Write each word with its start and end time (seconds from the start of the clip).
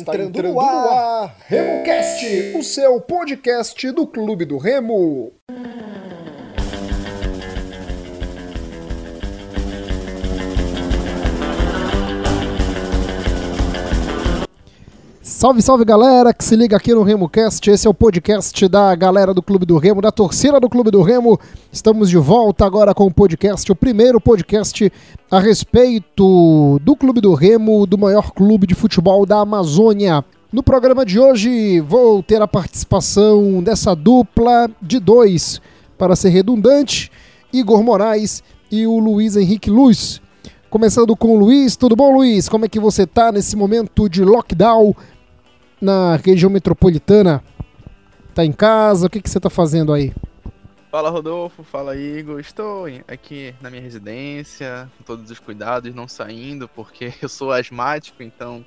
Está 0.00 0.12
entrando, 0.12 0.28
entrando 0.38 0.54
no 0.54 0.60
ar, 0.60 1.36
RemoCast, 1.46 2.56
o 2.56 2.62
seu 2.62 3.00
podcast 3.00 3.90
do 3.92 4.06
Clube 4.06 4.46
do 4.46 4.56
Remo. 4.56 5.32
Salve, 15.40 15.62
salve 15.62 15.86
galera 15.86 16.34
que 16.34 16.44
se 16.44 16.54
liga 16.54 16.76
aqui 16.76 16.92
no 16.92 17.02
RemoCast. 17.02 17.70
Esse 17.70 17.86
é 17.86 17.90
o 17.90 17.94
podcast 17.94 18.68
da 18.68 18.94
galera 18.94 19.32
do 19.32 19.40
Clube 19.40 19.64
do 19.64 19.78
Remo, 19.78 20.02
da 20.02 20.12
torcida 20.12 20.60
do 20.60 20.68
Clube 20.68 20.90
do 20.90 21.00
Remo. 21.00 21.40
Estamos 21.72 22.10
de 22.10 22.18
volta 22.18 22.66
agora 22.66 22.92
com 22.92 23.06
o 23.06 23.10
podcast, 23.10 23.72
o 23.72 23.74
primeiro 23.74 24.20
podcast 24.20 24.92
a 25.30 25.40
respeito 25.40 26.78
do 26.82 26.94
Clube 26.94 27.22
do 27.22 27.32
Remo, 27.32 27.86
do 27.86 27.96
maior 27.96 28.32
clube 28.32 28.66
de 28.66 28.74
futebol 28.74 29.24
da 29.24 29.38
Amazônia. 29.38 30.22
No 30.52 30.62
programa 30.62 31.06
de 31.06 31.18
hoje 31.18 31.80
vou 31.80 32.22
ter 32.22 32.42
a 32.42 32.46
participação 32.46 33.62
dessa 33.62 33.96
dupla 33.96 34.68
de 34.82 35.00
dois, 35.00 35.58
para 35.96 36.14
ser 36.16 36.28
redundante, 36.28 37.10
Igor 37.50 37.82
Moraes 37.82 38.42
e 38.70 38.86
o 38.86 38.98
Luiz 38.98 39.36
Henrique 39.38 39.70
Luz. 39.70 40.20
Começando 40.68 41.16
com 41.16 41.34
o 41.34 41.38
Luiz, 41.38 41.76
tudo 41.76 41.96
bom 41.96 42.12
Luiz? 42.12 42.46
Como 42.46 42.66
é 42.66 42.68
que 42.68 42.78
você 42.78 43.04
está 43.04 43.32
nesse 43.32 43.56
momento 43.56 44.06
de 44.06 44.22
lockdown 44.22 44.94
na 45.80 46.16
região 46.16 46.50
metropolitana? 46.50 47.42
Tá 48.34 48.44
em 48.44 48.52
casa? 48.52 49.06
O 49.06 49.10
que, 49.10 49.20
que 49.20 49.28
você 49.28 49.40
tá 49.40 49.50
fazendo 49.50 49.92
aí? 49.92 50.12
Fala 50.90 51.08
Rodolfo, 51.08 51.62
fala 51.62 51.96
Igor. 51.96 52.40
Estou 52.40 52.86
aqui 53.06 53.54
na 53.60 53.70
minha 53.70 53.82
residência, 53.82 54.90
com 54.98 55.04
todos 55.04 55.30
os 55.30 55.38
cuidados, 55.38 55.94
não 55.94 56.08
saindo, 56.08 56.68
porque 56.68 57.12
eu 57.22 57.28
sou 57.28 57.52
asmático, 57.52 58.22
então 58.22 58.64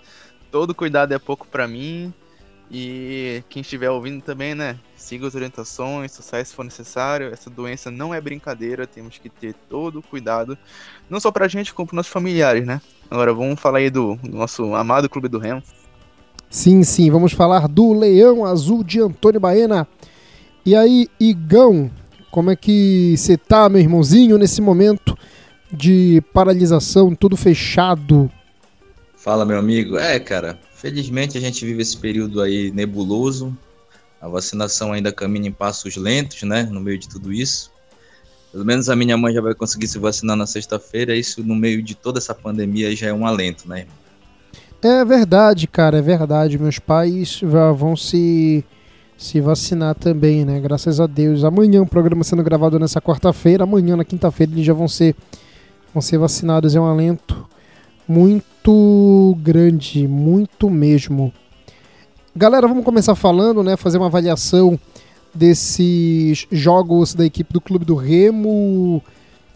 todo 0.49 0.73
cuidado 0.73 1.13
é 1.13 1.19
pouco 1.19 1.47
para 1.47 1.67
mim. 1.67 2.13
E 2.71 3.43
quem 3.49 3.61
estiver 3.61 3.89
ouvindo 3.89 4.23
também, 4.23 4.55
né? 4.55 4.79
Siga 4.95 5.27
as 5.27 5.35
orientações, 5.35 6.11
sai 6.11 6.43
se 6.43 6.55
for 6.55 6.63
necessário. 6.63 7.27
Essa 7.31 7.49
doença 7.49 7.91
não 7.91 8.13
é 8.13 8.21
brincadeira, 8.21 8.87
temos 8.87 9.17
que 9.17 9.29
ter 9.29 9.53
todo 9.69 9.99
o 9.99 10.03
cuidado, 10.03 10.57
não 11.09 11.19
só 11.19 11.29
pra 11.29 11.47
gente, 11.47 11.73
como 11.73 11.87
pros 11.87 11.97
nossos 11.97 12.11
familiares, 12.11 12.65
né? 12.65 12.81
Agora 13.11 13.33
vamos 13.33 13.59
falar 13.59 13.79
aí 13.79 13.89
do 13.89 14.17
nosso 14.23 14.73
amado 14.73 15.09
Clube 15.09 15.27
do 15.27 15.39
Remo. 15.39 15.61
Sim, 16.53 16.83
sim, 16.83 17.09
vamos 17.09 17.33
falar 17.33 17.67
do 17.67 17.93
Leão 17.93 18.45
Azul 18.45 18.83
de 18.83 19.01
Antônio 19.01 19.39
Baena. 19.39 19.87
E 20.63 20.75
aí, 20.75 21.07
Igão, 21.19 21.89
como 22.29 22.51
é 22.51 22.55
que 22.55 23.15
você 23.17 23.35
tá, 23.35 23.67
meu 23.67 23.81
irmãozinho, 23.81 24.37
nesse 24.37 24.61
momento 24.61 25.17
de 25.71 26.21
paralisação, 26.31 27.15
tudo 27.15 27.35
fechado? 27.35 28.31
Fala, 29.17 29.45
meu 29.45 29.57
amigo. 29.57 29.97
É, 29.97 30.19
cara, 30.19 30.59
felizmente 30.75 31.39
a 31.39 31.41
gente 31.41 31.65
vive 31.65 31.81
esse 31.81 31.97
período 31.97 32.39
aí 32.39 32.69
nebuloso. 32.69 33.57
A 34.21 34.27
vacinação 34.27 34.93
ainda 34.93 35.11
caminha 35.11 35.49
em 35.49 35.51
passos 35.51 35.95
lentos, 35.95 36.43
né, 36.43 36.69
no 36.71 36.79
meio 36.79 36.99
de 36.99 37.09
tudo 37.09 37.33
isso. 37.33 37.71
Pelo 38.51 38.63
menos 38.63 38.89
a 38.89 38.95
minha 38.95 39.17
mãe 39.17 39.33
já 39.33 39.41
vai 39.41 39.55
conseguir 39.55 39.87
se 39.87 39.97
vacinar 39.97 40.35
na 40.37 40.45
sexta-feira. 40.45 41.15
Isso, 41.15 41.43
no 41.43 41.55
meio 41.55 41.81
de 41.81 41.95
toda 41.95 42.19
essa 42.19 42.35
pandemia, 42.35 42.95
já 42.95 43.07
é 43.07 43.13
um 43.13 43.25
alento, 43.25 43.67
né, 43.67 43.79
irmão? 43.79 44.02
É 44.83 45.05
verdade, 45.05 45.65
cara, 45.65 45.99
é 45.99 46.01
verdade. 46.01 46.59
Meus 46.59 46.77
pais 46.77 47.39
vão 47.77 47.95
se, 47.95 48.65
se 49.17 49.39
vacinar 49.39 49.95
também, 49.95 50.43
né? 50.43 50.59
Graças 50.59 50.99
a 50.99 51.07
Deus. 51.07 51.45
Amanhã, 51.45 51.81
o 51.81 51.87
programa 51.87 52.21
sendo 52.25 52.43
gravado 52.43 52.77
nessa 52.77 52.99
quarta-feira. 52.99 53.63
Amanhã, 53.63 53.95
na 53.95 54.03
quinta-feira, 54.03 54.51
eles 54.51 54.65
já 54.65 54.73
vão 54.73 54.89
ser, 54.89 55.15
vão 55.93 56.01
ser 56.01 56.17
vacinados. 56.17 56.75
É 56.75 56.81
um 56.81 56.85
alento 56.85 57.47
muito 58.05 59.37
grande, 59.41 60.05
muito 60.05 60.69
mesmo. 60.69 61.31
Galera, 62.35 62.67
vamos 62.67 62.83
começar 62.83 63.15
falando, 63.15 63.63
né? 63.63 63.77
Fazer 63.77 63.97
uma 63.97 64.07
avaliação 64.07 64.77
desses 65.33 66.45
jogos 66.51 67.13
da 67.13 67.25
equipe 67.25 67.53
do 67.53 67.61
Clube 67.61 67.85
do 67.85 67.95
Remo 67.95 69.01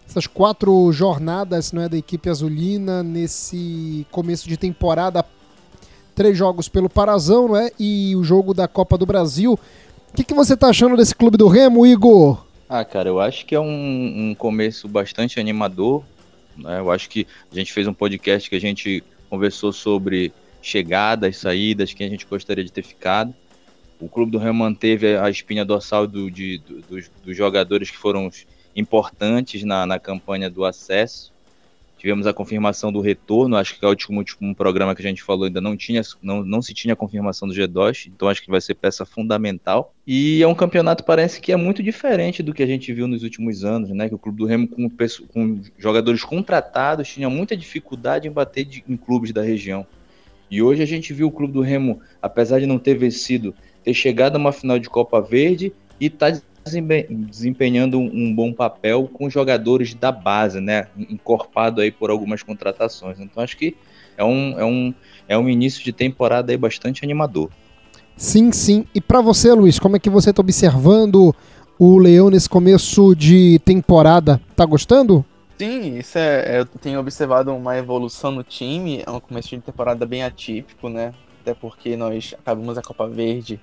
essas 0.08 0.26
quatro 0.26 0.90
jornadas 0.90 1.70
não 1.70 1.82
é, 1.82 1.88
da 1.88 1.96
equipe 1.96 2.30
azulina 2.30 3.02
nesse 3.02 4.06
começo 4.10 4.48
de 4.48 4.56
temporada. 4.56 5.24
Três 6.14 6.36
jogos 6.36 6.68
pelo 6.68 6.88
Parazão 6.88 7.48
não 7.48 7.56
é, 7.56 7.70
e 7.78 8.16
o 8.16 8.24
jogo 8.24 8.54
da 8.54 8.66
Copa 8.66 8.96
do 8.96 9.04
Brasil. 9.04 9.52
O 9.52 10.16
que, 10.16 10.24
que 10.24 10.32
você 10.32 10.54
está 10.54 10.68
achando 10.68 10.96
desse 10.96 11.14
clube 11.14 11.36
do 11.36 11.46
Remo, 11.46 11.86
Igor? 11.86 12.42
Ah, 12.68 12.84
cara, 12.84 13.08
eu 13.08 13.20
acho 13.20 13.44
que 13.44 13.54
é 13.54 13.60
um, 13.60 14.30
um 14.30 14.34
começo 14.34 14.88
bastante 14.88 15.38
animador. 15.38 16.02
Né? 16.56 16.80
Eu 16.80 16.90
acho 16.90 17.08
que 17.10 17.26
a 17.52 17.54
gente 17.54 17.72
fez 17.72 17.86
um 17.86 17.92
podcast 17.92 18.48
que 18.48 18.56
a 18.56 18.60
gente 18.60 19.04
conversou 19.28 19.72
sobre 19.72 20.32
chegadas, 20.62 21.36
saídas, 21.36 21.92
quem 21.92 22.06
a 22.06 22.10
gente 22.10 22.26
gostaria 22.26 22.64
de 22.64 22.72
ter 22.72 22.82
ficado. 22.82 23.34
O 24.00 24.08
Clube 24.08 24.32
do 24.32 24.38
Remo 24.38 24.60
manteve 24.60 25.16
a 25.16 25.28
espinha 25.28 25.64
dorsal 25.64 26.06
do, 26.06 26.30
de, 26.30 26.58
do, 26.58 26.80
dos, 26.82 27.10
dos 27.22 27.36
jogadores 27.36 27.90
que 27.90 27.96
foram 27.96 28.30
importantes 28.78 29.64
na, 29.64 29.84
na 29.86 29.98
campanha 29.98 30.48
do 30.48 30.64
acesso. 30.64 31.32
Tivemos 31.98 32.28
a 32.28 32.32
confirmação 32.32 32.92
do 32.92 33.00
retorno, 33.00 33.56
acho 33.56 33.76
que 33.76 33.84
é 33.84 33.88
o 33.88 33.90
último, 33.90 34.18
último 34.18 34.54
programa 34.54 34.94
que 34.94 35.02
a 35.02 35.04
gente 35.04 35.20
falou 35.20 35.46
ainda 35.46 35.60
não 35.60 35.76
tinha, 35.76 36.00
não, 36.22 36.44
não 36.44 36.62
se 36.62 36.72
tinha 36.72 36.94
a 36.94 36.96
confirmação 36.96 37.48
do 37.48 37.52
G2, 37.52 38.06
então 38.06 38.28
acho 38.28 38.40
que 38.40 38.50
vai 38.52 38.60
ser 38.60 38.76
peça 38.76 39.04
fundamental. 39.04 39.92
E 40.06 40.40
é 40.40 40.46
um 40.46 40.54
campeonato 40.54 41.02
parece 41.02 41.40
que 41.40 41.50
é 41.50 41.56
muito 41.56 41.82
diferente 41.82 42.40
do 42.40 42.54
que 42.54 42.62
a 42.62 42.66
gente 42.66 42.92
viu 42.92 43.08
nos 43.08 43.24
últimos 43.24 43.64
anos, 43.64 43.90
né? 43.90 44.08
Que 44.08 44.14
o 44.14 44.18
Clube 44.18 44.38
do 44.38 44.46
Remo 44.46 44.68
com, 44.68 44.88
com 44.88 45.60
jogadores 45.76 46.22
contratados 46.22 47.08
tinha 47.08 47.28
muita 47.28 47.56
dificuldade 47.56 48.28
em 48.28 48.30
bater 48.30 48.64
de, 48.64 48.84
em 48.88 48.96
clubes 48.96 49.32
da 49.32 49.42
região. 49.42 49.84
E 50.48 50.62
hoje 50.62 50.84
a 50.84 50.86
gente 50.86 51.12
viu 51.12 51.26
o 51.26 51.32
Clube 51.32 51.52
do 51.52 51.62
Remo, 51.62 52.00
apesar 52.22 52.60
de 52.60 52.66
não 52.66 52.78
ter 52.78 52.94
vencido, 52.94 53.52
ter 53.82 53.92
chegado 53.92 54.36
a 54.36 54.38
uma 54.38 54.52
final 54.52 54.78
de 54.78 54.88
Copa 54.88 55.20
Verde 55.20 55.72
e 56.00 56.08
tá 56.08 56.40
desempenhando 57.30 57.98
um 57.98 58.34
bom 58.34 58.52
papel 58.52 59.08
com 59.12 59.28
jogadores 59.28 59.94
da 59.94 60.12
base, 60.12 60.60
né? 60.60 60.88
Encorpado 60.96 61.80
aí 61.80 61.90
por 61.90 62.10
algumas 62.10 62.42
contratações. 62.42 63.18
Então 63.20 63.42
acho 63.42 63.56
que 63.56 63.76
é 64.16 64.24
um, 64.24 64.58
é 64.58 64.64
um, 64.64 64.94
é 65.28 65.38
um 65.38 65.48
início 65.48 65.82
de 65.84 65.92
temporada 65.92 66.52
aí 66.52 66.56
bastante 66.56 67.04
animador. 67.04 67.50
Sim, 68.16 68.50
sim. 68.50 68.84
E 68.94 69.00
para 69.00 69.20
você, 69.20 69.52
Luiz, 69.52 69.78
como 69.78 69.96
é 69.96 69.98
que 69.98 70.10
você 70.10 70.30
está 70.30 70.40
observando 70.40 71.34
o 71.78 71.98
Leão 71.98 72.28
nesse 72.28 72.48
começo 72.48 73.14
de 73.14 73.60
temporada? 73.64 74.40
Tá 74.56 74.64
gostando? 74.64 75.24
Sim, 75.56 75.98
isso 75.98 76.18
é, 76.18 76.60
eu 76.60 76.66
tenho 76.66 77.00
observado 77.00 77.54
uma 77.54 77.76
evolução 77.76 78.30
no 78.30 78.42
time, 78.44 79.02
é 79.06 79.10
um 79.10 79.20
começo 79.20 79.48
de 79.48 79.60
temporada 79.60 80.04
bem 80.06 80.22
atípico, 80.22 80.88
né? 80.88 81.12
Até 81.40 81.54
porque 81.54 81.96
nós 81.96 82.34
acabamos 82.38 82.76
a 82.76 82.82
Copa 82.82 83.08
Verde 83.08 83.60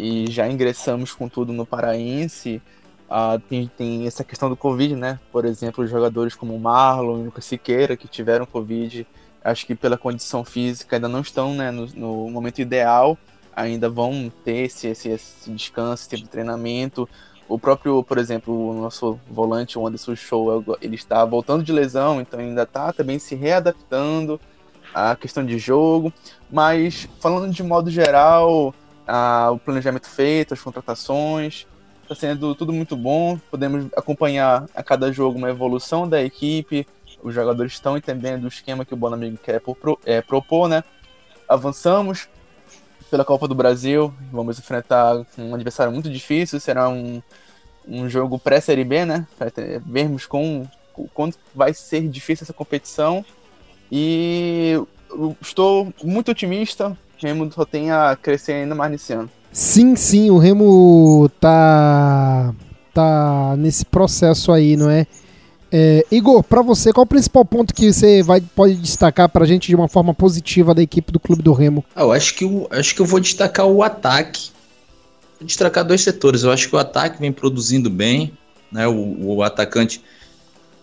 e 0.00 0.30
já 0.30 0.48
ingressamos 0.48 1.12
com 1.12 1.28
tudo 1.28 1.52
no 1.52 1.66
Paraense. 1.66 2.62
Ah, 3.08 3.38
tem, 3.48 3.70
tem, 3.76 4.06
essa 4.06 4.24
questão 4.24 4.48
do 4.48 4.56
Covid, 4.56 4.96
né? 4.96 5.20
Por 5.30 5.44
exemplo, 5.44 5.86
jogadores 5.86 6.34
como 6.34 6.58
Marlon 6.58 7.20
e 7.20 7.24
Lucas 7.24 7.44
Siqueira, 7.44 7.96
que 7.96 8.08
tiveram 8.08 8.46
Covid, 8.46 9.06
acho 9.44 9.66
que 9.66 9.74
pela 9.74 9.98
condição 9.98 10.42
física 10.42 10.96
ainda 10.96 11.08
não 11.08 11.20
estão 11.20 11.54
né, 11.54 11.70
no, 11.70 11.86
no 11.88 12.30
momento 12.30 12.60
ideal, 12.60 13.18
ainda 13.54 13.90
vão 13.90 14.32
ter 14.42 14.64
esse, 14.66 14.86
esse, 14.86 15.10
esse 15.10 15.50
descanso, 15.50 16.02
esse 16.02 16.08
tempo 16.08 16.22
de 16.22 16.30
treinamento. 16.30 17.06
O 17.46 17.58
próprio, 17.58 18.02
por 18.02 18.16
exemplo, 18.16 18.70
o 18.70 18.80
nosso 18.80 19.20
volante, 19.28 19.78
o 19.78 19.86
Anderson 19.86 20.14
Show, 20.16 20.64
ele 20.80 20.94
está 20.94 21.24
voltando 21.26 21.62
de 21.62 21.72
lesão, 21.72 22.20
então 22.22 22.40
ainda 22.40 22.62
está 22.62 22.90
também 22.92 23.18
se 23.18 23.34
readaptando 23.34 24.40
à 24.94 25.14
questão 25.14 25.44
de 25.44 25.58
jogo. 25.58 26.10
Mas, 26.50 27.08
falando 27.20 27.52
de 27.52 27.62
modo 27.62 27.90
geral, 27.90 28.72
o 29.52 29.58
planejamento 29.58 30.08
feito, 30.08 30.54
as 30.54 30.60
contratações. 30.60 31.66
Está 32.02 32.14
sendo 32.14 32.54
tudo 32.54 32.72
muito 32.72 32.96
bom. 32.96 33.38
Podemos 33.50 33.86
acompanhar 33.96 34.66
a 34.74 34.82
cada 34.82 35.12
jogo 35.12 35.38
uma 35.38 35.50
evolução 35.50 36.08
da 36.08 36.22
equipe. 36.22 36.86
Os 37.22 37.34
jogadores 37.34 37.72
estão 37.72 37.96
entendendo 37.96 38.44
o 38.44 38.48
esquema 38.48 38.84
que 38.84 38.94
o 38.94 38.96
Bonamigo 38.96 39.36
quer 39.36 39.62
é, 40.04 40.20
propor, 40.20 40.68
né? 40.68 40.82
Avançamos 41.48 42.28
pela 43.10 43.24
Copa 43.24 43.46
do 43.46 43.54
Brasil. 43.54 44.12
Vamos 44.32 44.58
enfrentar 44.58 45.24
um 45.38 45.54
adversário 45.54 45.92
muito 45.92 46.10
difícil. 46.10 46.58
Será 46.58 46.88
um, 46.88 47.22
um 47.86 48.08
jogo 48.08 48.38
pré-Série 48.38 48.84
B, 48.84 49.04
né? 49.04 49.26
Para 49.38 49.52
vermos 49.84 50.26
com, 50.26 50.66
com 50.92 51.06
quanto 51.08 51.38
vai 51.54 51.74
ser 51.74 52.08
difícil 52.08 52.44
essa 52.44 52.52
competição. 52.52 53.24
E 53.90 54.74
estou 55.40 55.92
muito 56.02 56.30
otimista 56.30 56.96
Remo 57.20 57.50
só 57.52 57.64
tem 57.64 57.90
a 57.90 58.16
crescer 58.20 58.52
ainda 58.52 58.74
mais 58.74 58.90
nesse 58.90 59.12
ano. 59.12 59.30
Sim, 59.52 59.96
sim, 59.96 60.30
o 60.30 60.38
Remo 60.38 61.28
tá 61.40 62.54
tá 62.92 63.54
nesse 63.56 63.84
processo 63.84 64.52
aí, 64.52 64.76
não 64.76 64.90
é? 64.90 65.06
é 65.72 66.04
Igor, 66.10 66.42
para 66.42 66.62
você, 66.62 66.92
qual 66.92 67.04
o 67.04 67.08
principal 67.08 67.44
ponto 67.44 67.74
que 67.74 67.92
você 67.92 68.22
vai, 68.22 68.40
pode 68.40 68.74
destacar 68.74 69.28
para 69.28 69.44
a 69.44 69.46
gente 69.46 69.68
de 69.68 69.76
uma 69.76 69.88
forma 69.88 70.12
positiva 70.12 70.74
da 70.74 70.82
equipe 70.82 71.12
do 71.12 71.20
Clube 71.20 71.42
do 71.42 71.52
Remo? 71.52 71.84
Ah, 71.94 72.02
eu 72.02 72.12
acho 72.12 72.34
que, 72.34 72.44
eu, 72.44 72.68
acho 72.70 72.94
que 72.94 73.00
eu 73.00 73.06
vou 73.06 73.20
destacar 73.20 73.66
o 73.66 73.82
ataque. 73.82 74.50
Vou 75.38 75.46
destacar 75.46 75.84
dois 75.84 76.00
setores. 76.00 76.42
Eu 76.42 76.50
acho 76.50 76.68
que 76.68 76.74
o 76.74 76.78
ataque 76.78 77.20
vem 77.20 77.32
produzindo 77.32 77.88
bem, 77.88 78.32
né? 78.70 78.86
O, 78.88 79.36
o 79.36 79.42
atacante, 79.42 80.02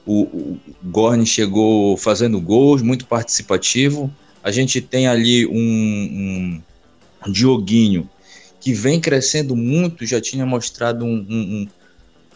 o, 0.06 0.24
o 0.24 0.60
Gorni 0.84 1.26
chegou 1.26 1.98
fazendo 1.98 2.40
gols, 2.40 2.82
muito 2.82 3.06
participativo. 3.06 4.12
A 4.48 4.52
gente 4.52 4.80
tem 4.80 5.10
ali 5.10 5.46
um, 5.46 6.62
um 7.28 7.30
Dioguinho 7.30 8.10
que 8.62 8.74
vem 8.74 8.98
crescendo 8.98 9.58
muito, 9.58 10.06
já 10.06 10.22
tinha 10.22 10.46
mostrado 10.46 11.04
um, 11.04 11.18
um, 11.30 11.68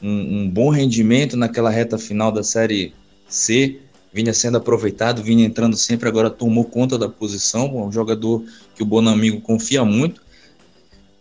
um, 0.03 0.41
um 0.41 0.49
bom 0.49 0.69
rendimento 0.69 1.37
naquela 1.37 1.69
reta 1.69 1.97
final 1.97 2.29
da 2.29 2.43
Série 2.43 2.93
C, 3.29 3.79
vinha 4.11 4.33
sendo 4.33 4.57
aproveitado, 4.57 5.23
vinha 5.23 5.45
entrando 5.45 5.77
sempre, 5.77 6.09
agora 6.09 6.29
tomou 6.29 6.65
conta 6.65 6.97
da 6.97 7.07
posição, 7.07 7.87
um 7.87 7.89
jogador 7.93 8.43
que 8.75 8.83
o 8.83 8.85
Bonamigo 8.85 9.39
confia 9.39 9.85
muito. 9.85 10.21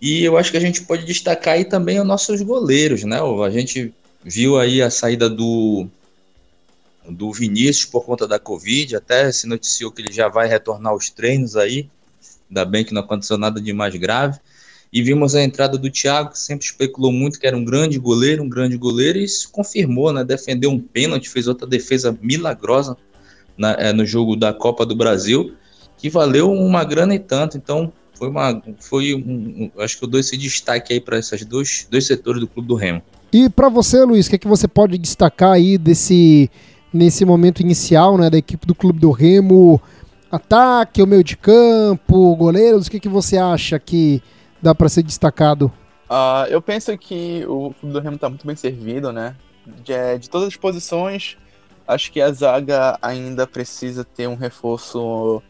E 0.03 0.25
eu 0.25 0.37
acho 0.37 0.51
que 0.51 0.57
a 0.57 0.61
gente 0.61 0.83
pode 0.83 1.05
destacar 1.05 1.55
aí 1.55 1.65
também 1.65 2.01
os 2.01 2.07
nossos 2.07 2.43
goleiros, 2.43 3.05
né? 3.05 3.21
A 3.47 3.51
gente 3.51 3.95
viu 4.25 4.59
aí 4.59 4.83
a 4.83 4.91
saída 4.91 5.31
do 5.31 5.87
do 7.09 7.33
Vinícius 7.33 7.85
por 7.85 8.05
conta 8.05 8.27
da 8.27 8.39
Covid, 8.39 8.97
até 8.97 9.31
se 9.33 9.47
noticiou 9.47 9.91
que 9.91 10.03
ele 10.03 10.13
já 10.13 10.29
vai 10.29 10.49
retornar 10.49 10.93
aos 10.93 11.11
treinos 11.11 11.57
aí, 11.57 11.89
ainda 12.49 12.65
bem 12.65 12.85
que 12.85 12.93
não 12.93 13.03
aconteceu 13.03 13.39
nada 13.39 13.61
de 13.61 13.73
mais 13.73 13.95
grave. 13.97 14.39
E 14.93 15.03
vimos 15.03 15.37
a 15.37 15.43
entrada 15.43 15.79
do 15.79 15.89
Thiago, 15.89 16.33
que 16.33 16.39
sempre 16.39 16.67
especulou 16.67 17.13
muito 17.13 17.39
que 17.39 17.47
era 17.47 17.57
um 17.57 17.65
grande 17.65 17.97
goleiro, 17.97 18.43
um 18.43 18.49
grande 18.49 18.77
goleiro, 18.77 19.19
e 19.19 19.25
isso 19.25 19.49
confirmou, 19.53 20.13
né? 20.13 20.25
Defendeu 20.25 20.69
um 20.69 20.81
pênalti, 20.81 21.29
fez 21.29 21.47
outra 21.47 21.67
defesa 21.67 22.17
milagrosa 22.21 22.97
na, 23.57 23.73
é, 23.75 23.93
no 23.93 24.05
jogo 24.05 24.35
da 24.35 24.53
Copa 24.53 24.85
do 24.85 24.97
Brasil, 24.97 25.55
que 25.97 26.11
valeu 26.11 26.51
uma 26.51 26.83
grana 26.83 27.15
e 27.15 27.21
tanto. 27.21 27.57
Então, 27.57 27.93
foi 28.15 28.29
uma. 28.29 28.63
Foi 28.81 29.15
um, 29.15 29.71
acho 29.79 29.97
que 29.97 30.05
eu 30.05 30.09
dou 30.09 30.19
esse 30.19 30.37
destaque 30.37 30.93
aí 30.93 31.01
para 31.01 31.19
esses 31.19 31.45
dois, 31.45 31.87
dois 31.89 32.05
setores 32.05 32.41
do 32.41 32.49
Clube 32.49 32.67
do 32.67 32.75
Remo. 32.75 33.01
E 33.33 33.49
para 33.49 33.69
você, 33.69 34.03
Luiz, 34.03 34.27
o 34.27 34.31
que, 34.31 34.37
é 34.37 34.39
que 34.39 34.49
você 34.49 34.67
pode 34.67 34.99
destacar 34.99 35.53
aí 35.53 35.79
desse 35.79 36.51
nesse 36.93 37.25
momento 37.25 37.61
inicial, 37.61 38.17
né, 38.19 38.29
da 38.31 38.39
equipe 38.39 38.67
do 38.67 38.75
Clube 38.75 38.99
do 38.99 39.11
Remo? 39.11 39.81
Ataque, 40.31 41.03
o 41.03 41.07
meio 41.07 41.25
de 41.25 41.37
campo, 41.37 42.37
goleiros, 42.37 42.87
o 42.87 42.91
que, 42.91 42.99
é 42.99 43.01
que 43.01 43.09
você 43.09 43.37
acha 43.37 43.79
que 43.79 44.23
dá 44.63 44.75
para 44.75 44.89
ser 44.89 45.03
destacado? 45.03 45.73
Uh, 46.09 46.47
eu 46.49 46.61
penso 46.63 46.97
que 46.99 47.45
o 47.47 47.73
Clube 47.79 47.93
do 47.93 48.01
Remo 48.01 48.17
está 48.17 48.29
muito 48.29 48.47
bem 48.47 48.57
servido, 48.57 49.13
né? 49.13 49.37
De, 49.85 50.19
de, 50.19 50.31
todas 50.31 50.49
as 50.49 50.57
posições, 50.57 51.37
acho 51.87 52.11
que 52.11 52.21
a 52.21 52.33
zaga 52.33 52.99
ainda 53.01 53.47
precisa 53.47 54.05
ter 54.05 54.29
um 54.29 54.35
reforço 54.35 55.43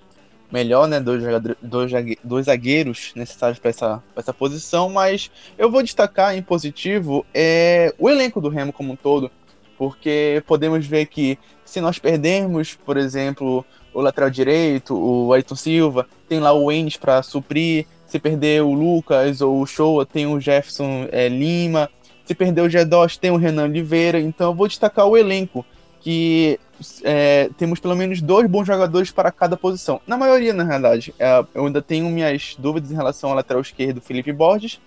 melhor, 0.51 0.87
né? 0.87 1.01
Dois, 1.01 1.23
dois, 1.63 1.93
dois 2.23 2.47
zagueiros 2.47 3.13
necessários 3.15 3.59
para 3.59 3.71
essa, 3.71 4.03
essa 4.17 4.35
posição, 4.35 4.91
mas 4.91 5.31
eu 5.57 5.71
vou 5.71 5.83
destacar 5.83 6.37
em 6.37 6.43
positivo 6.43 7.25
é, 7.33 7.95
o 7.99 8.09
elenco 8.09 8.41
do 8.41 8.49
Remo 8.49 8.73
como 8.73 8.93
um 8.93 8.97
todo, 8.97 9.31
porque 9.81 10.43
podemos 10.47 10.87
ver 10.87 11.06
que 11.06 11.38
se 11.65 11.81
nós 11.81 11.99
perdermos, 11.99 12.75
por 12.75 12.99
exemplo, 12.99 13.65
o 13.94 14.03
lateral 14.03 14.29
direito, 14.29 14.94
o 14.94 15.32
Ayrton 15.32 15.56
Silva, 15.56 16.06
tem 16.29 16.38
lá 16.38 16.53
o 16.53 16.71
Enes 16.71 16.99
para 16.99 17.23
suprir, 17.23 17.87
se 18.05 18.19
perder 18.19 18.62
o 18.62 18.75
Lucas 18.75 19.41
ou 19.41 19.62
o 19.62 19.65
Showa, 19.65 20.05
tem 20.05 20.27
o 20.27 20.38
Jefferson 20.38 21.09
é, 21.11 21.31
Lima. 21.31 21.88
Se 22.27 22.35
perder 22.35 22.61
o 22.61 22.69
Gedos, 22.69 23.17
tem 23.17 23.31
o 23.31 23.38
Renan 23.38 23.65
Oliveira. 23.65 24.21
Então 24.21 24.50
eu 24.50 24.55
vou 24.55 24.69
destacar 24.69 25.06
o 25.06 25.17
elenco, 25.17 25.65
que 26.03 26.61
é, 27.03 27.49
temos 27.56 27.81
pelo 27.81 27.97
menos 27.97 28.21
dois 28.21 28.47
bons 28.50 28.67
jogadores 28.67 29.11
para 29.11 29.32
cada 29.32 29.56
posição. 29.56 29.99
Na 30.06 30.19
maioria, 30.19 30.53
na 30.53 30.62
realidade. 30.62 31.15
É, 31.19 31.43
eu 31.55 31.65
ainda 31.65 31.81
tenho 31.81 32.11
minhas 32.11 32.55
dúvidas 32.59 32.91
em 32.91 32.94
relação 32.94 33.31
ao 33.31 33.37
lateral 33.37 33.62
esquerdo, 33.62 34.03
Felipe 34.03 34.31
Borges. 34.31 34.79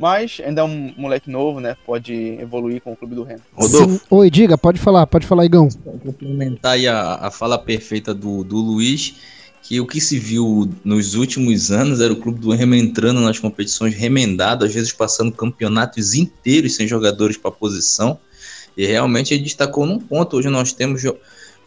Mas 0.00 0.40
ainda 0.42 0.62
é 0.62 0.64
um 0.64 0.94
moleque 0.96 1.28
novo, 1.28 1.60
né? 1.60 1.76
Pode 1.84 2.14
evoluir 2.40 2.80
com 2.80 2.92
o 2.92 2.96
clube 2.96 3.14
do 3.14 3.22
Remo. 3.22 3.42
Rodolfo. 3.52 4.00
Oi, 4.08 4.30
diga, 4.30 4.56
pode 4.56 4.80
falar, 4.80 5.06
pode 5.06 5.26
falar, 5.26 5.44
Igão. 5.44 5.68
Complementar 6.02 6.72
aí 6.72 6.88
a, 6.88 7.16
a 7.16 7.30
fala 7.30 7.58
perfeita 7.58 8.14
do, 8.14 8.42
do 8.42 8.56
Luiz 8.56 9.14
que 9.62 9.78
o 9.78 9.86
que 9.86 10.00
se 10.00 10.18
viu 10.18 10.68
nos 10.82 11.14
últimos 11.14 11.70
anos 11.70 12.00
era 12.00 12.12
o 12.12 12.16
clube 12.16 12.40
do 12.40 12.50
Remo 12.50 12.74
entrando 12.74 13.20
nas 13.20 13.38
competições 13.38 13.94
remendado, 13.94 14.64
às 14.64 14.72
vezes 14.72 14.90
passando 14.90 15.30
campeonatos 15.32 16.14
inteiros 16.14 16.74
sem 16.76 16.88
jogadores 16.88 17.36
para 17.36 17.50
posição. 17.50 18.18
E 18.74 18.86
realmente 18.86 19.34
ele 19.34 19.42
destacou 19.42 19.84
num 19.84 19.98
ponto. 19.98 20.38
Hoje 20.38 20.48
nós 20.48 20.72
temos 20.72 21.02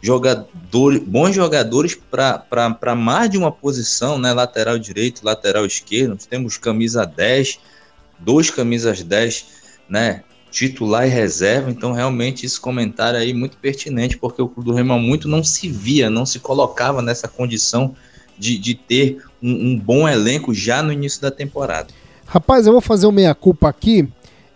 jogadores, 0.02 1.00
bons 1.06 1.34
jogadores 1.34 1.96
para 2.10 2.94
mais 2.96 3.30
de 3.30 3.38
uma 3.38 3.52
posição, 3.52 4.18
né? 4.18 4.32
Lateral 4.32 4.76
direito, 4.76 5.24
lateral 5.24 5.64
esquerdo. 5.64 6.14
Nós 6.14 6.26
temos 6.26 6.58
camisa 6.58 7.06
10, 7.06 7.60
dois 8.18 8.50
camisas 8.50 9.02
10, 9.02 9.46
né? 9.88 10.22
titular 10.54 11.04
e 11.04 11.10
reserva, 11.10 11.68
então 11.68 11.92
realmente 11.92 12.46
esse 12.46 12.60
comentário 12.60 13.18
aí 13.18 13.32
é 13.32 13.34
muito 13.34 13.56
pertinente, 13.56 14.16
porque 14.16 14.40
o 14.40 14.48
Clube 14.48 14.70
do 14.70 14.76
Remo 14.76 14.96
muito 15.00 15.26
não 15.26 15.42
se 15.42 15.68
via, 15.68 16.08
não 16.08 16.24
se 16.24 16.38
colocava 16.38 17.02
nessa 17.02 17.26
condição 17.26 17.92
de, 18.38 18.56
de 18.56 18.74
ter 18.74 19.18
um, 19.42 19.72
um 19.72 19.78
bom 19.78 20.08
elenco 20.08 20.54
já 20.54 20.80
no 20.80 20.92
início 20.92 21.20
da 21.20 21.30
temporada. 21.30 21.88
Rapaz, 22.24 22.66
eu 22.66 22.72
vou 22.72 22.80
fazer 22.80 23.06
uma 23.06 23.12
meia-culpa 23.12 23.68
aqui 23.68 24.08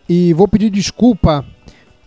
e 0.08 0.32
vou 0.32 0.46
pedir 0.46 0.70
desculpa 0.70 1.44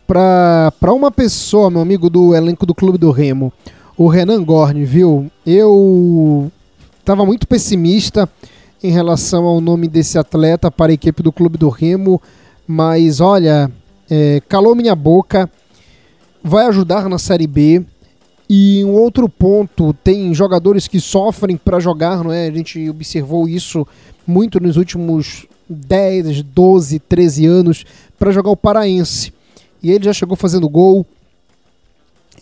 para 0.08 0.94
uma 0.94 1.12
pessoa, 1.12 1.70
meu 1.70 1.82
amigo 1.82 2.10
do 2.10 2.34
elenco 2.34 2.66
do 2.66 2.74
Clube 2.74 2.98
do 2.98 3.12
Remo, 3.12 3.52
o 3.98 4.08
Renan 4.08 4.44
Gorni, 4.44 4.86
viu? 4.86 5.30
Eu 5.46 6.52
estava 7.00 7.26
muito 7.26 7.46
pessimista 7.46 8.28
em 8.84 8.92
relação 8.92 9.46
ao 9.46 9.62
nome 9.62 9.88
desse 9.88 10.18
atleta 10.18 10.72
para 10.72 10.92
a 10.92 10.94
equipe 10.94 11.22
do 11.22 11.32
Clube 11.32 11.58
do 11.58 11.70
Remo, 11.70 12.22
mas 12.68 13.20
olha, 13.20 13.72
é, 14.10 14.42
calou 14.48 14.76
minha 14.76 14.96
boca, 14.96 15.50
vai 16.44 16.66
ajudar 16.66 17.08
na 17.08 17.18
Série 17.18 17.48
B. 17.48 17.84
E 18.50 18.84
um 18.84 18.92
outro 18.92 19.30
ponto, 19.30 19.94
tem 20.04 20.34
jogadores 20.34 20.86
que 20.86 21.00
sofrem 21.00 21.56
para 21.56 21.80
jogar, 21.80 22.22
não 22.22 22.34
é? 22.34 22.48
A 22.48 22.52
gente 22.52 22.90
observou 22.90 23.48
isso 23.48 23.88
muito 24.28 24.60
nos 24.60 24.76
últimos 24.76 25.46
10, 25.70 26.44
12, 26.44 27.00
13 27.00 27.46
anos 27.46 27.86
para 28.20 28.32
jogar 28.32 28.52
o 28.52 28.58
Paraense. 28.58 29.32
E 29.82 29.90
ele 29.90 30.04
já 30.04 30.12
chegou 30.12 30.36
fazendo 30.36 30.68
gol. 30.68 31.06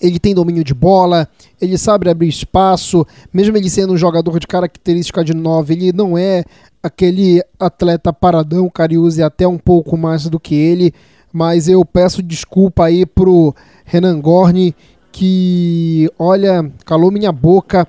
Ele 0.01 0.19
tem 0.19 0.33
domínio 0.33 0.63
de 0.63 0.73
bola, 0.73 1.27
ele 1.61 1.77
sabe 1.77 2.09
abrir 2.09 2.29
espaço, 2.29 3.05
mesmo 3.33 3.57
ele 3.57 3.69
sendo 3.69 3.93
um 3.93 3.97
jogador 3.97 4.39
de 4.39 4.47
característica 4.47 5.23
de 5.23 5.33
9, 5.33 5.73
ele 5.73 5.91
não 5.91 6.17
é 6.17 6.43
aquele 6.81 7.43
atleta 7.59 8.13
paradão, 8.13 8.65
o 8.65 8.71
Cariúzi 8.71 9.21
até 9.21 9.47
um 9.47 9.57
pouco 9.57 9.97
mais 9.97 10.27
do 10.27 10.39
que 10.39 10.55
ele, 10.55 10.93
mas 11.33 11.67
eu 11.67 11.83
peço 11.83 12.23
desculpa 12.23 12.85
aí 12.85 13.05
pro 13.05 13.53
Renan 13.85 14.19
Gorni, 14.19 14.73
que, 15.11 16.09
olha, 16.17 16.71
calou 16.85 17.11
minha 17.11 17.31
boca. 17.31 17.87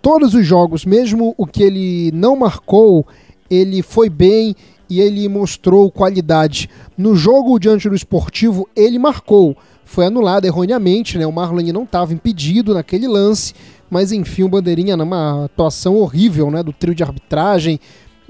Todos 0.00 0.34
os 0.34 0.46
jogos, 0.46 0.86
mesmo 0.86 1.34
o 1.36 1.46
que 1.46 1.62
ele 1.62 2.10
não 2.12 2.36
marcou, 2.36 3.06
ele 3.50 3.82
foi 3.82 4.08
bem 4.08 4.56
e 4.88 5.00
ele 5.00 5.28
mostrou 5.28 5.90
qualidade. 5.90 6.70
No 6.96 7.14
jogo 7.14 7.58
diante 7.58 7.88
do 7.88 7.94
esportivo, 7.94 8.68
ele 8.74 8.98
marcou. 8.98 9.56
Foi 9.90 10.06
anulado 10.06 10.44
erroneamente, 10.44 11.18
né? 11.18 11.26
O 11.26 11.32
Marlon 11.32 11.62
não 11.72 11.82
estava 11.82 12.14
impedido 12.14 12.74
naquele 12.74 13.08
lance, 13.08 13.54
mas 13.90 14.12
enfim, 14.12 14.44
o 14.44 14.48
Bandeirinha 14.48 14.96
numa 14.96 15.46
atuação 15.46 15.96
horrível, 15.96 16.50
né? 16.50 16.62
Do 16.62 16.72
trio 16.72 16.94
de 16.94 17.02
arbitragem. 17.02 17.80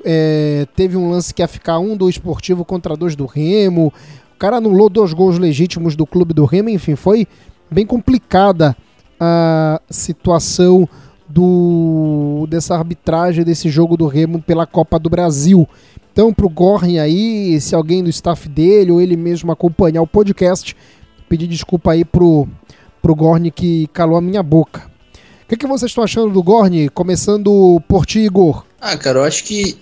É, 0.02 0.66
teve 0.74 0.96
um 0.96 1.10
lance 1.10 1.34
que 1.34 1.42
ia 1.42 1.48
ficar 1.48 1.78
um 1.78 1.94
do 1.94 2.08
esportivo 2.08 2.64
contra 2.64 2.96
dois 2.96 3.14
do 3.14 3.26
Remo 3.26 3.92
cara 4.40 4.56
anulou 4.56 4.88
dois 4.88 5.12
gols 5.12 5.38
legítimos 5.38 5.94
do 5.94 6.06
clube 6.06 6.32
do 6.32 6.46
Remo, 6.46 6.70
enfim, 6.70 6.96
foi 6.96 7.28
bem 7.70 7.84
complicada 7.84 8.74
a 9.20 9.78
situação 9.90 10.88
do 11.28 12.46
dessa 12.48 12.74
arbitragem 12.74 13.44
desse 13.44 13.68
jogo 13.68 13.98
do 13.98 14.06
Remo 14.06 14.40
pela 14.40 14.66
Copa 14.66 14.98
do 14.98 15.10
Brasil. 15.10 15.68
Então, 16.10 16.32
para 16.32 16.46
o 16.46 16.48
Gorn 16.48 16.98
aí, 16.98 17.60
se 17.60 17.74
alguém 17.74 18.02
do 18.02 18.08
staff 18.08 18.48
dele 18.48 18.90
ou 18.90 18.98
ele 18.98 19.14
mesmo 19.14 19.52
acompanhar 19.52 20.00
o 20.00 20.06
podcast, 20.06 20.74
pedir 21.30 21.46
desculpa 21.46 21.92
aí 21.92 22.04
pro, 22.04 22.48
pro 23.00 23.14
Gorn 23.14 23.52
que 23.52 23.86
calou 23.92 24.18
a 24.18 24.20
minha 24.20 24.42
boca. 24.42 24.90
O 25.44 25.48
que, 25.48 25.56
que 25.56 25.66
vocês 25.66 25.90
estão 25.90 26.02
achando 26.02 26.32
do 26.32 26.42
Gorn? 26.42 26.88
Começando 26.88 27.80
por 27.88 28.04
ti, 28.04 28.18
Igor. 28.18 28.66
Ah, 28.80 28.96
cara, 28.96 29.20
eu 29.20 29.24
acho 29.24 29.44
que 29.44 29.78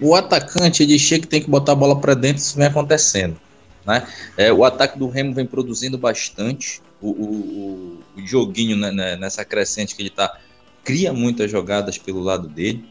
o 0.00 0.14
atacante 0.14 0.84
ele 0.84 0.96
chega 0.96 1.22
que 1.22 1.28
tem 1.28 1.42
que 1.42 1.50
botar 1.50 1.72
a 1.72 1.74
bola 1.74 2.00
para 2.00 2.14
dentro, 2.14 2.40
isso 2.40 2.56
vem 2.56 2.66
acontecendo. 2.66 3.36
Né? 3.84 4.06
É, 4.36 4.52
o 4.52 4.64
ataque 4.64 4.96
do 4.96 5.08
Remo 5.08 5.34
vem 5.34 5.44
produzindo 5.44 5.98
bastante. 5.98 6.80
O, 7.02 7.10
o, 7.10 7.98
o 8.16 8.26
joguinho 8.26 8.76
né, 8.76 8.92
né, 8.92 9.16
nessa 9.16 9.44
crescente 9.44 9.96
que 9.96 10.02
ele 10.02 10.10
está 10.10 10.38
cria 10.84 11.12
muitas 11.12 11.50
jogadas 11.50 11.98
pelo 11.98 12.20
lado 12.20 12.46
dele. 12.46 12.84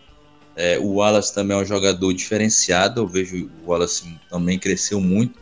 É, 0.55 0.77
o 0.79 0.95
Wallace 0.95 1.33
também 1.33 1.57
é 1.57 1.61
um 1.61 1.65
jogador 1.65 2.11
diferenciado. 2.13 3.01
Eu 3.01 3.07
vejo 3.07 3.49
o 3.63 3.69
Wallace 3.69 4.13
também 4.29 4.59
cresceu 4.59 4.99
muito. 4.99 5.39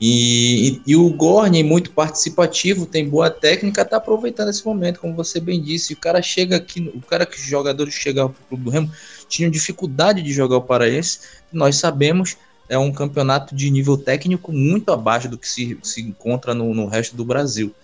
E, 0.00 0.68
e, 0.86 0.92
e 0.92 0.96
o 0.96 1.08
Gorni, 1.10 1.62
muito 1.64 1.90
participativo, 1.90 2.86
tem 2.86 3.08
boa 3.08 3.30
técnica, 3.30 3.82
está 3.82 3.96
aproveitando 3.96 4.48
esse 4.48 4.64
momento, 4.64 5.00
como 5.00 5.14
você 5.14 5.40
bem 5.40 5.60
disse. 5.60 5.92
O 5.92 5.96
cara 5.96 6.22
chega 6.22 6.56
aqui, 6.56 6.90
o 6.94 7.00
cara 7.00 7.26
que 7.26 7.36
os 7.36 7.42
jogadores 7.42 7.94
chegavam 7.94 8.32
para 8.32 8.42
o 8.42 8.46
Clube 8.48 8.64
do 8.64 8.70
Remo 8.70 8.92
tinham 9.28 9.50
dificuldade 9.50 10.22
de 10.22 10.32
jogar 10.32 10.56
o 10.56 10.62
Paraense. 10.62 11.20
Nós 11.52 11.76
sabemos 11.76 12.36
é 12.68 12.78
um 12.78 12.92
campeonato 12.92 13.54
de 13.54 13.70
nível 13.70 13.96
técnico 13.96 14.52
muito 14.52 14.92
abaixo 14.92 15.28
do 15.28 15.38
que 15.38 15.48
se, 15.48 15.78
se 15.82 16.00
encontra 16.02 16.54
no, 16.54 16.74
no 16.74 16.86
resto 16.86 17.16
do 17.16 17.24
Brasil. 17.24 17.74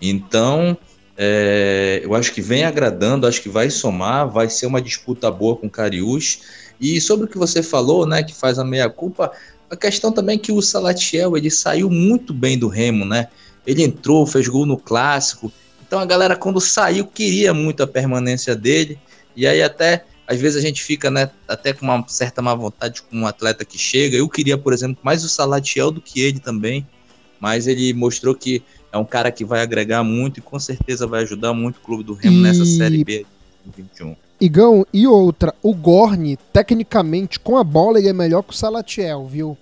Então, 0.00 0.76
É, 1.14 2.00
eu 2.02 2.14
acho 2.14 2.32
que 2.32 2.40
vem 2.40 2.64
agradando, 2.64 3.26
acho 3.26 3.42
que 3.42 3.50
vai 3.50 3.68
somar, 3.68 4.26
vai 4.26 4.48
ser 4.48 4.66
uma 4.66 4.80
disputa 4.80 5.30
boa 5.30 5.54
com 5.54 5.66
o 5.66 5.70
Cariús. 5.70 6.40
E 6.80 7.00
sobre 7.02 7.26
o 7.26 7.28
que 7.28 7.36
você 7.36 7.62
falou, 7.62 8.06
né, 8.06 8.22
que 8.22 8.34
faz 8.34 8.58
a 8.58 8.64
meia-culpa, 8.64 9.30
a 9.72 9.76
questão 9.76 10.12
também 10.12 10.36
é 10.36 10.38
que 10.38 10.52
o 10.52 10.60
Salatiel, 10.60 11.34
ele 11.34 11.50
saiu 11.50 11.88
muito 11.88 12.34
bem 12.34 12.58
do 12.58 12.68
Remo, 12.68 13.06
né? 13.06 13.28
Ele 13.66 13.82
entrou, 13.82 14.26
fez 14.26 14.46
gol 14.46 14.66
no 14.66 14.76
Clássico. 14.76 15.50
Então 15.86 15.98
a 15.98 16.04
galera, 16.04 16.36
quando 16.36 16.60
saiu, 16.60 17.06
queria 17.06 17.54
muito 17.54 17.82
a 17.82 17.86
permanência 17.86 18.54
dele. 18.54 18.98
E 19.34 19.46
aí 19.46 19.62
até, 19.62 20.04
às 20.26 20.38
vezes 20.38 20.58
a 20.58 20.60
gente 20.60 20.82
fica, 20.82 21.10
né, 21.10 21.30
até 21.48 21.72
com 21.72 21.86
uma 21.86 22.04
certa 22.06 22.42
má 22.42 22.54
vontade 22.54 23.00
com 23.00 23.16
um 23.16 23.26
atleta 23.26 23.64
que 23.64 23.78
chega. 23.78 24.14
Eu 24.14 24.28
queria, 24.28 24.58
por 24.58 24.74
exemplo, 24.74 24.98
mais 25.02 25.24
o 25.24 25.28
Salatiel 25.28 25.90
do 25.90 26.02
que 26.02 26.20
ele 26.20 26.38
também. 26.38 26.86
Mas 27.40 27.66
ele 27.66 27.94
mostrou 27.94 28.34
que 28.34 28.62
é 28.92 28.98
um 28.98 29.06
cara 29.06 29.32
que 29.32 29.42
vai 29.42 29.62
agregar 29.62 30.04
muito 30.04 30.38
e 30.38 30.42
com 30.42 30.58
certeza 30.58 31.06
vai 31.06 31.22
ajudar 31.22 31.54
muito 31.54 31.78
o 31.78 31.80
clube 31.80 32.04
do 32.04 32.12
Remo 32.12 32.36
e... 32.36 32.42
nessa 32.42 32.66
Série 32.66 33.02
B 33.02 33.24
2021. 33.64 34.16
Igão, 34.42 34.84
e 34.92 35.06
outra, 35.06 35.54
o 35.62 35.72
Gorni, 35.72 36.36
tecnicamente, 36.52 37.38
com 37.38 37.56
a 37.56 37.62
bola, 37.62 38.00
ele 38.00 38.08
é 38.08 38.12
melhor 38.12 38.42
que 38.42 38.52
o 38.52 38.56
Salatiel, 38.56 39.24
viu? 39.24 39.56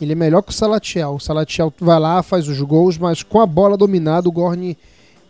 Ele 0.00 0.12
é 0.12 0.14
melhor 0.14 0.42
que 0.42 0.50
o 0.50 0.54
Salatiel. 0.54 1.14
O 1.14 1.20
Salatiel 1.20 1.72
vai 1.78 2.00
lá, 2.00 2.22
faz 2.22 2.48
os 2.48 2.60
gols, 2.60 2.96
mas 2.96 3.22
com 3.22 3.40
a 3.40 3.46
bola 3.46 3.76
dominada, 3.76 4.28
o 4.28 4.32
Gorni, 4.32 4.76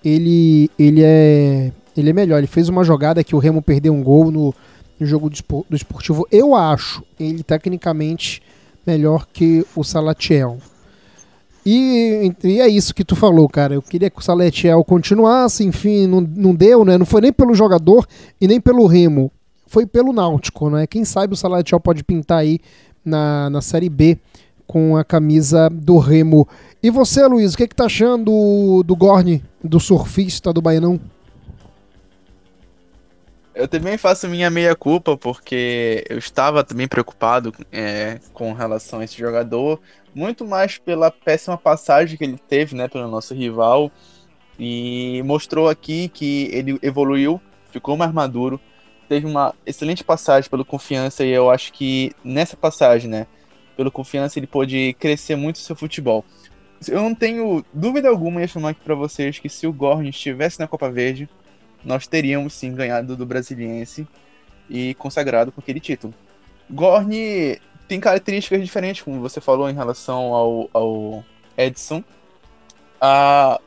ele, 0.04 0.70
ele, 0.78 1.02
é, 1.02 1.72
ele 1.96 2.10
é 2.10 2.12
melhor. 2.12 2.38
Ele 2.38 2.46
fez 2.46 2.68
uma 2.68 2.84
jogada 2.84 3.24
que 3.24 3.34
o 3.34 3.38
Remo 3.38 3.60
perdeu 3.60 3.92
um 3.92 4.02
gol 4.02 4.30
no, 4.30 4.54
no 4.98 5.06
jogo 5.06 5.28
do 5.28 5.76
esportivo. 5.76 6.26
Eu 6.30 6.54
acho 6.54 7.02
ele 7.18 7.42
tecnicamente 7.42 8.40
melhor 8.86 9.26
que 9.32 9.66
o 9.74 9.82
Salatiel. 9.82 10.58
E, 11.64 12.32
e, 12.42 12.60
é 12.60 12.68
isso 12.68 12.94
que 12.94 13.04
tu 13.04 13.14
falou, 13.14 13.48
cara. 13.48 13.74
Eu 13.74 13.82
queria 13.82 14.08
que 14.08 14.18
o 14.18 14.22
Saletiel 14.22 14.82
continuasse, 14.84 15.64
enfim, 15.64 16.06
não, 16.06 16.20
não 16.20 16.54
deu, 16.54 16.84
né? 16.84 16.96
Não 16.96 17.04
foi 17.04 17.20
nem 17.20 17.32
pelo 17.32 17.54
jogador 17.54 18.06
e 18.40 18.46
nem 18.46 18.60
pelo 18.60 18.86
Remo. 18.86 19.30
Foi 19.66 19.86
pelo 19.86 20.12
Náutico, 20.12 20.70
né? 20.70 20.86
Quem 20.86 21.04
sabe 21.04 21.34
o 21.34 21.36
Saletiel 21.36 21.78
pode 21.78 22.02
pintar 22.02 22.38
aí 22.38 22.60
na, 23.04 23.50
na 23.50 23.60
Série 23.60 23.88
B 23.88 24.18
com 24.70 24.96
a 24.96 25.02
camisa 25.02 25.68
do 25.68 25.98
Remo. 25.98 26.46
E 26.80 26.90
você, 26.90 27.26
Luiz, 27.26 27.54
o 27.54 27.56
que, 27.56 27.66
que 27.66 27.74
tá 27.74 27.86
achando 27.86 28.26
do, 28.26 28.82
do 28.84 28.94
Gorne, 28.94 29.42
do 29.64 29.80
surfista 29.80 30.52
do 30.52 30.62
Baianão? 30.62 31.00
Eu 33.52 33.66
também 33.66 33.98
faço 33.98 34.28
minha 34.28 34.48
meia-culpa, 34.48 35.16
porque 35.16 36.04
eu 36.08 36.16
estava 36.16 36.62
também 36.62 36.86
preocupado 36.86 37.52
é, 37.72 38.20
com 38.32 38.52
relação 38.52 39.00
a 39.00 39.04
esse 39.04 39.18
jogador, 39.18 39.80
muito 40.14 40.46
mais 40.46 40.78
pela 40.78 41.10
péssima 41.10 41.58
passagem 41.58 42.16
que 42.16 42.22
ele 42.22 42.38
teve 42.38 42.76
né, 42.76 42.86
pelo 42.86 43.08
nosso 43.08 43.34
rival, 43.34 43.90
e 44.56 45.20
mostrou 45.24 45.68
aqui 45.68 46.08
que 46.08 46.48
ele 46.52 46.78
evoluiu, 46.80 47.40
ficou 47.72 47.96
mais 47.96 48.12
maduro, 48.12 48.60
teve 49.08 49.26
uma 49.26 49.52
excelente 49.66 50.04
passagem 50.04 50.48
pelo 50.48 50.64
confiança, 50.64 51.24
e 51.24 51.30
eu 51.30 51.50
acho 51.50 51.72
que 51.72 52.12
nessa 52.22 52.56
passagem, 52.56 53.10
né, 53.10 53.26
pelo 53.80 53.90
confiança, 53.90 54.38
ele 54.38 54.46
pôde 54.46 54.94
crescer 54.98 55.36
muito 55.36 55.58
seu 55.58 55.74
futebol. 55.74 56.22
Eu 56.86 57.00
não 57.00 57.14
tenho 57.14 57.64
dúvida 57.72 58.10
alguma 58.10 58.42
em 58.42 58.44
afirmar 58.44 58.72
aqui 58.72 58.80
para 58.82 58.94
vocês 58.94 59.38
que 59.38 59.48
se 59.48 59.66
o 59.66 59.72
Gorn 59.72 60.06
estivesse 60.06 60.60
na 60.60 60.68
Copa 60.68 60.90
Verde, 60.90 61.26
nós 61.82 62.06
teríamos 62.06 62.52
sim 62.52 62.74
ganhado 62.74 63.16
do 63.16 63.24
Brasiliense 63.24 64.06
e 64.68 64.92
consagrado 64.96 65.50
com 65.50 65.62
aquele 65.62 65.80
título. 65.80 66.12
Gorni 66.68 67.58
tem 67.88 67.98
características 67.98 68.62
diferentes, 68.62 69.00
como 69.00 69.18
você 69.18 69.40
falou, 69.40 69.70
em 69.70 69.74
relação 69.74 70.34
ao, 70.34 70.68
ao 70.74 71.24
Edson. 71.56 72.04
Ah, 73.00 73.58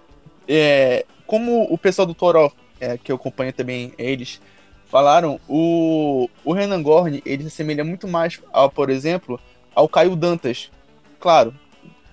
é, 0.48 1.08
como 1.26 1.64
o 1.74 1.78
pessoal 1.78 2.06
do 2.06 2.14
Toró, 2.14 2.52
é, 2.80 3.00
que 3.00 3.12
eu 3.12 3.16
acompanho 3.16 3.52
também 3.52 3.94
eles, 3.98 4.40
falaram, 4.86 5.40
o, 5.50 6.30
o 6.46 6.54
Renan 6.54 6.84
Gorni 6.84 7.20
ele 7.26 7.42
se 7.42 7.48
assemelha 7.48 7.84
muito 7.84 8.08
mais, 8.08 8.40
ao, 8.52 8.70
por 8.70 8.92
exemplo, 8.92 9.40
ao 9.74 9.88
Caio 9.88 10.16
Dantas. 10.16 10.72
Claro, 11.20 11.54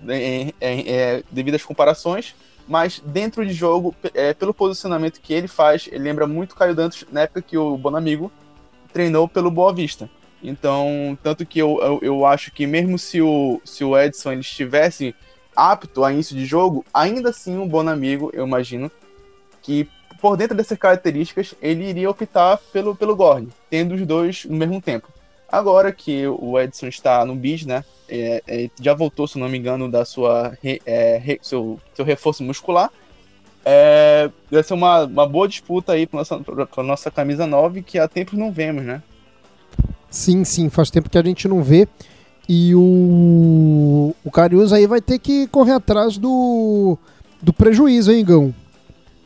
é, 0.07 0.53
é, 0.59 0.91
é 0.91 1.23
devido 1.31 1.55
às 1.55 1.63
comparações, 1.63 2.35
mas 2.67 3.01
dentro 3.05 3.45
de 3.45 3.53
jogo, 3.53 3.95
é, 4.13 4.33
pelo 4.33 4.53
posicionamento 4.53 5.19
que 5.19 5.33
ele 5.33 5.47
faz, 5.47 5.87
ele 5.91 6.03
lembra 6.03 6.25
muito 6.27 6.55
Caio 6.55 6.75
Dantas 6.75 7.05
na 7.11 7.21
época 7.21 7.41
que 7.41 7.57
o 7.57 7.77
Bonamigo 7.77 8.31
treinou 8.93 9.27
pelo 9.27 9.51
Boa 9.51 9.73
Vista. 9.73 10.09
Então, 10.43 11.17
tanto 11.21 11.45
que 11.45 11.59
eu, 11.59 11.79
eu, 11.81 11.99
eu, 12.01 12.25
acho 12.25 12.51
que 12.51 12.65
mesmo 12.65 12.97
se 12.97 13.21
o, 13.21 13.61
se 13.63 13.83
o 13.83 13.97
Edson 13.97 14.31
ele 14.31 14.41
estivesse 14.41 15.13
apto 15.55 16.03
a 16.03 16.11
início 16.11 16.35
de 16.35 16.45
jogo, 16.45 16.83
ainda 16.93 17.29
assim 17.29 17.57
o 17.59 17.65
Bonamigo, 17.67 18.31
eu 18.33 18.45
imagino, 18.45 18.89
que 19.61 19.87
por 20.19 20.37
dentro 20.37 20.55
dessas 20.55 20.77
características, 20.77 21.55
ele 21.61 21.89
iria 21.89 22.09
optar 22.09 22.57
pelo, 22.71 22.95
pelo 22.95 23.15
Gorne, 23.15 23.49
tendo 23.69 23.95
os 23.95 24.05
dois 24.05 24.45
no 24.45 24.55
mesmo 24.55 24.79
tempo. 24.79 25.07
Agora 25.51 25.91
que 25.91 26.25
o 26.27 26.57
Edson 26.57 26.87
está 26.87 27.25
no 27.25 27.35
bis, 27.35 27.65
né? 27.65 27.83
É, 28.07 28.41
é, 28.47 28.69
já 28.79 28.93
voltou, 28.93 29.27
se 29.27 29.37
não 29.37 29.49
me 29.49 29.57
engano, 29.57 29.91
da 29.91 30.05
sua 30.05 30.57
é, 30.63 31.17
re, 31.17 31.39
seu, 31.41 31.77
seu 31.93 32.05
reforço 32.05 32.41
muscular. 32.41 32.89
É, 33.65 34.29
vai 34.49 34.63
ser 34.63 34.73
uma, 34.73 35.03
uma 35.03 35.27
boa 35.27 35.47
disputa 35.47 35.91
aí 35.91 36.07
para 36.07 36.19
nossa, 36.19 36.41
nossa 36.77 37.11
camisa 37.11 37.45
9, 37.45 37.81
que 37.81 37.99
há 37.99 38.07
tempos 38.07 38.39
não 38.39 38.51
vemos, 38.51 38.83
né? 38.83 39.03
Sim, 40.09 40.43
sim, 40.43 40.69
faz 40.69 40.89
tempo 40.89 41.09
que 41.09 41.17
a 41.17 41.23
gente 41.23 41.47
não 41.47 41.61
vê. 41.61 41.87
E 42.47 42.73
o, 42.73 44.15
o 44.23 44.31
Carius 44.31 44.73
aí 44.73 44.87
vai 44.87 45.01
ter 45.01 45.19
que 45.19 45.47
correr 45.47 45.73
atrás 45.73 46.17
do, 46.17 46.97
do 47.41 47.53
prejuízo, 47.53 48.11
hein, 48.11 48.23
Gão? 48.25 48.53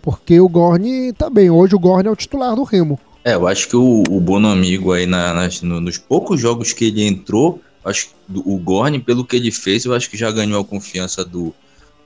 Porque 0.02 0.40
o 0.40 0.50
Gorni 0.50 1.14
tá 1.14 1.30
bem. 1.30 1.50
Hoje 1.50 1.76
o 1.76 1.80
Gorni 1.80 2.08
é 2.08 2.12
o 2.12 2.16
titular 2.16 2.56
do 2.56 2.64
Remo. 2.64 3.00
É, 3.26 3.34
eu 3.34 3.48
acho 3.48 3.68
que 3.68 3.76
o, 3.76 4.04
o 4.08 4.20
Bono 4.20 4.48
Amigo 4.48 4.94
aí 4.94 5.08
na, 5.08 5.34
nas, 5.34 5.60
no, 5.60 5.82
nos 5.82 5.98
poucos 5.98 6.40
jogos 6.40 6.74
que 6.74 6.86
ele 6.86 7.04
entrou, 7.04 7.60
acho 7.84 8.14
o 8.30 8.56
Gorni, 8.60 9.00
pelo 9.00 9.26
que 9.26 9.36
ele 9.36 9.52
fez, 9.52 9.84
eu 9.84 9.96
acho 9.96 10.12
que 10.12 10.16
já 10.16 10.30
ganhou 10.32 10.62
a 10.62 10.64
confiança 10.64 11.26
do, 11.26 11.52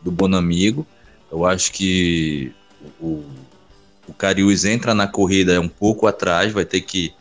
do 0.02 0.14
Bono 0.14 0.38
Amigo. 0.38 0.88
Eu 1.30 1.46
acho 1.46 1.74
que 1.74 2.54
o, 3.02 3.26
o 4.08 4.14
Cariús 4.14 4.64
entra 4.64 4.96
na 4.96 5.08
corrida 5.08 5.60
um 5.60 5.68
pouco 5.68 6.08
atrás, 6.08 6.54
vai 6.54 6.64
ter 6.64 6.80
que 6.80 7.14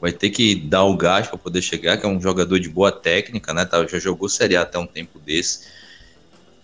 vai 0.00 0.10
ter 0.10 0.30
que 0.30 0.56
dar 0.56 0.82
o 0.82 0.96
gás 0.96 1.28
para 1.28 1.38
poder 1.38 1.62
chegar, 1.62 1.96
que 1.96 2.04
é 2.04 2.08
um 2.08 2.20
jogador 2.20 2.58
de 2.58 2.68
boa 2.68 2.90
técnica, 2.90 3.54
né? 3.54 3.64
Tá, 3.64 3.86
já 3.86 4.00
jogou 4.00 4.28
Série 4.28 4.56
A 4.56 4.62
até 4.62 4.80
um 4.80 4.86
tempo 4.86 5.20
desse. 5.20 5.68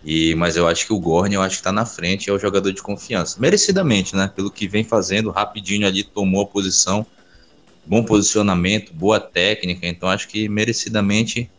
E, 0.05 0.35
mas 0.35 0.57
eu 0.57 0.67
acho 0.67 0.87
que 0.87 0.93
o 0.93 0.99
Gorni, 0.99 1.35
eu 1.35 1.43
acho 1.43 1.57
que 1.57 1.61
está 1.61 1.73
na 1.73 1.85
frente, 1.85 2.31
é 2.31 2.33
o 2.33 2.39
jogador 2.39 2.73
de 2.73 2.83
confiança. 2.83 3.39
Merecidamente, 3.39 4.17
né? 4.17 4.31
Pelo 4.35 4.51
que 4.51 4.67
vem 4.67 4.83
fazendo, 4.83 5.31
rapidinho 5.31 5.87
ali 5.87 6.03
tomou 6.03 6.43
a 6.43 6.47
posição, 6.47 7.05
bom 7.85 8.03
posicionamento, 8.03 8.95
boa 8.95 9.21
técnica. 9.21 9.87
Então 9.87 10.09
acho 10.09 10.27
que 10.29 10.49
merecidamente 10.49 11.51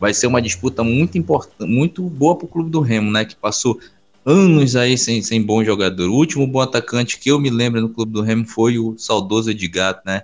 vai 0.00 0.14
ser 0.14 0.26
uma 0.26 0.40
disputa 0.40 0.82
muito 0.82 1.18
importante, 1.18 1.70
muito 1.70 2.02
boa 2.02 2.36
para 2.36 2.46
o 2.46 2.48
clube 2.48 2.70
do 2.70 2.80
Remo, 2.80 3.10
né? 3.10 3.24
Que 3.24 3.36
passou 3.36 3.78
anos 4.24 4.74
aí 4.74 4.96
sem, 4.96 5.20
sem 5.20 5.42
bom 5.42 5.62
jogador. 5.62 6.08
O 6.08 6.14
último 6.14 6.46
bom 6.46 6.60
atacante 6.60 7.18
que 7.18 7.30
eu 7.30 7.38
me 7.38 7.50
lembro 7.50 7.80
no 7.80 7.90
clube 7.90 8.12
do 8.12 8.22
Remo 8.22 8.46
foi 8.46 8.78
o 8.78 8.96
saudoso 8.96 9.50
Edgar, 9.50 10.00
né? 10.06 10.22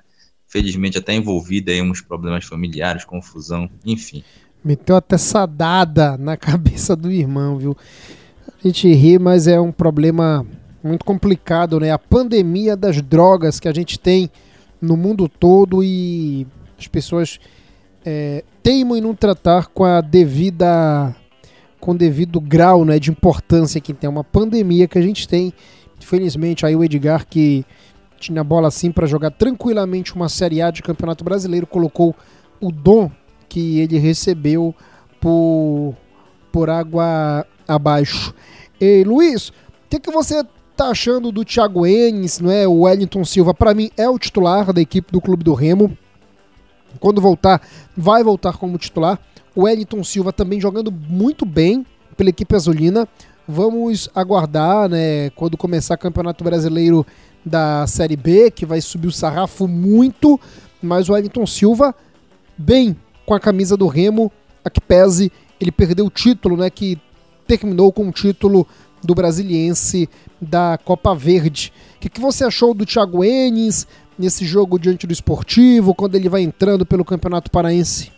Felizmente 0.48 0.98
até 0.98 1.14
envolvido 1.14 1.70
aí 1.70 1.80
uns 1.82 2.00
problemas 2.00 2.44
familiares, 2.44 3.04
confusão, 3.04 3.70
enfim. 3.84 4.24
Meteu 4.64 4.96
até 4.96 5.16
sadada 5.16 6.16
na 6.18 6.36
cabeça 6.38 6.94
do 6.94 7.10
irmão, 7.10 7.56
viu? 7.56 7.76
A 8.46 8.66
gente 8.66 8.92
ri, 8.92 9.18
mas 9.18 9.46
é 9.46 9.60
um 9.60 9.72
problema 9.72 10.46
muito 10.82 11.04
complicado, 11.04 11.80
né? 11.80 11.90
A 11.90 11.98
pandemia 11.98 12.76
das 12.76 13.00
drogas 13.00 13.58
que 13.58 13.68
a 13.68 13.72
gente 13.72 13.98
tem 13.98 14.30
no 14.80 14.96
mundo 14.96 15.28
todo 15.28 15.82
e 15.84 16.46
as 16.78 16.86
pessoas 16.86 17.38
é, 18.04 18.44
teimam 18.62 18.96
em 18.96 19.00
não 19.00 19.14
tratar 19.14 19.66
com 19.68 19.84
a 19.84 20.00
devida 20.00 21.14
com 21.78 21.96
devido 21.96 22.40
grau 22.40 22.84
né, 22.84 22.98
de 22.98 23.10
importância 23.10 23.80
que 23.80 23.94
tem 23.94 24.08
uma 24.08 24.22
pandemia 24.22 24.86
que 24.86 24.98
a 24.98 25.02
gente 25.02 25.26
tem. 25.26 25.52
Infelizmente, 25.98 26.66
aí 26.66 26.76
o 26.76 26.84
Edgar 26.84 27.26
que 27.26 27.64
tinha 28.18 28.44
bola 28.44 28.68
assim 28.68 28.92
para 28.92 29.06
jogar 29.06 29.30
tranquilamente 29.30 30.14
uma 30.14 30.28
Série 30.28 30.60
A 30.60 30.70
de 30.70 30.82
Campeonato 30.82 31.24
Brasileiro 31.24 31.66
colocou 31.66 32.14
o 32.60 32.70
dom 32.70 33.10
que 33.50 33.80
ele 33.80 33.98
recebeu 33.98 34.74
por, 35.20 35.94
por 36.52 36.70
água 36.70 37.44
abaixo. 37.66 38.32
E, 38.80 39.04
Luiz, 39.04 39.48
o 39.48 39.52
que, 39.90 39.98
que 39.98 40.10
você 40.10 40.42
tá 40.76 40.86
achando 40.86 41.30
do 41.30 41.44
Thiago 41.44 41.84
Enes, 41.84 42.38
não 42.40 42.50
é? 42.50 42.66
O 42.66 42.82
Wellington 42.82 43.24
Silva, 43.24 43.52
para 43.52 43.74
mim, 43.74 43.90
é 43.96 44.08
o 44.08 44.18
titular 44.18 44.72
da 44.72 44.80
equipe 44.80 45.12
do 45.12 45.20
Clube 45.20 45.44
do 45.44 45.52
Remo. 45.52 45.94
Quando 46.98 47.20
voltar, 47.20 47.60
vai 47.96 48.22
voltar 48.22 48.56
como 48.56 48.78
titular. 48.78 49.18
O 49.54 49.64
Wellington 49.64 50.02
Silva 50.02 50.32
também 50.32 50.60
jogando 50.60 50.90
muito 50.90 51.44
bem 51.44 51.84
pela 52.16 52.30
equipe 52.30 52.54
azulina. 52.54 53.06
Vamos 53.46 54.08
aguardar, 54.14 54.88
né, 54.88 55.30
quando 55.30 55.56
começar 55.56 55.94
o 55.94 55.98
Campeonato 55.98 56.44
Brasileiro 56.44 57.04
da 57.44 57.84
Série 57.86 58.16
B, 58.16 58.50
que 58.50 58.64
vai 58.64 58.80
subir 58.80 59.08
o 59.08 59.12
sarrafo 59.12 59.66
muito, 59.66 60.38
mas 60.80 61.08
o 61.08 61.12
Wellington 61.12 61.46
Silva 61.46 61.94
bem 62.56 62.96
com 63.30 63.34
a 63.34 63.38
camisa 63.38 63.76
do 63.76 63.86
Remo, 63.86 64.32
a 64.64 64.68
que 64.68 64.80
pese, 64.80 65.30
ele 65.60 65.70
perdeu 65.70 66.04
o 66.04 66.10
título, 66.10 66.56
né, 66.56 66.68
que 66.68 66.98
terminou 67.46 67.92
com 67.92 68.08
o 68.08 68.10
título 68.10 68.66
do 69.04 69.14
Brasiliense 69.14 70.10
da 70.40 70.76
Copa 70.84 71.14
Verde. 71.14 71.72
O 71.94 72.00
que, 72.00 72.08
que 72.08 72.20
você 72.20 72.42
achou 72.42 72.74
do 72.74 72.84
Thiago 72.84 73.22
Enes 73.22 73.86
nesse 74.18 74.44
jogo 74.44 74.80
diante 74.80 75.06
do 75.06 75.12
esportivo, 75.12 75.94
quando 75.94 76.16
ele 76.16 76.28
vai 76.28 76.42
entrando 76.42 76.84
pelo 76.84 77.04
Campeonato 77.04 77.52
Paraense? 77.52 78.10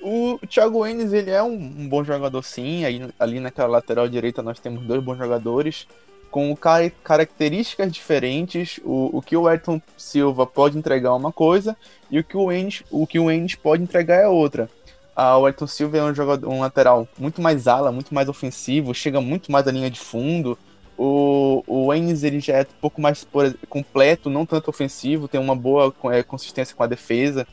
O 0.00 0.38
Thiago 0.48 0.86
Enes, 0.86 1.12
ele 1.12 1.32
é 1.32 1.42
um, 1.42 1.52
um 1.52 1.88
bom 1.88 2.04
jogador 2.04 2.44
sim, 2.44 2.84
aí, 2.84 3.10
ali 3.18 3.40
naquela 3.40 3.66
lateral 3.66 4.08
direita 4.08 4.40
nós 4.40 4.60
temos 4.60 4.86
dois 4.86 5.02
bons 5.02 5.18
jogadores, 5.18 5.88
com 6.36 6.54
car 6.54 6.92
características 7.02 7.90
diferentes, 7.90 8.78
o, 8.84 9.16
o 9.16 9.22
que 9.22 9.34
o 9.34 9.48
Ayrton 9.48 9.80
Silva 9.96 10.46
pode 10.46 10.76
entregar 10.76 11.08
é 11.08 11.12
uma 11.12 11.32
coisa, 11.32 11.74
e 12.10 12.18
o 12.18 12.24
que 12.24 12.36
o 12.36 12.52
Enes, 12.52 12.82
o 12.90 13.06
que 13.06 13.18
o 13.18 13.30
Enes 13.30 13.54
pode 13.54 13.82
entregar 13.82 14.16
é 14.16 14.28
outra. 14.28 14.68
Ah, 15.16 15.38
o 15.38 15.46
Ayrton 15.46 15.66
Silva 15.66 15.96
é 15.96 16.02
um 16.02 16.14
jogador, 16.14 16.46
um 16.46 16.60
lateral 16.60 17.08
muito 17.18 17.40
mais 17.40 17.66
ala, 17.66 17.90
muito 17.90 18.12
mais 18.12 18.28
ofensivo, 18.28 18.92
chega 18.92 19.18
muito 19.18 19.50
mais 19.50 19.66
à 19.66 19.70
linha 19.70 19.90
de 19.90 19.98
fundo, 19.98 20.58
o, 20.98 21.64
o 21.66 21.94
Enes 21.94 22.22
ele 22.22 22.38
já 22.38 22.58
é 22.58 22.62
um 22.64 22.80
pouco 22.82 23.00
mais 23.00 23.24
por, 23.24 23.56
completo, 23.66 24.28
não 24.28 24.44
tanto 24.44 24.68
ofensivo, 24.68 25.28
tem 25.28 25.40
uma 25.40 25.56
boa 25.56 25.90
é, 26.12 26.22
consistência 26.22 26.76
com 26.76 26.82
a 26.82 26.86
defesa. 26.86 27.46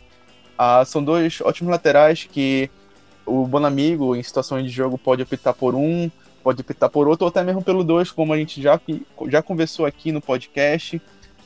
Ah, 0.57 0.83
são 0.83 1.01
dois 1.01 1.39
ótimos 1.39 1.71
laterais 1.71 2.27
que 2.29 2.69
o 3.25 3.47
Bonamigo, 3.47 4.13
em 4.13 4.21
situações 4.21 4.65
de 4.65 4.69
jogo, 4.71 4.97
pode 4.97 5.21
optar 5.21 5.53
por 5.53 5.73
um, 5.73 6.11
pode 6.43 6.61
optar 6.61 6.89
por 6.89 7.07
outro, 7.07 7.25
ou 7.25 7.29
até 7.29 7.43
mesmo 7.43 7.63
pelo 7.63 7.83
dois, 7.83 8.11
como 8.11 8.33
a 8.33 8.37
gente 8.37 8.61
já, 8.61 8.79
já 9.27 9.41
conversou 9.41 9.85
aqui 9.85 10.11
no 10.11 10.21
podcast. 10.21 11.01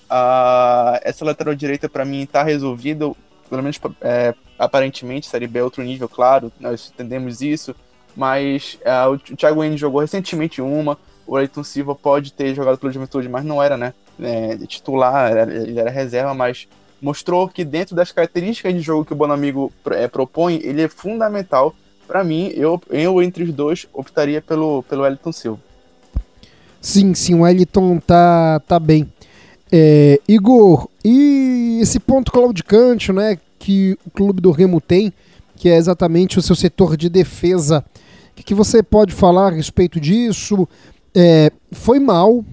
Ah, 0.09 0.99
essa 1.03 1.23
lateral 1.23 1.53
direita, 1.53 1.87
para 1.87 2.03
mim, 2.03 2.23
está 2.23 2.43
resolvida, 2.43 3.11
pelo 3.49 3.61
menos 3.61 3.79
é, 4.01 4.33
aparentemente. 4.57 5.27
Série 5.27 5.47
B 5.47 5.59
é 5.59 5.63
outro 5.63 5.83
nível, 5.83 6.09
claro, 6.09 6.51
nós 6.59 6.91
entendemos 6.93 7.41
isso. 7.41 7.75
Mas 8.15 8.79
ah, 8.85 9.09
o 9.09 9.17
Thiago 9.17 9.63
Henry 9.63 9.77
jogou 9.77 10.01
recentemente 10.01 10.61
uma, 10.61 10.97
o 11.27 11.35
Ayrton 11.35 11.63
Silva 11.63 11.93
pode 11.93 12.31
ter 12.31 12.55
jogado 12.55 12.77
pelo 12.77 12.91
Juventude, 12.91 13.27
mas 13.27 13.43
não 13.43 13.61
era, 13.61 13.77
né? 13.77 13.93
É, 14.19 14.57
titular, 14.65 15.31
ele 15.49 15.79
era 15.79 15.91
reserva, 15.91 16.33
mas 16.33 16.67
mostrou 17.01 17.47
que 17.47 17.63
dentro 17.63 17.95
das 17.95 18.11
características 18.11 18.73
de 18.73 18.79
jogo 18.79 19.05
que 19.05 19.13
o 19.13 19.15
Bonamigo 19.15 19.71
é, 19.91 20.07
propõe, 20.07 20.59
ele 20.63 20.81
é 20.81 20.87
fundamental. 20.87 21.75
Para 22.07 22.23
mim, 22.23 22.51
eu, 22.55 22.81
eu 22.89 23.21
entre 23.21 23.43
os 23.43 23.53
dois 23.53 23.85
optaria 23.93 24.41
pelo, 24.41 24.81
pelo 24.83 25.03
Wellington 25.03 25.31
Silva. 25.31 25.59
Sim, 26.81 27.13
sim, 27.13 27.35
o 27.35 27.41
Wellington 27.41 27.99
tá, 27.99 28.61
tá 28.65 28.79
bem. 28.79 29.11
É, 29.69 30.21
Igor, 30.27 30.87
e 31.03 31.79
esse 31.81 31.99
ponto 31.99 32.31
claudicante, 32.31 33.11
né, 33.11 33.37
que 33.59 33.97
o 34.05 34.09
clube 34.09 34.39
do 34.39 34.51
Remo 34.51 34.79
tem, 34.79 35.11
que 35.57 35.67
é 35.67 35.75
exatamente 35.75 36.39
o 36.39 36.41
seu 36.41 36.55
setor 36.55 36.95
de 36.95 37.09
defesa. 37.09 37.83
O 38.31 38.35
que, 38.35 38.43
que 38.43 38.53
você 38.53 38.81
pode 38.81 39.13
falar 39.13 39.51
a 39.51 39.55
respeito 39.55 39.99
disso? 39.99 40.67
É, 41.13 41.51
foi 41.71 41.99
mal, 41.99 42.45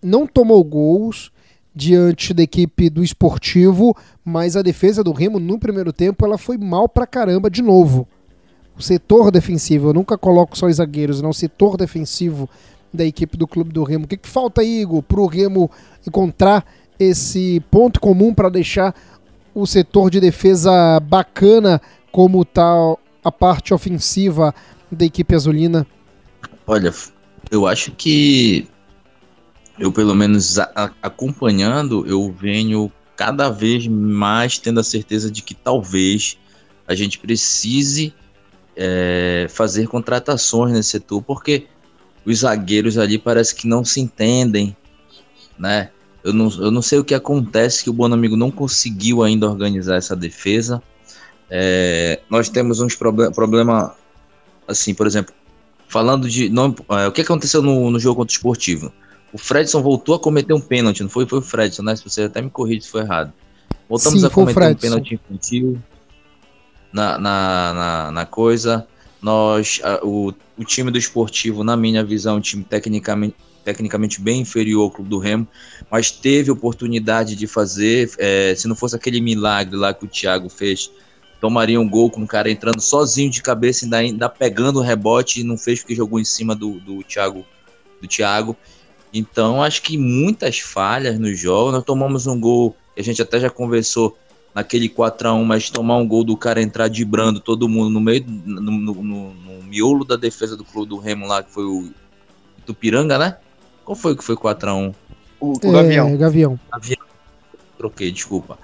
não 0.00 0.26
tomou 0.26 0.62
gols 0.62 1.32
diante 1.74 2.32
da 2.32 2.42
equipe 2.42 2.88
do 2.88 3.02
esportivo, 3.02 3.96
mas 4.24 4.56
a 4.56 4.62
defesa 4.62 5.02
do 5.02 5.12
Remo 5.12 5.40
no 5.40 5.58
primeiro 5.58 5.92
tempo 5.92 6.24
ela 6.24 6.38
foi 6.38 6.56
mal 6.56 6.88
pra 6.88 7.06
caramba 7.06 7.50
de 7.50 7.62
novo. 7.62 8.06
O 8.76 8.82
setor 8.82 9.30
defensivo, 9.30 9.88
eu 9.88 9.94
nunca 9.94 10.18
coloco 10.18 10.58
só 10.58 10.66
os 10.66 10.76
zagueiros, 10.76 11.22
não, 11.22 11.30
o 11.30 11.34
setor 11.34 11.76
defensivo 11.76 12.48
da 12.92 13.04
equipe 13.04 13.36
do 13.36 13.46
Clube 13.46 13.72
do 13.72 13.84
Remo. 13.84 14.04
O 14.04 14.08
que, 14.08 14.16
que 14.16 14.28
falta, 14.28 14.62
Igor, 14.62 15.02
pro 15.02 15.26
Remo 15.26 15.70
encontrar 16.06 16.64
esse 16.98 17.60
ponto 17.70 18.00
comum 18.00 18.32
para 18.32 18.48
deixar 18.48 18.94
o 19.54 19.66
setor 19.66 20.10
de 20.10 20.20
defesa 20.20 21.00
bacana 21.00 21.80
como 22.10 22.44
tá 22.44 22.72
a 23.22 23.32
parte 23.32 23.72
ofensiva 23.72 24.54
da 24.90 25.04
equipe 25.04 25.34
azulina? 25.34 25.86
Olha, 26.66 26.92
eu 27.50 27.66
acho 27.66 27.92
que 27.92 28.68
eu 29.78 29.92
pelo 29.92 30.14
menos 30.14 30.58
acompanhando, 31.02 32.06
eu 32.06 32.32
venho 32.32 32.92
cada 33.16 33.48
vez 33.48 33.86
mais 33.86 34.58
tendo 34.58 34.80
a 34.80 34.84
certeza 34.84 35.30
de 35.30 35.42
que 35.42 35.54
talvez 35.54 36.38
a 36.86 36.94
gente 36.94 37.18
precise 37.18 38.12
é, 38.76 39.46
fazer 39.48 39.86
contratações 39.86 40.72
nesse 40.72 40.90
setor, 40.90 41.22
porque 41.22 41.66
os 42.24 42.38
zagueiros 42.40 42.98
ali 42.98 43.18
parece 43.18 43.54
que 43.54 43.66
não 43.66 43.84
se 43.84 44.00
entendem, 44.00 44.76
né? 45.58 45.90
Eu 46.22 46.32
não, 46.32 46.48
eu 46.58 46.70
não 46.70 46.80
sei 46.80 46.98
o 46.98 47.04
que 47.04 47.14
acontece 47.14 47.84
que 47.84 47.90
o 47.90 47.92
Bonamigo 47.92 48.36
não 48.36 48.50
conseguiu 48.50 49.22
ainda 49.22 49.46
organizar 49.46 49.96
essa 49.96 50.16
defesa. 50.16 50.82
É, 51.50 52.20
nós 52.30 52.48
temos 52.48 52.80
uns 52.80 52.96
problemas, 52.96 53.34
problema, 53.34 53.94
assim, 54.66 54.94
por 54.94 55.06
exemplo, 55.06 55.34
falando 55.86 56.28
de. 56.28 56.48
Não, 56.48 56.74
é, 56.90 57.06
o 57.06 57.12
que 57.12 57.20
aconteceu 57.20 57.60
no, 57.60 57.90
no 57.90 58.00
jogo 58.00 58.16
contra 58.16 58.32
o 58.32 58.36
Esportivo? 58.36 58.90
O 59.34 59.38
Fredson 59.38 59.82
voltou 59.82 60.14
a 60.14 60.18
cometer 60.18 60.54
um 60.54 60.60
pênalti, 60.60 61.02
não 61.02 61.10
foi? 61.10 61.26
Foi 61.26 61.40
o 61.40 61.42
Fredson, 61.42 61.82
né? 61.82 61.94
Se 61.94 62.08
você 62.08 62.22
até 62.22 62.40
me 62.40 62.48
corrige 62.48 62.82
se 62.82 62.90
foi 62.90 63.02
errado. 63.02 63.32
Voltamos 63.86 64.20
Sim, 64.20 64.26
a 64.26 64.30
cometer 64.30 64.70
um 64.70 64.74
pênalti 64.74 65.14
infantil 65.14 65.78
na, 66.94 67.18
na, 67.18 67.74
na, 67.74 68.10
na 68.12 68.26
coisa. 68.26 68.86
Nós, 69.20 69.80
a, 69.82 70.00
o, 70.04 70.32
o 70.56 70.64
time 70.64 70.92
do 70.92 70.96
esportivo, 70.96 71.64
na 71.64 71.76
minha 71.76 72.04
visão, 72.04 72.36
é 72.36 72.38
um 72.38 72.40
time 72.40 72.62
tecnicamente, 72.62 73.34
tecnicamente 73.64 74.20
bem 74.20 74.42
inferior 74.42 74.84
ao 74.84 74.90
clube 74.90 75.10
do 75.10 75.18
Remo, 75.18 75.48
mas 75.90 76.12
teve 76.12 76.52
oportunidade 76.52 77.34
de 77.34 77.46
fazer. 77.48 78.12
É, 78.18 78.54
se 78.54 78.68
não 78.68 78.76
fosse 78.76 78.94
aquele 78.94 79.20
milagre 79.20 79.76
lá 79.76 79.92
que 79.92 80.04
o 80.04 80.08
Thiago 80.08 80.48
fez 80.48 80.90
tomaria 81.40 81.78
um 81.78 81.86
gol 81.86 82.10
com 82.10 82.22
o 82.22 82.26
cara 82.26 82.50
entrando 82.50 82.80
sozinho 82.80 83.30
de 83.30 83.42
cabeça, 83.42 83.84
ainda, 83.84 83.98
ainda 83.98 84.28
pegando 84.30 84.78
o 84.78 84.82
rebote 84.82 85.40
e 85.40 85.44
não 85.44 85.58
fez 85.58 85.80
porque 85.80 85.94
jogou 85.94 86.18
em 86.18 86.24
cima 86.24 86.54
do, 86.54 86.80
do, 86.80 87.02
Thiago, 87.02 87.44
do 88.00 88.08
Thiago. 88.08 88.56
Então, 89.12 89.62
acho 89.62 89.82
que 89.82 89.98
muitas 89.98 90.60
falhas 90.60 91.18
no 91.18 91.34
jogo. 91.34 91.70
Nós 91.70 91.84
tomamos 91.84 92.26
um 92.26 92.40
gol, 92.40 92.74
a 92.96 93.02
gente 93.02 93.20
até 93.20 93.38
já 93.38 93.50
conversou 93.50 94.16
naquele 94.54 94.88
4x1, 94.88 95.44
mas 95.44 95.68
tomar 95.68 95.96
um 95.96 96.06
gol 96.06 96.24
do 96.24 96.36
cara 96.36 96.62
entrar 96.62 96.88
dibrando 96.88 97.40
todo 97.40 97.68
mundo 97.68 97.90
no 97.90 98.00
meio, 98.00 98.24
no, 98.26 98.60
no, 98.60 98.94
no, 98.94 99.34
no 99.34 99.62
miolo 99.64 100.04
da 100.04 100.16
defesa 100.16 100.56
do 100.56 100.64
clube 100.64 100.88
do 100.88 100.98
Remo 100.98 101.26
lá, 101.26 101.42
que 101.42 101.50
foi 101.50 101.64
o 101.64 101.90
Tupiranga, 102.64 103.18
né? 103.18 103.36
Qual 103.84 103.96
foi 103.96 104.16
que 104.16 104.24
foi 104.24 104.36
4x1? 104.36 104.94
O, 105.40 105.52
o 105.52 105.70
é, 105.70 105.72
Gavião. 105.72 106.16
Gavião. 106.16 106.60
Gavião. 106.72 107.06
Troquei, 107.76 108.12
desculpa. 108.12 108.58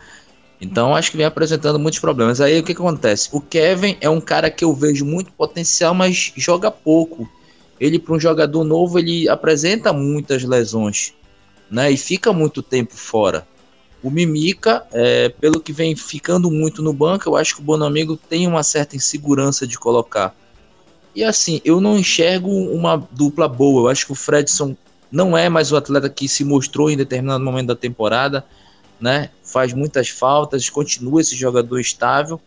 Então 0.61 0.95
acho 0.95 1.11
que 1.11 1.17
vem 1.17 1.27
apresentando 1.27 1.79
muitos 1.79 2.01
problemas. 2.01 2.41
Aí 2.41 2.59
o 2.61 2.63
que, 2.63 2.75
que, 2.75 2.81
acontece? 2.81 3.29
O 3.33 3.41
Kevin 3.41 3.97
é 4.01 4.09
um 4.09 4.21
cara 4.21 4.51
que 4.51 4.65
eu 4.65 4.75
vejo 4.75 5.05
muito 5.05 5.33
potencial, 5.33 5.95
mas 5.95 6.33
joga 6.37 6.71
pouco. 6.71 7.29
Ele 7.81 7.99
para 7.99 8.15
um 8.15 8.21
jogador 8.21 8.63
novo 8.63 8.99
ele 8.99 9.29
apresenta 9.29 9.93
muitas 9.93 10.45
lesões, 10.45 11.15
né? 11.71 11.91
E 11.91 11.97
fica 11.97 12.31
muito 12.33 12.63
tempo 12.63 12.95
fora. 12.95 13.47
O 14.03 14.11
Mimica, 14.11 14.87
é, 14.93 15.29
pelo 15.29 15.61
que 15.61 15.73
vem 15.73 15.95
ficando 15.95 16.51
muito 16.51 16.83
no 16.83 16.93
banco, 16.93 17.29
eu 17.29 17.37
acho 17.37 17.55
que 17.55 17.61
o 17.61 17.65
Bonamigo 17.65 18.17
tem 18.17 18.47
uma 18.47 18.63
certa 18.63 18.97
insegurança 18.97 19.67
de 19.67 19.79
colocar. 19.79 20.35
E 21.15 21.23
assim, 21.23 21.61
eu 21.65 21.81
não 21.81 21.99
enxergo 21.99 22.49
uma 22.49 22.97
dupla 23.11 23.47
boa. 23.49 23.83
Eu 23.83 23.89
acho 23.89 24.07
que 24.07 24.13
o 24.13 24.15
Fredson 24.15 24.77
não 25.11 25.37
é 25.37 25.49
mais 25.49 25.73
o 25.73 25.77
atleta 25.77 26.09
que 26.09 26.29
se 26.29 26.45
mostrou 26.45 26.91
em 26.91 26.97
determinado 26.97 27.45
momento 27.45 27.69
da 27.69 27.77
temporada 27.77 28.45
né? 29.01 29.31
Faz 29.43 29.73
muitas 29.73 30.11
faltas, 30.11 30.69
continua 30.69 31.21
esse 31.21 31.35
jogador 31.35 31.81
estável. 31.81 32.41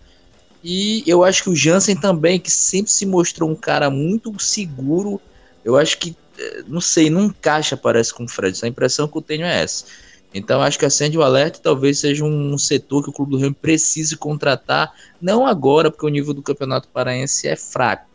E 0.63 1.03
eu 1.05 1.23
acho 1.23 1.43
que 1.43 1.49
o 1.49 1.55
Jansen 1.55 1.95
também, 1.95 2.39
que 2.39 2.51
sempre 2.51 2.91
se 2.91 3.05
mostrou 3.05 3.49
um 3.49 3.55
cara 3.55 3.89
muito 3.89 4.33
seguro, 4.39 5.19
eu 5.65 5.75
acho 5.75 5.97
que, 5.97 6.15
eh, 6.37 6.63
não 6.67 6.79
sei, 6.79 7.09
não 7.09 7.25
encaixa, 7.25 7.75
parece, 7.75 8.13
com 8.13 8.23
o 8.23 8.27
Fred. 8.29 8.57
A 8.63 8.67
impressão 8.67 9.07
que 9.07 9.17
eu 9.17 9.21
tenho 9.21 9.45
é 9.45 9.63
essa. 9.63 9.85
Então 10.33 10.61
acho 10.61 10.79
que 10.79 10.85
acende 10.85 11.17
o 11.17 11.21
alerta 11.21 11.59
talvez 11.61 11.99
seja 11.99 12.25
um 12.25 12.57
setor 12.57 13.03
que 13.03 13.09
o 13.09 13.13
Clube 13.13 13.31
do 13.31 13.37
Remo 13.37 13.53
precise 13.53 14.17
contratar, 14.17 14.93
não 15.21 15.45
agora, 15.45 15.91
porque 15.91 16.05
o 16.05 16.09
nível 16.09 16.33
do 16.33 16.41
Campeonato 16.41 16.87
Paraense 16.87 17.47
é 17.47 17.55
fraco, 17.55 18.09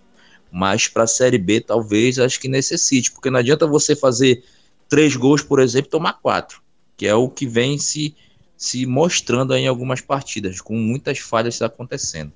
mas 0.50 0.88
para 0.88 1.04
a 1.04 1.06
Série 1.06 1.38
B 1.38 1.60
talvez 1.60 2.18
acho 2.18 2.40
que 2.40 2.48
necessite, 2.48 3.12
porque 3.12 3.30
não 3.30 3.38
adianta 3.38 3.66
você 3.66 3.94
fazer 3.94 4.42
três 4.88 5.14
gols, 5.14 5.42
por 5.42 5.60
exemplo, 5.60 5.88
e 5.88 5.90
tomar 5.90 6.14
quatro, 6.14 6.60
que 6.96 7.06
é 7.06 7.14
o 7.14 7.28
que 7.28 7.46
vem 7.46 7.78
se 7.78 8.16
se 8.58 8.84
mostrando 8.84 9.54
em 9.54 9.68
algumas 9.68 10.00
partidas, 10.00 10.60
com 10.60 10.74
muitas 10.74 11.20
falhas 11.20 11.62
acontecendo. 11.62 12.32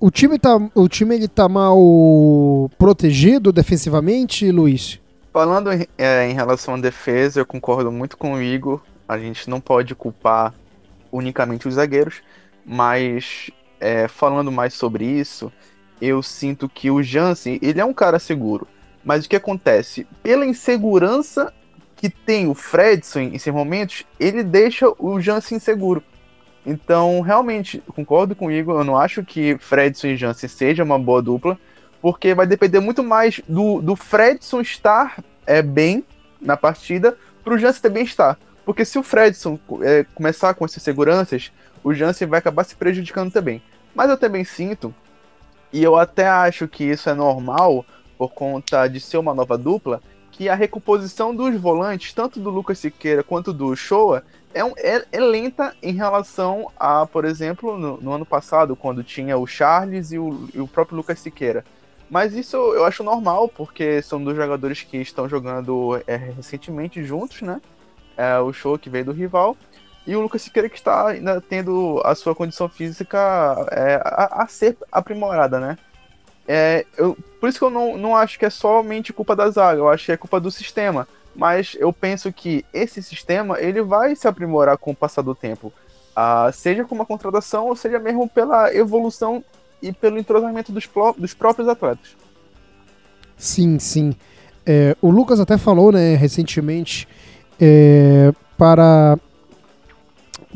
O 0.00 0.10
time, 0.10 0.38
tá, 0.38 0.56
o 0.74 0.88
time 0.88 1.14
ele 1.14 1.28
tá 1.28 1.46
mal 1.46 2.70
protegido 2.78 3.52
defensivamente, 3.52 4.50
Luiz? 4.50 4.98
Falando 5.32 5.72
em, 5.72 5.86
é, 5.96 6.28
em 6.28 6.34
relação 6.34 6.74
à 6.74 6.78
defesa, 6.78 7.40
eu 7.40 7.46
concordo 7.46 7.90
muito 7.92 8.16
com 8.16 8.34
o 8.34 8.42
Igor. 8.42 8.82
A 9.08 9.18
gente 9.18 9.48
não 9.48 9.60
pode 9.60 9.94
culpar 9.94 10.52
unicamente 11.12 11.68
os 11.68 11.74
zagueiros, 11.74 12.22
mas 12.64 13.50
é, 13.78 14.08
falando 14.08 14.50
mais 14.50 14.74
sobre 14.74 15.04
isso, 15.04 15.52
eu 16.00 16.22
sinto 16.22 16.68
que 16.68 16.90
o 16.90 17.02
Jansen, 17.02 17.58
ele 17.62 17.80
é 17.80 17.84
um 17.84 17.94
cara 17.94 18.18
seguro. 18.18 18.66
Mas 19.04 19.24
o 19.24 19.28
que 19.28 19.36
acontece? 19.36 20.06
Pela 20.22 20.44
insegurança 20.44 21.52
que 21.96 22.08
tem 22.08 22.48
o 22.48 22.54
Fredson 22.54 23.20
em 23.20 23.34
esses 23.34 23.52
momentos, 23.52 24.04
ele 24.18 24.42
deixa 24.42 24.92
o 24.98 25.20
Jansen 25.20 25.58
inseguro. 25.58 26.02
Então, 26.64 27.20
realmente, 27.20 27.82
concordo 27.94 28.34
com 28.34 28.46
o 28.46 28.52
Igor, 28.52 28.80
eu 28.80 28.84
não 28.84 28.96
acho 28.96 29.24
que 29.24 29.56
Fredson 29.58 30.08
e 30.08 30.16
Jansen 30.16 30.48
seja 30.48 30.84
uma 30.84 30.98
boa 30.98 31.22
dupla. 31.22 31.58
Porque 32.00 32.34
vai 32.34 32.46
depender 32.46 32.80
muito 32.80 33.02
mais 33.02 33.40
do, 33.48 33.80
do 33.80 33.94
Fredson 33.94 34.60
estar 34.60 35.22
é, 35.46 35.62
bem 35.62 36.04
na 36.40 36.56
partida 36.56 37.16
para 37.44 37.54
o 37.54 37.58
Jansen 37.58 37.82
também 37.82 38.04
estar. 38.04 38.38
Porque 38.64 38.84
se 38.84 38.98
o 38.98 39.02
Fredson 39.02 39.58
é, 39.82 40.04
começar 40.14 40.54
com 40.54 40.64
essas 40.64 40.82
seguranças, 40.82 41.52
o 41.82 41.92
Jansen 41.92 42.28
vai 42.28 42.38
acabar 42.38 42.64
se 42.64 42.76
prejudicando 42.76 43.32
também. 43.32 43.62
Mas 43.94 44.08
eu 44.08 44.16
também 44.16 44.44
sinto, 44.44 44.94
e 45.72 45.82
eu 45.82 45.96
até 45.96 46.28
acho 46.28 46.68
que 46.68 46.84
isso 46.84 47.08
é 47.10 47.14
normal 47.14 47.84
por 48.16 48.32
conta 48.32 48.86
de 48.86 49.00
ser 49.00 49.18
uma 49.18 49.34
nova 49.34 49.56
dupla, 49.56 50.00
que 50.30 50.48
a 50.48 50.54
recomposição 50.54 51.34
dos 51.34 51.54
volantes, 51.56 52.12
tanto 52.12 52.38
do 52.38 52.50
Lucas 52.50 52.78
Siqueira 52.78 53.22
quanto 53.22 53.52
do 53.52 53.74
Shoa, 53.74 54.22
é, 54.52 54.64
um, 54.64 54.72
é, 54.76 55.04
é, 55.12 55.20
lenta 55.20 55.74
em 55.82 55.92
relação 55.92 56.70
a, 56.78 57.06
por 57.06 57.24
exemplo, 57.24 57.78
no, 57.78 58.00
no, 58.00 58.12
ano 58.12 58.26
passado, 58.26 58.74
quando 58.74 59.04
tinha 59.04 59.36
o 59.36 59.46
Charles 59.46 60.12
e 60.12 60.18
o, 60.18 60.48
e 60.54 60.60
o 60.60 60.66
próprio 60.66 60.96
Lucas 60.96 61.20
Siqueira. 61.20 61.64
Mas 62.10 62.34
isso 62.34 62.56
eu 62.56 62.84
acho 62.84 63.04
normal, 63.04 63.48
porque 63.48 64.02
são 64.02 64.22
dois 64.22 64.36
jogadores 64.36 64.82
que 64.82 64.96
estão 64.96 65.28
jogando 65.28 66.02
é, 66.08 66.16
recentemente 66.16 67.04
juntos, 67.04 67.40
né? 67.42 67.60
É, 68.16 68.36
o 68.38 68.52
show 68.52 68.76
que 68.76 68.90
veio 68.90 69.04
do 69.04 69.12
rival. 69.12 69.56
E 70.04 70.16
o 70.16 70.20
Lucas 70.20 70.42
Siqueira 70.42 70.68
que 70.68 70.76
está 70.76 71.08
ainda 71.08 71.40
tendo 71.40 72.02
a 72.04 72.14
sua 72.16 72.34
condição 72.34 72.68
física 72.68 73.18
é, 73.70 74.00
a, 74.04 74.42
a, 74.42 74.46
ser 74.48 74.76
aprimorada, 74.90 75.60
né? 75.60 75.78
É, 76.48 76.84
eu, 76.98 77.16
por 77.38 77.48
isso 77.48 77.58
que 77.58 77.64
eu 77.64 77.70
não, 77.70 77.96
não 77.96 78.16
acho 78.16 78.36
que 78.36 78.44
é 78.44 78.50
somente 78.50 79.12
culpa 79.12 79.36
da 79.36 79.48
zaga, 79.48 79.78
eu 79.78 79.88
acho 79.88 80.06
que 80.06 80.12
é 80.12 80.16
culpa 80.16 80.40
do 80.40 80.50
sistema. 80.50 81.06
Mas 81.36 81.76
eu 81.78 81.92
penso 81.92 82.32
que 82.32 82.64
esse 82.74 83.00
sistema 83.00 83.60
ele 83.60 83.82
vai 83.82 84.16
se 84.16 84.26
aprimorar 84.26 84.76
com 84.78 84.90
o 84.90 84.96
passar 84.96 85.22
do 85.22 85.34
tempo. 85.34 85.72
Ah, 86.16 86.50
seja 86.52 86.84
com 86.84 86.96
uma 86.96 87.06
contratação, 87.06 87.68
ou 87.68 87.76
seja 87.76 88.00
mesmo 88.00 88.28
pela 88.28 88.74
evolução 88.74 89.44
e 89.82 89.92
pelo 89.92 90.18
entrosamento 90.18 90.72
dos, 90.72 90.88
dos 91.16 91.34
próprios 91.34 91.68
atletas. 91.68 92.16
Sim, 93.36 93.78
sim. 93.78 94.14
É, 94.66 94.96
o 95.00 95.10
Lucas 95.10 95.40
até 95.40 95.56
falou, 95.56 95.90
né, 95.90 96.14
recentemente, 96.14 97.08
é, 97.58 98.32
para, 98.56 99.18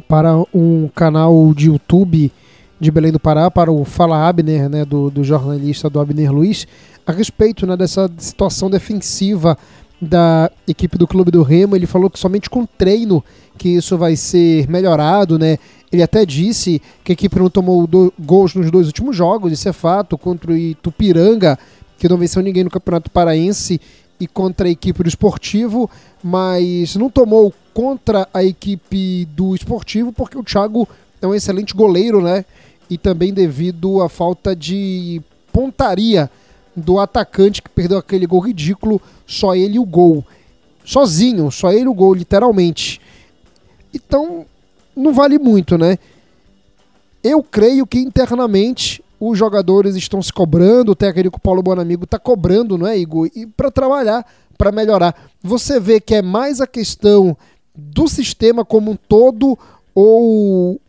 para 0.07 0.37
um 0.55 0.89
canal 0.95 1.53
de 1.55 1.69
YouTube 1.69 2.31
de 2.79 2.91
Belém 2.91 3.13
do 3.13 3.21
Pará, 3.21 3.51
para 3.51 3.73
o 3.73 3.85
Fala 3.85 4.29
Abner, 4.29 4.69
né, 4.69 4.85
do, 4.85 5.11
do 5.11 5.25
jornalista 5.25 5.89
do 5.89 5.99
Abner 5.99 6.31
Luiz, 6.31 6.67
a 7.07 7.13
respeito 7.13 7.67
né, 7.67 7.77
dessa 7.77 8.11
situação 8.19 8.69
defensiva 8.69 9.57
da 10.01 10.51
equipe 10.69 10.99
do 10.99 11.07
Clube 11.07 11.31
do 11.31 11.43
Remo. 11.43 11.77
Ele 11.77 11.87
falou 11.87 12.11
que 12.11 12.19
somente 12.19 12.51
com 12.51 12.67
treino 12.67 13.25
que 13.57 13.69
isso 13.69 13.97
vai 13.97 14.17
ser 14.17 14.69
melhorado, 14.69 15.39
né? 15.39 15.59
Ele 15.95 16.03
até 16.03 16.27
disse 16.27 16.83
que 17.05 17.13
a 17.13 17.15
equipe 17.15 17.39
não 17.39 17.49
tomou 17.49 17.87
do, 17.87 18.13
gols 18.19 18.53
nos 18.53 18.69
dois 18.69 18.89
últimos 18.89 19.15
jogos, 19.15 19.53
isso 19.53 19.69
é 19.69 19.73
fato, 19.73 20.19
contra 20.19 20.51
o 20.51 20.57
Itupiranga, 20.57 21.57
que 21.97 22.09
não 22.09 22.17
venceu 22.17 22.43
ninguém 22.43 22.65
no 22.65 22.71
Campeonato 22.71 23.09
Paraense, 23.13 23.81
e 24.19 24.27
contra 24.27 24.67
a 24.67 24.71
equipe 24.71 25.05
do 25.05 25.09
Esportivo, 25.09 25.89
mas 26.21 26.97
não 26.97 27.09
tomou 27.09 27.55
contra 27.73 28.29
a 28.35 28.43
equipe 28.43 29.25
do 29.27 29.55
Esportivo 29.55 30.13
porque 30.13 30.37
o 30.37 30.43
Thiago 30.43 30.89
é 31.23 31.27
um 31.29 31.35
excelente 31.35 31.75
goleiro, 31.75 32.21
né? 32.21 32.45
E 32.91 32.99
também 32.99 33.33
devido 33.33 34.03
à 34.03 34.09
falta 34.09 34.55
de 34.55 35.23
pontaria 35.53 36.29
do 36.75 36.99
atacante 36.99 37.63
que 37.63 37.71
perdeu 37.71 37.99
aquele 37.99 38.27
gol 38.27 38.41
ridículo, 38.41 39.01
só 39.25 39.55
ele 39.55 39.79
o 39.79 39.85
gol. 39.85 40.27
Sozinho, 40.85 41.53
só 41.53 41.73
ele 41.73 41.87
o 41.87 41.95
gol, 41.95 42.15
literalmente. 42.15 43.01
Então, 43.95 44.45
não 44.97 45.13
vale 45.13 45.39
muito, 45.39 45.77
né? 45.79 45.99
Eu 47.23 47.43
creio 47.43 47.87
que 47.87 47.99
internamente 47.99 49.03
os 49.19 49.39
jogadores 49.39 49.97
estão 49.97 50.23
se 50.23 50.33
cobrando, 50.33 50.93
o 50.93 50.97
técnico 50.97 51.41
Paulo 51.41 51.63
Bonamigo 51.63 52.05
está 52.05 52.19
cobrando, 52.19 52.77
não 52.77 52.87
é, 52.87 52.99
Igor? 52.99 53.31
E 53.35 53.47
para 53.47 53.71
trabalhar, 53.71 54.27
para 54.59 54.71
melhorar. 54.71 55.31
Você 55.43 55.81
vê 55.81 56.01
que 56.01 56.15
é 56.15 56.23
mais 56.23 56.61
a 56.61 56.67
questão 56.67 57.37
do 57.75 58.07
sistema 58.07 58.65
como 58.65 58.91
um 58.91 58.97
todo 58.97 59.59
ou 59.95 60.81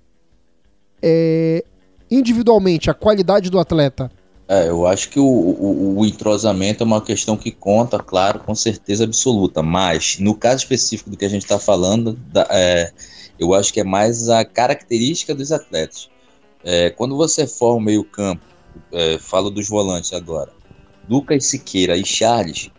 é, 1.02 1.64
individualmente, 2.10 2.90
a 2.90 2.94
qualidade 2.94 3.50
do 3.50 3.60
atleta? 3.60 4.12
É, 4.48 4.70
eu 4.70 4.86
acho 4.86 5.10
que 5.10 5.20
o, 5.20 5.26
o, 5.26 6.00
o, 6.00 6.06
entrosamento 6.06 6.84
é 6.84 6.86
uma 6.86 7.02
questão 7.02 7.36
que 7.36 7.52
conta, 7.52 7.98
claro, 7.98 8.40
com 8.40 8.54
certeza 8.54 9.04
absoluta. 9.04 9.64
Mas, 9.64 10.20
no 10.20 10.36
caso 10.36 10.58
específico 10.58 11.10
do 11.10 11.18
que 11.18 11.26
a 11.26 11.30
gente 11.30 11.44
está 11.44 11.58
falando, 11.58 12.14
da, 12.32 12.46
é, 12.52 12.92
eu 13.40 13.54
acho 13.54 13.74
que 13.74 13.80
é 13.80 13.84
mais 13.84 14.30
a 14.30 14.44
característica 14.44 15.34
dos 15.34 15.52
atletas. 15.52 16.10
É, 16.64 16.90
quando 16.90 17.16
você 17.16 17.46
forma 17.46 17.78
o 17.78 17.82
meio-campo, 17.82 18.44
é, 18.92 19.18
falo 19.18 19.50
dos 19.50 19.70
volantes 19.70 20.14
agora, 20.14 20.52
Lucas 21.08 21.46
Siqueira 21.46 21.96
e 21.96 22.06
Charles, 22.06 22.72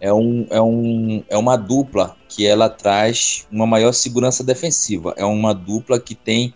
é, 0.00 0.12
um, 0.12 0.46
é, 0.50 0.60
um, 0.60 1.24
é 1.28 1.36
uma 1.36 1.56
dupla 1.56 2.16
que 2.28 2.46
ela 2.46 2.68
traz 2.68 3.46
uma 3.50 3.66
maior 3.66 3.92
segurança 3.92 4.42
defensiva. 4.42 5.14
É 5.16 5.24
uma 5.24 5.54
dupla 5.54 6.00
que 6.00 6.14
tem 6.14 6.52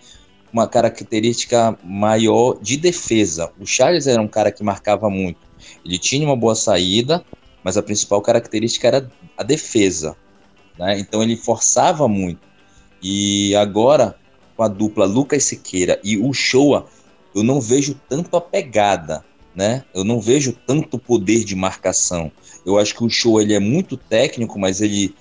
uma 0.53 0.67
característica 0.67 1.79
maior 1.85 2.59
de 2.61 2.77
defesa. 2.77 3.51
O 3.61 3.67
Charles 3.67 4.07
era 4.07 4.21
um 4.21 4.29
cara 4.29 4.51
que 4.51 4.63
marcava 4.63 5.09
muito. 5.09 5.41
Ele 5.85 5.99
tinha 5.99 6.27
uma 6.27 6.37
boa 6.37 6.55
saída, 6.55 7.25
mas 7.63 7.77
a 7.77 7.83
principal 7.83 8.21
característica 8.23 8.89
era 8.89 9.11
a 9.37 9.43
defesa. 9.43 10.17
Né? 10.79 10.99
Então 10.99 11.23
ele 11.23 11.37
forçava 11.37 12.09
muito. 12.09 12.48
E 13.03 13.55
agora, 13.55 14.17
com 14.57 14.63
a 14.63 14.69
dupla 14.69 15.07
Lucas 15.07 15.45
Siqueira 15.45 16.01
e 16.03 16.19
o 16.19 16.33
Shoa, 16.33 16.87
eu 17.35 17.43
não 17.43 17.61
vejo 17.61 17.99
tanto 18.09 18.37
a 18.37 18.41
pegada, 18.41 19.25
né? 19.55 19.85
Eu 19.95 20.03
não 20.03 20.21
vejo 20.21 20.53
tanto 20.67 20.99
poder 20.99 21.45
de 21.45 21.55
marcação. 21.55 22.31
Eu 22.67 22.79
acho 22.79 22.95
que 22.95 23.05
o 23.05 23.11
Shoa 23.11 23.43
ele 23.43 23.55
é 23.55 23.61
muito 23.61 23.97
técnico, 23.97 24.59
mas 24.59 24.81
ele 24.81 25.15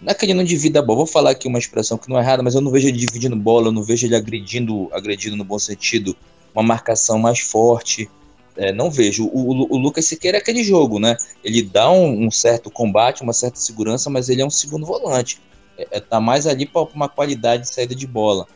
não 0.00 0.12
é 0.40 0.44
divida 0.44 0.78
a 0.78 0.82
bola. 0.82 0.98
Vou 0.98 1.06
falar 1.06 1.30
aqui 1.32 1.46
uma 1.46 1.58
expressão 1.58 1.98
que 1.98 2.08
não 2.08 2.18
é 2.18 2.22
errada, 2.22 2.42
mas 2.42 2.54
eu 2.54 2.60
não 2.62 2.70
vejo 2.70 2.88
ele 2.88 2.96
dividindo 2.96 3.36
bola, 3.36 3.68
eu 3.68 3.72
não 3.72 3.82
vejo 3.82 4.06
ele 4.06 4.16
agredindo, 4.16 4.88
agredindo 4.92 5.36
no 5.36 5.44
bom 5.44 5.58
sentido, 5.58 6.16
uma 6.54 6.62
marcação 6.62 7.18
mais 7.18 7.40
forte. 7.40 8.08
É, 8.56 8.72
não 8.72 8.90
vejo. 8.90 9.26
O, 9.26 9.52
o, 9.52 9.74
o, 9.74 9.78
Lucas 9.78 10.06
Siqueira 10.06 10.38
é 10.38 10.40
aquele 10.40 10.64
jogo, 10.64 10.98
né? 10.98 11.16
Ele 11.44 11.62
dá 11.62 11.90
um, 11.90 12.26
um 12.26 12.30
certo 12.30 12.70
combate, 12.70 13.22
uma 13.22 13.32
certa 13.32 13.58
segurança, 13.58 14.08
mas 14.10 14.28
ele 14.28 14.42
é 14.42 14.44
um 14.44 14.50
segundo 14.50 14.86
volante 14.86 15.38
é, 15.90 16.00
tá 16.00 16.20
mais 16.20 16.46
ali 16.46 16.66
para 16.66 16.82
uma 16.82 17.08
qualidade 17.08 17.62
de 17.62 17.74
saída 17.74 17.94
de 17.94 18.06
bola. 18.06 18.46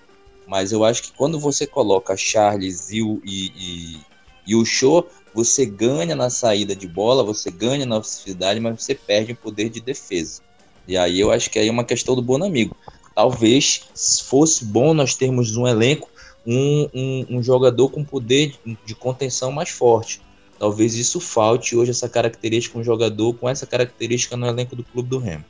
Mas 0.46 0.72
eu 0.72 0.84
acho 0.84 1.02
que 1.02 1.12
quando 1.12 1.38
você 1.38 1.66
coloca 1.66 2.16
Charles 2.16 2.90
e 2.90 3.02
o, 3.02 3.20
e, 3.24 3.46
e, 3.56 4.00
e 4.48 4.54
o 4.54 4.64
Show, 4.64 5.08
você 5.32 5.64
ganha 5.64 6.14
na 6.14 6.28
saída 6.28 6.76
de 6.76 6.86
bola, 6.86 7.24
você 7.24 7.50
ganha 7.50 7.86
na 7.86 7.98
ofensividade, 7.98 8.60
mas 8.60 8.82
você 8.82 8.94
perde 8.94 9.32
o 9.32 9.36
poder 9.36 9.68
de 9.70 9.80
defesa. 9.80 10.42
E 10.86 10.96
aí 10.96 11.18
eu 11.18 11.30
acho 11.30 11.50
que 11.50 11.58
aí 11.58 11.68
é 11.68 11.70
uma 11.70 11.84
questão 11.84 12.14
do 12.14 12.22
bom 12.22 12.42
amigo. 12.44 12.76
Talvez 13.14 13.84
fosse 14.24 14.64
bom 14.64 14.92
nós 14.92 15.14
termos 15.14 15.56
um 15.56 15.66
elenco, 15.66 16.10
um, 16.46 16.88
um, 16.92 17.26
um 17.30 17.42
jogador 17.42 17.88
com 17.88 18.04
poder 18.04 18.54
de, 18.64 18.78
de 18.84 18.94
contenção 18.94 19.50
mais 19.50 19.70
forte. 19.70 20.20
Talvez 20.58 20.94
isso 20.94 21.20
falte 21.20 21.74
hoje, 21.74 21.90
essa 21.90 22.08
característica, 22.08 22.78
um 22.78 22.84
jogador 22.84 23.34
com 23.34 23.48
essa 23.48 23.66
característica 23.66 24.36
no 24.36 24.46
elenco 24.46 24.76
do 24.76 24.84
Clube 24.84 25.08
do 25.08 25.18
Remo 25.18 25.44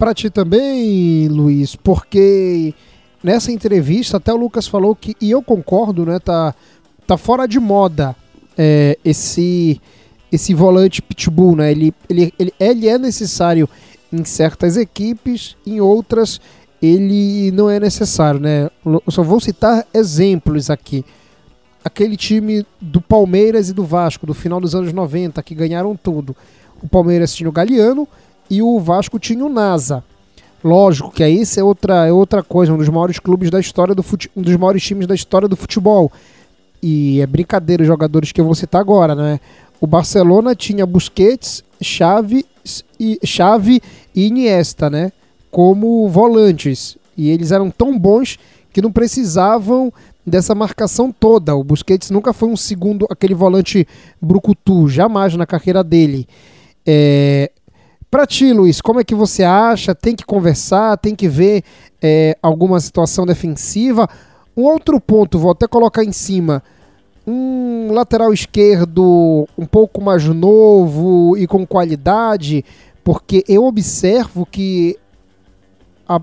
para 0.00 0.14
ti 0.14 0.30
também, 0.30 1.28
Luiz, 1.28 1.76
porque 1.76 2.72
nessa 3.22 3.52
entrevista 3.52 4.16
até 4.16 4.32
o 4.32 4.36
Lucas 4.36 4.66
falou 4.66 4.96
que, 4.96 5.14
e 5.20 5.30
eu 5.30 5.42
concordo, 5.42 6.06
né, 6.06 6.18
tá, 6.18 6.54
tá 7.06 7.18
fora 7.18 7.46
de 7.46 7.60
moda 7.60 8.16
é, 8.56 8.96
esse 9.04 9.78
esse 10.32 10.54
volante 10.54 11.02
pitbull, 11.02 11.56
né? 11.56 11.72
Ele, 11.72 11.92
ele, 12.08 12.32
ele, 12.38 12.54
ele 12.58 12.88
é 12.88 12.96
necessário 12.96 13.68
em 14.12 14.24
certas 14.24 14.76
equipes, 14.76 15.56
em 15.66 15.80
outras 15.80 16.40
ele 16.80 17.50
não 17.50 17.68
é 17.68 17.78
necessário, 17.78 18.40
né? 18.40 18.70
Eu 18.84 19.02
só 19.08 19.22
vou 19.22 19.38
citar 19.38 19.84
exemplos 19.92 20.70
aqui. 20.70 21.04
Aquele 21.84 22.16
time 22.16 22.64
do 22.80 23.02
Palmeiras 23.02 23.68
e 23.68 23.74
do 23.74 23.84
Vasco 23.84 24.24
do 24.24 24.32
final 24.32 24.60
dos 24.60 24.74
anos 24.74 24.92
90 24.92 25.42
que 25.42 25.54
ganharam 25.54 25.94
tudo. 25.94 26.34
O 26.80 26.88
Palmeiras 26.88 27.34
tinha 27.34 27.50
o 27.50 27.52
Galeano, 27.52 28.08
e 28.50 28.60
o 28.62 28.78
Vasco 28.80 29.18
tinha 29.18 29.44
o 29.44 29.48
NASA. 29.48 30.02
Lógico 30.62 31.10
que 31.10 31.22
aí 31.22 31.40
isso 31.40 31.58
é 31.58 31.64
outra, 31.64 32.06
é 32.06 32.12
outra 32.12 32.42
coisa, 32.42 32.72
um 32.72 32.76
dos 32.76 32.88
maiores 32.88 33.18
clubes 33.18 33.50
da 33.50 33.58
história 33.58 33.94
do 33.94 34.02
fute, 34.02 34.30
um 34.36 34.42
dos 34.42 34.54
maiores 34.56 34.82
times 34.82 35.06
da 35.06 35.14
história 35.14 35.48
do 35.48 35.56
futebol. 35.56 36.12
E 36.82 37.20
é 37.20 37.26
brincadeira 37.26 37.82
os 37.82 37.86
jogadores 37.86 38.32
que 38.32 38.40
eu 38.40 38.44
vou 38.44 38.54
citar 38.54 38.80
agora, 38.80 39.14
né? 39.14 39.40
O 39.80 39.86
Barcelona 39.86 40.54
tinha 40.54 40.84
Busquets, 40.84 41.64
Xavi 41.80 42.44
e 42.98 43.18
Xavi 43.24 43.80
e 44.14 44.26
Iniesta, 44.26 44.90
né? 44.90 45.12
Como 45.50 46.08
volantes. 46.08 46.98
E 47.16 47.30
eles 47.30 47.52
eram 47.52 47.70
tão 47.70 47.98
bons 47.98 48.38
que 48.72 48.82
não 48.82 48.92
precisavam 48.92 49.92
dessa 50.26 50.54
marcação 50.54 51.10
toda. 51.10 51.54
O 51.56 51.64
Busquets 51.64 52.10
nunca 52.10 52.32
foi 52.32 52.48
um 52.48 52.56
segundo, 52.56 53.06
aquele 53.10 53.34
volante 53.34 53.86
brucutu, 54.20 54.88
jamais 54.88 55.34
na 55.34 55.46
carreira 55.46 55.82
dele. 55.82 56.26
É, 56.86 57.50
para 58.10 58.26
ti, 58.26 58.52
Luiz, 58.52 58.80
como 58.80 59.00
é 59.00 59.04
que 59.04 59.14
você 59.14 59.44
acha? 59.44 59.94
Tem 59.94 60.16
que 60.16 60.24
conversar, 60.24 60.98
tem 60.98 61.14
que 61.14 61.28
ver 61.28 61.62
é, 62.02 62.36
alguma 62.42 62.80
situação 62.80 63.24
defensiva. 63.24 64.08
Um 64.56 64.64
outro 64.64 65.00
ponto, 65.00 65.38
vou 65.38 65.52
até 65.52 65.68
colocar 65.68 66.02
em 66.02 66.12
cima. 66.12 66.62
um 67.26 67.92
lateral 67.92 68.32
esquerdo 68.32 69.46
um 69.56 69.66
pouco 69.66 70.02
mais 70.02 70.24
novo 70.24 71.36
e 71.36 71.46
com 71.46 71.64
qualidade, 71.66 72.64
porque 73.04 73.44
eu 73.46 73.64
observo 73.64 74.44
que 74.44 74.96
a 76.08 76.20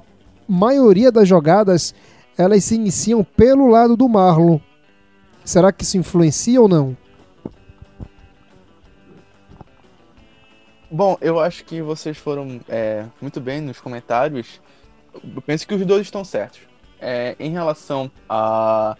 maioria 0.47 1.12
das 1.12 1.28
jogadas 1.28 1.93
elas 2.38 2.63
se 2.65 2.76
iniciam 2.76 3.23
pelo 3.23 3.67
lado 3.67 3.95
do 3.95 4.10
Marlon. 4.10 4.60
Será 5.45 5.71
que 5.71 5.84
isso 5.84 5.97
influencia 5.97 6.62
ou 6.62 6.67
não? 6.67 6.97
Bom, 10.89 11.17
eu 11.19 11.38
acho 11.38 11.65
que 11.65 11.82
vocês 11.82 12.17
foram 12.17 12.62
é, 12.69 13.06
muito 13.21 13.41
bem 13.41 13.60
nos 13.60 13.78
comentários. 13.78 14.62
Eu 15.13 15.41
penso 15.41 15.67
que 15.67 15.73
os 15.73 15.86
dois 15.86 16.04
estão 16.04 16.23
certos. 16.23 16.62
É, 17.00 17.36
em 17.39 17.52
relação 17.52 18.10
à 18.28 18.95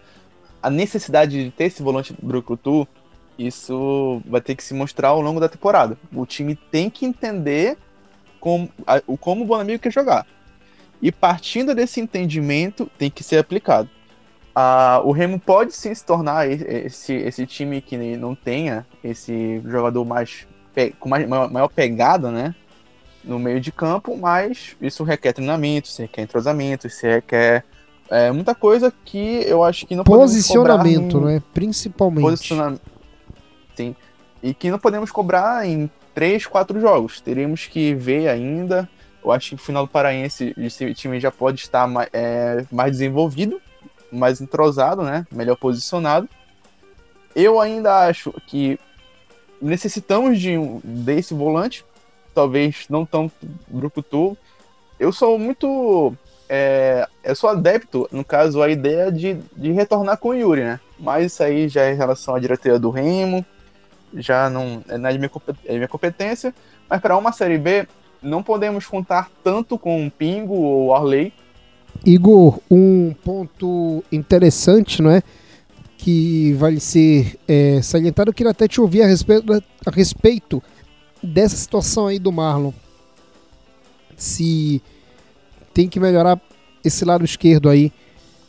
a, 0.62 0.68
a, 0.68 0.70
necessidade 0.70 1.44
de 1.44 1.50
ter 1.50 1.64
esse 1.64 1.82
volante 1.82 2.14
Brucutu, 2.22 2.86
isso 3.38 4.20
vai 4.26 4.40
ter 4.42 4.54
que 4.54 4.62
se 4.62 4.74
mostrar 4.74 5.08
ao 5.08 5.22
longo 5.22 5.40
da 5.40 5.48
temporada. 5.48 5.96
O 6.12 6.26
time 6.26 6.54
tem 6.54 6.90
que 6.90 7.06
entender 7.06 7.78
como, 8.38 8.68
a, 8.86 9.00
como 9.18 9.44
o 9.44 9.46
Bonamigo 9.46 9.82
quer 9.82 9.92
jogar. 9.92 10.26
E 11.00 11.10
partindo 11.10 11.74
desse 11.74 12.00
entendimento, 12.00 12.90
tem 12.98 13.10
que 13.10 13.24
ser 13.24 13.38
aplicado. 13.38 13.88
O 15.04 15.12
Remo 15.12 15.38
pode 15.38 15.72
sim 15.72 15.94
se 15.94 16.04
tornar 16.04 16.50
esse, 16.50 17.14
esse 17.14 17.46
time 17.46 17.80
que 17.80 17.96
não 18.16 18.34
tenha 18.34 18.84
esse 19.04 19.62
jogador 19.64 20.04
mais 20.04 20.48
com 20.98 21.08
mais, 21.08 21.26
maior 21.28 21.68
pegada, 21.68 22.30
né? 22.30 22.54
No 23.24 23.38
meio 23.38 23.60
de 23.60 23.70
campo, 23.70 24.16
mas 24.16 24.76
isso 24.80 25.04
requer 25.04 25.32
treinamento, 25.32 25.88
isso 25.88 26.00
requer 26.00 26.22
entrosamento, 26.22 26.86
isso 26.86 27.06
requer 27.06 27.64
é, 28.10 28.30
muita 28.30 28.54
coisa 28.54 28.92
que 29.04 29.42
eu 29.46 29.62
acho 29.62 29.86
que 29.86 29.94
não 29.94 30.04
Posicionamento, 30.04 31.20
né? 31.20 31.42
Principalmente. 31.52 32.24
Posicionamento. 32.24 32.80
Sim. 33.74 33.94
E 34.42 34.54
que 34.54 34.70
não 34.70 34.78
podemos 34.78 35.10
cobrar 35.10 35.66
em 35.66 35.90
três, 36.14 36.46
quatro 36.46 36.80
jogos. 36.80 37.20
Teríamos 37.20 37.66
que 37.66 37.94
ver 37.94 38.28
ainda. 38.28 38.88
Eu 39.22 39.30
acho 39.30 39.50
que 39.50 39.54
no 39.56 39.60
final 39.60 39.86
do 39.86 39.90
Paraense 39.90 40.54
esse 40.56 40.94
time 40.94 41.20
já 41.20 41.30
pode 41.30 41.60
estar 41.60 41.86
mais, 41.86 42.08
é, 42.12 42.64
mais 42.72 42.92
desenvolvido, 42.92 43.60
mais 44.10 44.40
entrosado, 44.40 45.02
né? 45.02 45.26
Melhor 45.30 45.56
posicionado. 45.56 46.28
Eu 47.36 47.60
ainda 47.60 48.06
acho 48.06 48.32
que 48.46 48.80
necessitamos 49.60 50.38
de 50.38 50.56
desse 50.82 51.34
volante, 51.34 51.84
talvez 52.34 52.86
não 52.88 53.04
tão 53.04 53.30
brucutu. 53.66 54.36
Eu 54.98 55.12
sou 55.12 55.38
muito. 55.38 56.14
É, 56.48 57.06
eu 57.22 57.34
sou 57.34 57.50
adepto, 57.50 58.08
no 58.10 58.24
caso, 58.24 58.62
a 58.62 58.70
ideia 58.70 59.12
de, 59.12 59.34
de 59.56 59.70
retornar 59.70 60.16
com 60.16 60.30
o 60.30 60.34
Yuri, 60.34 60.62
né? 60.62 60.80
Mas 60.98 61.32
isso 61.32 61.42
aí 61.42 61.68
já 61.68 61.82
é 61.82 61.92
em 61.92 61.96
relação 61.96 62.34
à 62.34 62.38
diretoria 62.38 62.78
do 62.78 62.90
Remo, 62.90 63.44
já 64.14 64.48
não 64.48 64.82
é 64.88 64.96
na 64.96 65.12
minha, 65.12 65.30
é 65.66 65.74
minha 65.74 65.88
competência. 65.88 66.54
Mas 66.88 67.00
para 67.00 67.16
uma 67.16 67.32
Série 67.32 67.58
B, 67.58 67.86
não 68.22 68.42
podemos 68.42 68.86
contar 68.86 69.30
tanto 69.44 69.78
com 69.78 70.06
o 70.06 70.10
Pingo 70.10 70.54
ou 70.54 70.94
Arley. 70.94 71.32
Igor, 72.04 72.60
um 72.70 73.14
ponto 73.24 74.02
interessante, 74.10 75.02
não 75.02 75.10
é? 75.10 75.22
Que 75.98 76.52
vai 76.54 76.78
ser 76.78 77.36
é, 77.46 77.82
salientado. 77.82 78.30
Eu 78.30 78.34
queria 78.34 78.52
até 78.52 78.66
te 78.66 78.80
ouvir 78.80 79.02
a 79.02 79.06
respeito, 79.06 79.52
a 79.52 79.90
respeito 79.90 80.62
dessa 81.22 81.56
situação 81.56 82.06
aí 82.06 82.18
do 82.18 82.32
Marlon. 82.32 82.72
Se 84.16 84.80
tem 85.74 85.88
que 85.88 86.00
melhorar 86.00 86.40
esse 86.84 87.04
lado 87.04 87.24
esquerdo 87.24 87.68
aí. 87.68 87.92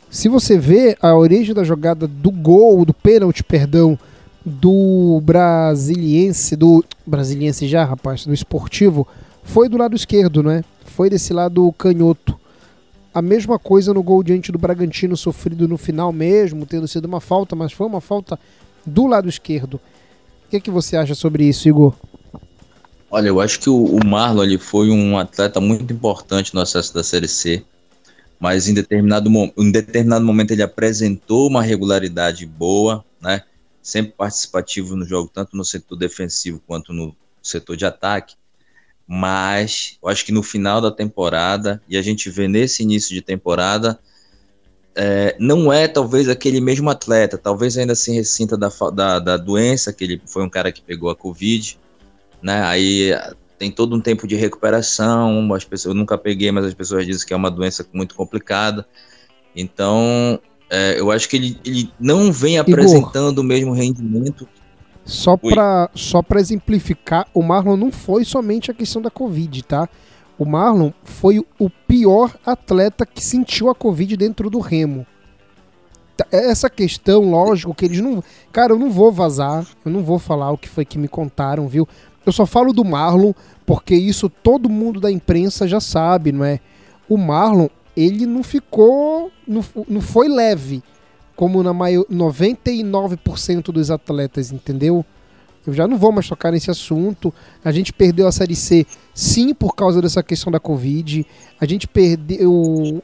Se 0.08 0.28
você 0.28 0.58
vê 0.58 0.96
a 1.00 1.14
origem 1.14 1.54
da 1.54 1.62
jogada 1.62 2.06
do 2.06 2.30
gol, 2.30 2.84
do 2.84 2.94
pênalti, 2.94 3.44
perdão, 3.44 3.98
do 4.44 5.20
brasiliense, 5.22 6.56
do 6.56 6.84
brasiliense 7.06 7.68
já, 7.68 7.84
rapaz, 7.84 8.26
do 8.26 8.34
esportivo, 8.34 9.06
foi 9.44 9.68
do 9.68 9.76
lado 9.76 9.94
esquerdo, 9.94 10.42
né? 10.42 10.64
Foi 10.84 11.10
desse 11.10 11.32
lado 11.32 11.72
canhoto 11.72 12.39
a 13.12 13.20
mesma 13.20 13.58
coisa 13.58 13.92
no 13.92 14.02
gol 14.02 14.22
diante 14.22 14.52
do 14.52 14.58
Bragantino 14.58 15.16
sofrido 15.16 15.66
no 15.66 15.76
final 15.76 16.12
mesmo, 16.12 16.64
tendo 16.64 16.86
sido 16.86 17.06
uma 17.06 17.20
falta, 17.20 17.56
mas 17.56 17.72
foi 17.72 17.86
uma 17.86 18.00
falta 18.00 18.38
do 18.86 19.06
lado 19.06 19.28
esquerdo. 19.28 19.74
O 20.46 20.50
que, 20.50 20.56
é 20.56 20.60
que 20.60 20.70
você 20.70 20.96
acha 20.96 21.14
sobre 21.14 21.44
isso, 21.44 21.68
Igor? 21.68 21.94
Olha, 23.10 23.28
eu 23.28 23.40
acho 23.40 23.58
que 23.58 23.68
o, 23.68 23.98
Marlon 24.04 24.44
ele 24.44 24.58
foi 24.58 24.90
um 24.90 25.18
atleta 25.18 25.60
muito 25.60 25.92
importante 25.92 26.54
no 26.54 26.60
acesso 26.60 26.94
da 26.94 27.02
Série 27.02 27.26
C, 27.26 27.64
mas 28.38 28.68
em 28.68 28.74
determinado, 28.74 29.28
em 29.58 29.70
determinado 29.70 30.24
momento 30.24 30.52
ele 30.52 30.62
apresentou 30.62 31.48
uma 31.48 31.62
regularidade 31.62 32.46
boa, 32.46 33.04
né? 33.20 33.42
sempre 33.82 34.12
participativo 34.12 34.94
no 34.94 35.04
jogo, 35.04 35.30
tanto 35.32 35.56
no 35.56 35.64
setor 35.64 35.96
defensivo 35.96 36.62
quanto 36.66 36.92
no 36.92 37.14
setor 37.42 37.76
de 37.76 37.84
ataque 37.84 38.34
mas 39.12 39.98
eu 40.00 40.08
acho 40.08 40.24
que 40.24 40.30
no 40.30 40.40
final 40.40 40.80
da 40.80 40.88
temporada, 40.88 41.82
e 41.88 41.96
a 41.96 42.02
gente 42.02 42.30
vê 42.30 42.46
nesse 42.46 42.84
início 42.84 43.12
de 43.12 43.20
temporada, 43.20 43.98
é, 44.94 45.34
não 45.36 45.72
é 45.72 45.88
talvez 45.88 46.28
aquele 46.28 46.60
mesmo 46.60 46.88
atleta, 46.88 47.36
talvez 47.36 47.76
ainda 47.76 47.96
se 47.96 48.12
ressinta 48.12 48.56
da, 48.56 48.70
da, 48.94 49.18
da, 49.18 49.36
doença, 49.36 49.92
que 49.92 50.04
ele 50.04 50.22
foi 50.26 50.44
um 50.44 50.48
cara 50.48 50.70
que 50.70 50.80
pegou 50.80 51.10
a 51.10 51.16
Covid, 51.16 51.76
né? 52.40 52.62
Aí 52.62 53.10
tem 53.58 53.68
todo 53.68 53.96
um 53.96 54.00
tempo 54.00 54.28
de 54.28 54.36
recuperação, 54.36 55.52
as 55.54 55.64
pessoas, 55.64 55.92
eu 55.92 55.98
nunca 55.98 56.16
peguei, 56.16 56.52
mas 56.52 56.66
as 56.66 56.74
pessoas 56.74 57.04
dizem 57.04 57.26
que 57.26 57.32
é 57.32 57.36
uma 57.36 57.50
doença 57.50 57.84
muito 57.92 58.14
complicada. 58.14 58.86
Então, 59.56 60.38
é, 60.70 61.00
eu 61.00 61.10
acho 61.10 61.28
que 61.28 61.34
ele, 61.34 61.58
ele 61.64 61.92
não 61.98 62.30
vem 62.30 62.60
apresentando 62.60 63.32
Igor, 63.32 63.44
o 63.44 63.48
mesmo 63.48 63.72
rendimento 63.72 64.46
só 65.10 65.36
para 65.36 65.90
só 65.92 66.22
pra 66.22 66.40
exemplificar, 66.40 67.26
o 67.34 67.42
Marlon 67.42 67.76
não 67.76 67.90
foi 67.90 68.24
somente 68.24 68.70
a 68.70 68.74
questão 68.74 69.02
da 69.02 69.10
Covid, 69.10 69.64
tá? 69.64 69.88
O 70.38 70.44
Marlon 70.44 70.92
foi 71.02 71.44
o 71.58 71.68
pior 71.68 72.32
atleta 72.46 73.04
que 73.04 73.22
sentiu 73.22 73.68
a 73.68 73.74
Covid 73.74 74.16
dentro 74.16 74.48
do 74.48 74.60
remo. 74.60 75.04
Tá, 76.16 76.24
essa 76.30 76.70
questão, 76.70 77.28
lógico, 77.28 77.74
que 77.74 77.86
eles 77.86 78.00
não. 78.00 78.22
Cara, 78.52 78.72
eu 78.72 78.78
não 78.78 78.88
vou 78.88 79.10
vazar, 79.10 79.66
eu 79.84 79.90
não 79.90 80.04
vou 80.04 80.18
falar 80.18 80.52
o 80.52 80.58
que 80.58 80.68
foi 80.68 80.84
que 80.84 80.96
me 80.96 81.08
contaram, 81.08 81.66
viu? 81.66 81.88
Eu 82.24 82.32
só 82.32 82.46
falo 82.46 82.72
do 82.72 82.84
Marlon, 82.84 83.32
porque 83.66 83.96
isso 83.96 84.28
todo 84.28 84.68
mundo 84.68 85.00
da 85.00 85.10
imprensa 85.10 85.66
já 85.66 85.80
sabe, 85.80 86.30
não 86.30 86.44
é? 86.44 86.60
O 87.08 87.16
Marlon, 87.16 87.66
ele 87.96 88.26
não 88.26 88.44
ficou. 88.44 89.32
Não, 89.46 89.64
não 89.88 90.00
foi 90.00 90.28
leve 90.28 90.84
como 91.40 91.62
na 91.62 91.72
maior, 91.72 92.04
99% 92.10 93.72
dos 93.72 93.90
atletas, 93.90 94.52
entendeu? 94.52 95.02
Eu 95.70 95.74
já 95.74 95.86
não 95.86 95.96
vou 95.96 96.10
mais 96.10 96.28
tocar 96.28 96.50
nesse 96.50 96.68
assunto. 96.68 97.32
A 97.64 97.70
gente 97.70 97.92
perdeu 97.92 98.26
a 98.26 98.32
Série 98.32 98.56
C, 98.56 98.84
sim, 99.14 99.54
por 99.54 99.76
causa 99.76 100.02
dessa 100.02 100.20
questão 100.20 100.50
da 100.50 100.58
Covid. 100.58 101.24
A 101.60 101.64
gente 101.64 101.86
perdeu 101.86 103.00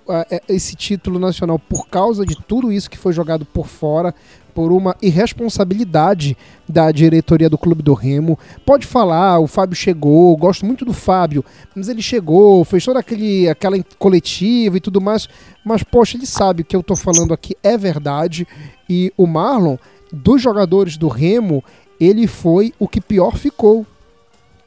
esse 0.48 0.74
título 0.74 1.20
nacional 1.20 1.61
por 1.61 1.87
causa 1.87 2.26
de 2.26 2.37
tudo 2.37 2.72
isso 2.72 2.90
que 2.90 2.98
foi 2.98 3.12
jogado 3.12 3.44
por 3.44 3.68
fora 3.68 4.12
por 4.52 4.72
uma 4.72 4.96
irresponsabilidade 5.02 6.35
da 6.66 6.90
diretoria 6.90 7.48
do 7.48 7.59
Clube 7.59 7.83
do 7.83 7.92
Remo. 7.92 8.38
Pode 8.64 8.87
falar, 8.87 9.38
o 9.38 9.46
Fábio 9.46 9.76
chegou, 9.76 10.35
gosto 10.37 10.64
muito 10.64 10.83
do 10.83 10.94
Fábio, 10.94 11.44
mas 11.74 11.90
ele 11.90 12.00
chegou, 12.00 12.64
fez 12.64 12.83
toda 12.83 12.98
aquele, 12.98 13.48
aquela 13.50 13.76
coletiva 13.98 14.79
e 14.79 14.81
tudo 14.81 14.98
mais, 14.98 15.29
mas 15.62 15.83
poxa, 15.83 16.16
ele 16.16 16.26
sabe 16.26 16.64
que 16.64 16.74
eu 16.74 16.83
tô 16.83 16.96
falando 16.96 17.35
aqui 17.35 17.55
é 17.62 17.76
verdade 17.76 18.48
e 18.88 19.12
o 19.14 19.26
Marlon, 19.26 19.76
dos 20.11 20.40
jogadores 20.40 20.96
do 20.96 21.09
Remo, 21.09 21.62
ele 22.00 22.26
foi 22.26 22.72
o 22.78 22.88
que 22.88 23.00
pior 23.00 23.37
ficou. 23.37 23.87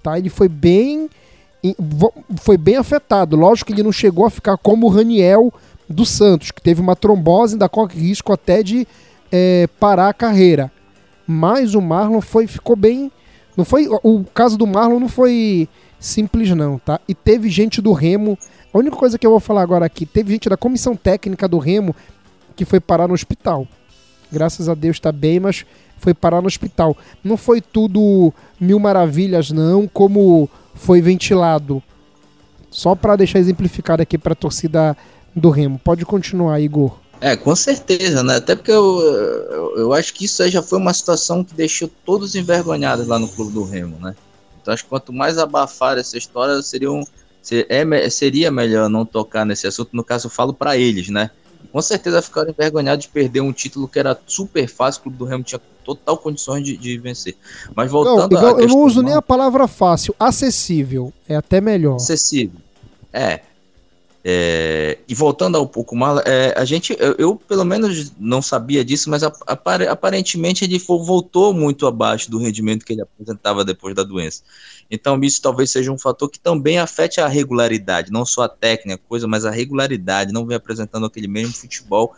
Tá? 0.02 0.18
Ele 0.18 0.30
foi 0.30 0.48
bem 0.48 1.10
foi 2.38 2.58
bem 2.58 2.78
afetado. 2.78 3.36
Lógico 3.36 3.68
que 3.68 3.74
ele 3.74 3.84
não 3.84 3.92
chegou 3.92 4.26
a 4.26 4.30
ficar 4.30 4.58
como 4.58 4.88
o 4.88 4.89
Raniel 4.89 5.54
do 5.89 6.06
Santos, 6.06 6.52
que 6.52 6.62
teve 6.62 6.80
uma 6.80 6.96
trombose, 6.96 7.56
ainda 7.56 7.68
corre 7.68 8.00
risco 8.00 8.32
até 8.32 8.63
de 8.63 8.88
é, 9.32 9.68
parar 9.80 10.10
a 10.10 10.13
carreira. 10.13 10.72
Mas 11.28 11.76
o 11.76 11.82
Marlon 11.82 12.22
foi, 12.22 12.48
ficou 12.48 12.76
bem. 12.76 13.12
Não 13.58 13.65
foi 13.65 13.88
o 13.89 14.24
caso 14.34 14.58
do 14.58 14.65
Marlon 14.65 15.00
não 15.00 15.10
foi 15.10 15.68
simples 16.00 16.50
não, 16.52 16.80
tá? 16.80 17.00
E 17.08 17.13
teve 17.13 17.50
gente 17.50 17.82
do 17.82 17.92
Remo. 17.92 18.38
A 18.74 18.78
única 18.78 18.96
coisa 18.96 19.18
que 19.18 19.28
eu 19.28 19.32
vou 19.32 19.39
falar 19.39 19.62
agora 19.62 19.86
aqui, 19.86 20.06
teve 20.06 20.32
gente 20.32 20.48
da 20.48 20.56
comissão 20.56 20.96
técnica 20.96 21.48
do 21.48 21.58
Remo 21.58 21.94
que 22.56 22.63
foi 22.65 22.80
parar 22.80 23.08
no 23.08 23.13
hospital. 23.13 23.68
Graças 24.32 24.70
a 24.70 24.76
Deus 24.76 24.98
está 24.98 25.12
bem, 25.12 25.39
mas 25.39 25.65
foi 26.00 26.14
parar 26.14 26.42
no 26.42 26.48
hospital. 26.48 26.98
Não 27.24 27.38
foi 27.38 27.62
tudo 27.62 28.34
mil 28.60 28.80
maravilhas 28.80 29.52
não, 29.52 29.88
como 29.88 30.50
foi 30.76 31.02
ventilado. 31.02 31.84
Só 32.72 32.96
para 32.96 33.16
deixar 33.16 33.40
exemplificado 33.40 34.02
aqui 34.02 34.18
para 34.18 34.34
a 34.34 34.36
torcida 34.36 34.96
do 35.36 35.50
Remo. 35.50 35.80
Pode 35.84 36.06
continuar, 36.06 36.60
Igor. 36.60 36.98
É, 37.22 37.36
com 37.36 37.54
certeza, 37.56 38.24
né? 38.24 38.38
Até 38.38 38.56
porque 38.56 38.72
eu, 38.72 39.74
eu, 39.76 39.94
acho 39.94 40.14
que 40.14 40.26
isso 40.26 40.48
já 40.50 40.62
foi 40.62 40.78
uma 40.78 40.94
situação 40.94 41.44
que 41.44 41.54
deixou 41.54 41.90
todos 42.06 42.34
envergonhados 42.34 43.08
lá 43.08 43.20
no 43.20 43.28
Clube 43.28 43.52
do 43.52 43.64
Remo, 43.64 43.98
né? 44.00 44.16
Então 44.62 44.74
acho 44.74 44.84
que 44.84 44.90
quanto 44.90 45.12
mais 45.12 45.38
abafar 45.38 45.98
essa 45.98 46.18
história, 46.18 46.62
seria, 46.62 46.90
um, 46.90 47.04
é, 47.68 48.10
seria 48.10 48.50
melhor 48.50 48.88
não 48.88 49.06
tocar 49.06 49.46
nesse 49.46 49.68
assunto. 49.68 49.90
No 49.92 50.04
caso, 50.04 50.28
eu 50.28 50.32
falo 50.32 50.54
para 50.54 50.78
eles, 50.78 51.10
né? 51.10 51.30
Com 51.72 51.82
certeza 51.82 52.22
ficaram 52.22 52.50
envergonhados 52.50 53.06
de 53.06 53.12
perder 53.12 53.41
um 53.41 53.52
título 53.52 53.88
que 53.88 54.00
era 54.00 54.19
super 54.26 54.67
fácil, 54.67 55.00
o 55.00 55.04
Clube 55.04 55.17
do 55.17 55.26
Remo 55.26 55.43
tinha 55.43 55.62
total 55.84 56.17
condições 56.17 56.63
de, 56.63 56.78
de 56.78 56.98
vencer. 56.98 57.36
Mas 57.76 57.91
voltando 57.91 58.32
não, 58.32 58.39
igual, 58.39 58.60
Eu 58.60 58.67
não 58.67 58.80
uso 58.80 59.02
nem 59.02 59.13
a 59.13 59.22
palavra 59.22 59.67
fácil, 59.67 60.15
acessível. 60.19 61.13
É 61.28 61.36
até 61.36 61.62
melhor. 61.62 61.95
Acessível. 61.95 62.60
É. 63.12 63.41
é 64.24 64.98
e 65.08 65.16
voltando 65.16 65.58
ao 65.58 65.68
pouco 65.68 65.96
mais, 65.96 66.22
é, 66.26 66.54
a 66.56 66.66
gente, 66.66 66.96
eu, 67.00 67.16
eu, 67.18 67.36
pelo 67.36 67.66
menos 67.66 68.12
não 68.20 68.42
sabia 68.42 68.86
disso, 68.86 69.10
mas 69.10 69.24
aparentemente 69.24 70.64
ele 70.64 70.78
voltou 70.78 71.54
muito 71.54 71.88
abaixo 71.88 72.30
do 72.30 72.38
rendimento 72.38 72.86
que 72.86 72.94
ele 72.94 73.02
apresentava 73.02 73.66
depois 73.66 73.96
da 73.96 74.04
doença. 74.04 74.44
Então, 74.92 75.20
isso 75.22 75.42
talvez 75.42 75.72
seja 75.72 75.92
um 75.92 75.98
fator 75.98 76.30
que 76.30 76.40
também 76.40 76.80
afete 76.80 77.22
a 77.22 77.28
regularidade, 77.28 78.12
não 78.12 78.26
só 78.26 78.44
a 78.44 78.50
técnica, 78.50 79.02
coisa, 79.08 79.28
mas 79.28 79.46
a 79.46 79.52
regularidade. 79.52 80.34
Não 80.34 80.46
vem 80.46 80.58
apresentando 80.58 81.06
aquele 81.06 81.28
mesmo 81.28 81.54
futebol 81.54 82.14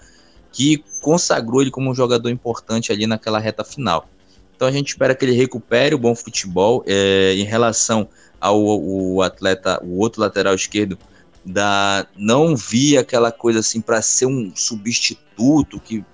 que 0.51 0.83
consagrou 1.01 1.61
ele 1.61 1.71
como 1.71 1.89
um 1.89 1.95
jogador 1.95 2.29
importante 2.29 2.91
ali 2.91 3.07
naquela 3.07 3.39
reta 3.39 3.63
final. 3.63 4.07
Então, 4.55 4.67
a 4.67 4.71
gente 4.71 4.89
espera 4.89 5.15
que 5.15 5.25
ele 5.25 5.33
recupere 5.33 5.95
o 5.95 5.97
bom 5.97 6.15
futebol 6.15 6.83
é, 6.85 7.33
em 7.35 7.43
relação 7.43 8.07
ao, 8.39 8.57
ao 8.67 9.21
atleta, 9.21 9.81
o 9.83 9.99
outro 9.99 10.21
lateral 10.21 10.55
esquerdo. 10.55 10.97
Da, 11.43 12.05
não 12.15 12.55
vi 12.55 12.97
aquela 12.97 13.31
coisa 13.31 13.59
assim 13.59 13.81
para 13.81 14.01
ser 14.01 14.27
um 14.27 14.51
substituto 14.55 15.79
que 15.79 16.05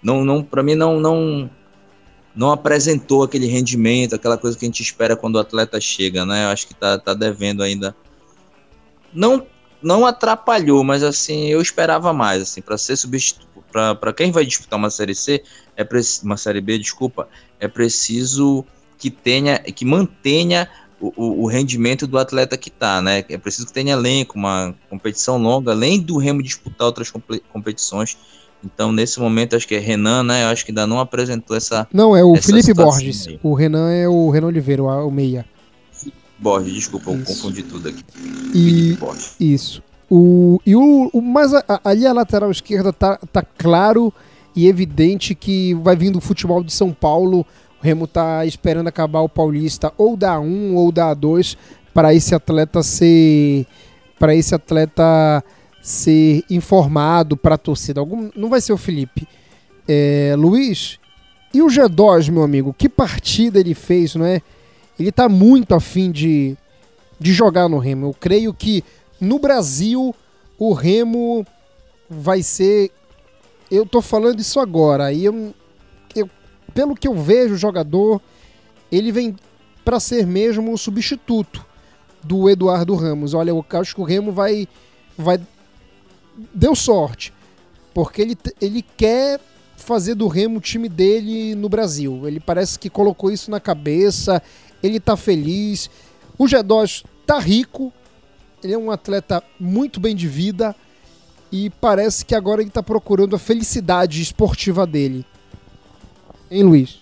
não, 0.00 0.24
não 0.24 0.44
para 0.44 0.62
mim 0.62 0.76
não, 0.76 1.00
não 1.00 1.50
não 2.36 2.52
apresentou 2.52 3.22
aquele 3.22 3.46
rendimento, 3.46 4.14
aquela 4.14 4.36
coisa 4.36 4.56
que 4.56 4.64
a 4.64 4.68
gente 4.68 4.82
espera 4.82 5.16
quando 5.16 5.36
o 5.36 5.38
atleta 5.40 5.80
chega, 5.80 6.24
né? 6.24 6.44
Eu 6.44 6.48
acho 6.50 6.68
que 6.68 6.74
tá, 6.74 6.98
tá 6.98 7.14
devendo 7.14 7.62
ainda. 7.62 7.96
Não 9.12 9.46
não 9.82 10.06
atrapalhou, 10.06 10.82
mas 10.82 11.02
assim, 11.02 11.46
eu 11.46 11.60
esperava 11.60 12.12
mais, 12.12 12.42
assim, 12.42 12.60
para 12.60 12.76
ser 12.76 12.96
substituto, 12.96 13.46
para 13.70 14.12
quem 14.12 14.32
vai 14.32 14.44
disputar 14.44 14.78
uma 14.78 14.90
série 14.90 15.14
C, 15.14 15.42
é 15.76 15.86
uma 16.22 16.36
série 16.36 16.60
B, 16.60 16.78
desculpa, 16.78 17.28
é 17.60 17.68
preciso 17.68 18.64
que 18.98 19.10
tenha, 19.10 19.58
que 19.58 19.84
mantenha 19.84 20.68
o, 21.00 21.12
o, 21.16 21.42
o, 21.42 21.46
rendimento 21.46 22.06
do 22.06 22.18
atleta 22.18 22.56
que 22.56 22.70
tá, 22.70 23.02
né? 23.02 23.24
É 23.28 23.36
preciso 23.36 23.66
que 23.66 23.72
tenha 23.72 23.92
elenco, 23.92 24.38
uma 24.38 24.74
competição 24.88 25.36
longa, 25.36 25.72
além 25.72 26.00
do 26.00 26.16
Remo 26.16 26.42
disputar 26.42 26.86
outras 26.86 27.12
competições 27.52 28.16
então, 28.64 28.90
nesse 28.90 29.20
momento, 29.20 29.54
acho 29.54 29.66
que 29.66 29.74
é 29.74 29.78
Renan, 29.78 30.24
né? 30.24 30.44
Eu 30.44 30.48
acho 30.48 30.64
que 30.64 30.70
ainda 30.70 30.86
não 30.86 30.98
apresentou 30.98 31.56
essa. 31.56 31.86
Não, 31.92 32.16
é 32.16 32.24
o 32.24 32.34
Felipe 32.36 32.74
Borges. 32.74 33.28
Aí. 33.28 33.38
O 33.42 33.54
Renan 33.54 33.90
é 33.90 34.08
o 34.08 34.28
Renan 34.30 34.48
Oliveira, 34.48 34.82
o, 34.82 35.10
meia. 35.10 35.44
Borges, 36.38 36.74
desculpa, 36.74 37.12
isso. 37.12 37.20
eu 37.20 37.26
confundi 37.26 37.62
tudo 37.62 37.88
aqui. 37.88 38.04
E, 38.54 38.98
isso. 39.40 39.82
O, 40.10 40.60
e 40.66 40.74
o, 40.74 41.10
o 41.12 41.22
mas 41.22 41.54
a, 41.54 41.80
ali 41.84 42.06
a 42.06 42.12
lateral 42.12 42.50
esquerda 42.50 42.92
tá, 42.92 43.18
tá 43.32 43.42
claro 43.42 44.12
e 44.54 44.68
evidente 44.68 45.34
que 45.34 45.74
vai 45.74 45.96
vindo 45.96 46.16
o 46.16 46.20
futebol 46.20 46.62
de 46.62 46.72
São 46.72 46.92
Paulo. 46.92 47.46
O 47.80 47.84
Remo 47.84 48.06
tá 48.06 48.44
esperando 48.46 48.88
acabar 48.88 49.20
o 49.20 49.28
Paulista 49.28 49.92
ou 49.98 50.16
da 50.16 50.40
1 50.40 50.74
ou 50.74 50.90
da 50.90 51.12
2 51.12 51.56
para 51.92 52.14
esse 52.14 52.34
atleta 52.34 52.82
ser 52.82 53.66
para 54.18 54.34
esse 54.34 54.54
atleta 54.54 55.44
ser 55.82 56.42
informado 56.50 57.36
para 57.36 57.54
a 57.54 57.58
torcida. 57.58 58.00
Algum, 58.00 58.30
não 58.34 58.48
vai 58.48 58.60
ser 58.60 58.72
o 58.72 58.78
Felipe. 58.78 59.28
É, 59.86 60.34
Luiz, 60.36 60.98
e 61.54 61.62
o 61.62 61.66
G2, 61.66 62.30
meu 62.30 62.42
amigo? 62.42 62.74
Que 62.76 62.88
partida 62.88 63.60
ele 63.60 63.74
fez, 63.74 64.14
não 64.14 64.26
é? 64.26 64.42
Ele 64.98 65.10
está 65.10 65.28
muito 65.28 65.74
afim 65.74 66.10
de, 66.10 66.56
de 67.20 67.32
jogar 67.32 67.68
no 67.68 67.78
Remo. 67.78 68.06
Eu 68.06 68.14
creio 68.18 68.52
que 68.52 68.82
no 69.20 69.38
Brasil 69.38 70.14
o 70.58 70.72
Remo 70.72 71.46
vai 72.08 72.42
ser. 72.42 72.90
Eu 73.70 73.86
tô 73.86 74.02
falando 74.02 74.40
isso 74.40 74.58
agora. 74.58 75.12
Eu, 75.12 75.32
eu, 75.32 75.54
pelo 76.74 76.94
que 76.94 77.08
eu 77.08 77.14
vejo, 77.14 77.54
o 77.54 77.58
jogador 77.58 78.20
ele 78.90 79.12
vem 79.12 79.36
para 79.84 80.00
ser 80.00 80.26
mesmo 80.26 80.72
o 80.72 80.78
substituto 80.78 81.64
do 82.22 82.48
Eduardo 82.50 82.94
Ramos. 82.94 83.34
Olha, 83.34 83.50
eu 83.50 83.64
acho 83.70 83.94
que 83.94 84.00
o 84.00 84.04
Remo 84.04 84.32
vai, 84.32 84.68
vai 85.16 85.40
deu 86.52 86.74
sorte, 86.74 87.32
porque 87.94 88.20
ele, 88.20 88.36
ele 88.60 88.82
quer 88.82 89.40
fazer 89.76 90.14
do 90.14 90.26
Remo 90.26 90.58
o 90.58 90.60
time 90.60 90.88
dele 90.88 91.54
no 91.54 91.68
Brasil. 91.68 92.26
Ele 92.26 92.40
parece 92.40 92.78
que 92.78 92.90
colocou 92.90 93.30
isso 93.30 93.50
na 93.50 93.60
cabeça, 93.60 94.42
ele 94.82 94.98
tá 94.98 95.16
feliz. 95.16 95.88
O 96.38 96.44
G2 96.44 97.04
tá 97.26 97.38
rico, 97.38 97.92
ele 98.62 98.72
é 98.72 98.78
um 98.78 98.90
atleta 98.90 99.42
muito 99.58 100.00
bem 100.00 100.14
de 100.14 100.26
vida 100.26 100.74
e 101.52 101.70
parece 101.70 102.24
que 102.24 102.34
agora 102.34 102.60
ele 102.60 102.70
tá 102.70 102.82
procurando 102.82 103.36
a 103.36 103.38
felicidade 103.38 104.20
esportiva 104.20 104.86
dele. 104.86 105.24
Hein, 106.50 106.62
Luiz? 106.62 107.00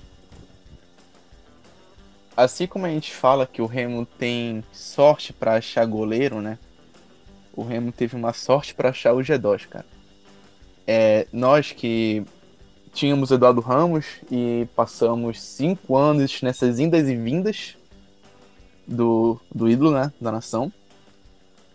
Assim 2.37 2.67
como 2.67 2.87
a 2.87 2.89
gente 2.89 3.13
fala 3.15 3.47
que 3.47 3.63
o 3.63 3.67
Remo 3.67 4.05
tem 4.05 4.65
sorte 4.73 5.33
para 5.33 5.55
achar 5.55 5.85
goleiro, 5.87 6.41
né? 6.41 6.59
o 7.57 7.63
Remo 7.63 7.93
teve 7.93 8.17
uma 8.17 8.33
sorte 8.33 8.75
para 8.75 8.91
achar 8.91 9.13
o 9.13 9.19
G2, 9.19 9.69
cara. 9.69 9.87
É, 10.87 11.27
nós 11.33 11.73
que 11.73 12.25
tínhamos 12.93 13.31
Eduardo 13.31 13.61
Ramos 13.61 14.05
e 14.31 14.67
passamos 14.75 15.41
cinco 15.41 15.97
anos 15.97 16.43
nessas 16.43 16.79
indas 16.79 17.09
e 17.09 17.17
vindas 17.17 17.77
do, 18.87 19.41
do 19.53 19.69
ídolo, 19.69 19.93
né, 19.93 20.13
da 20.21 20.31
nação. 20.31 20.73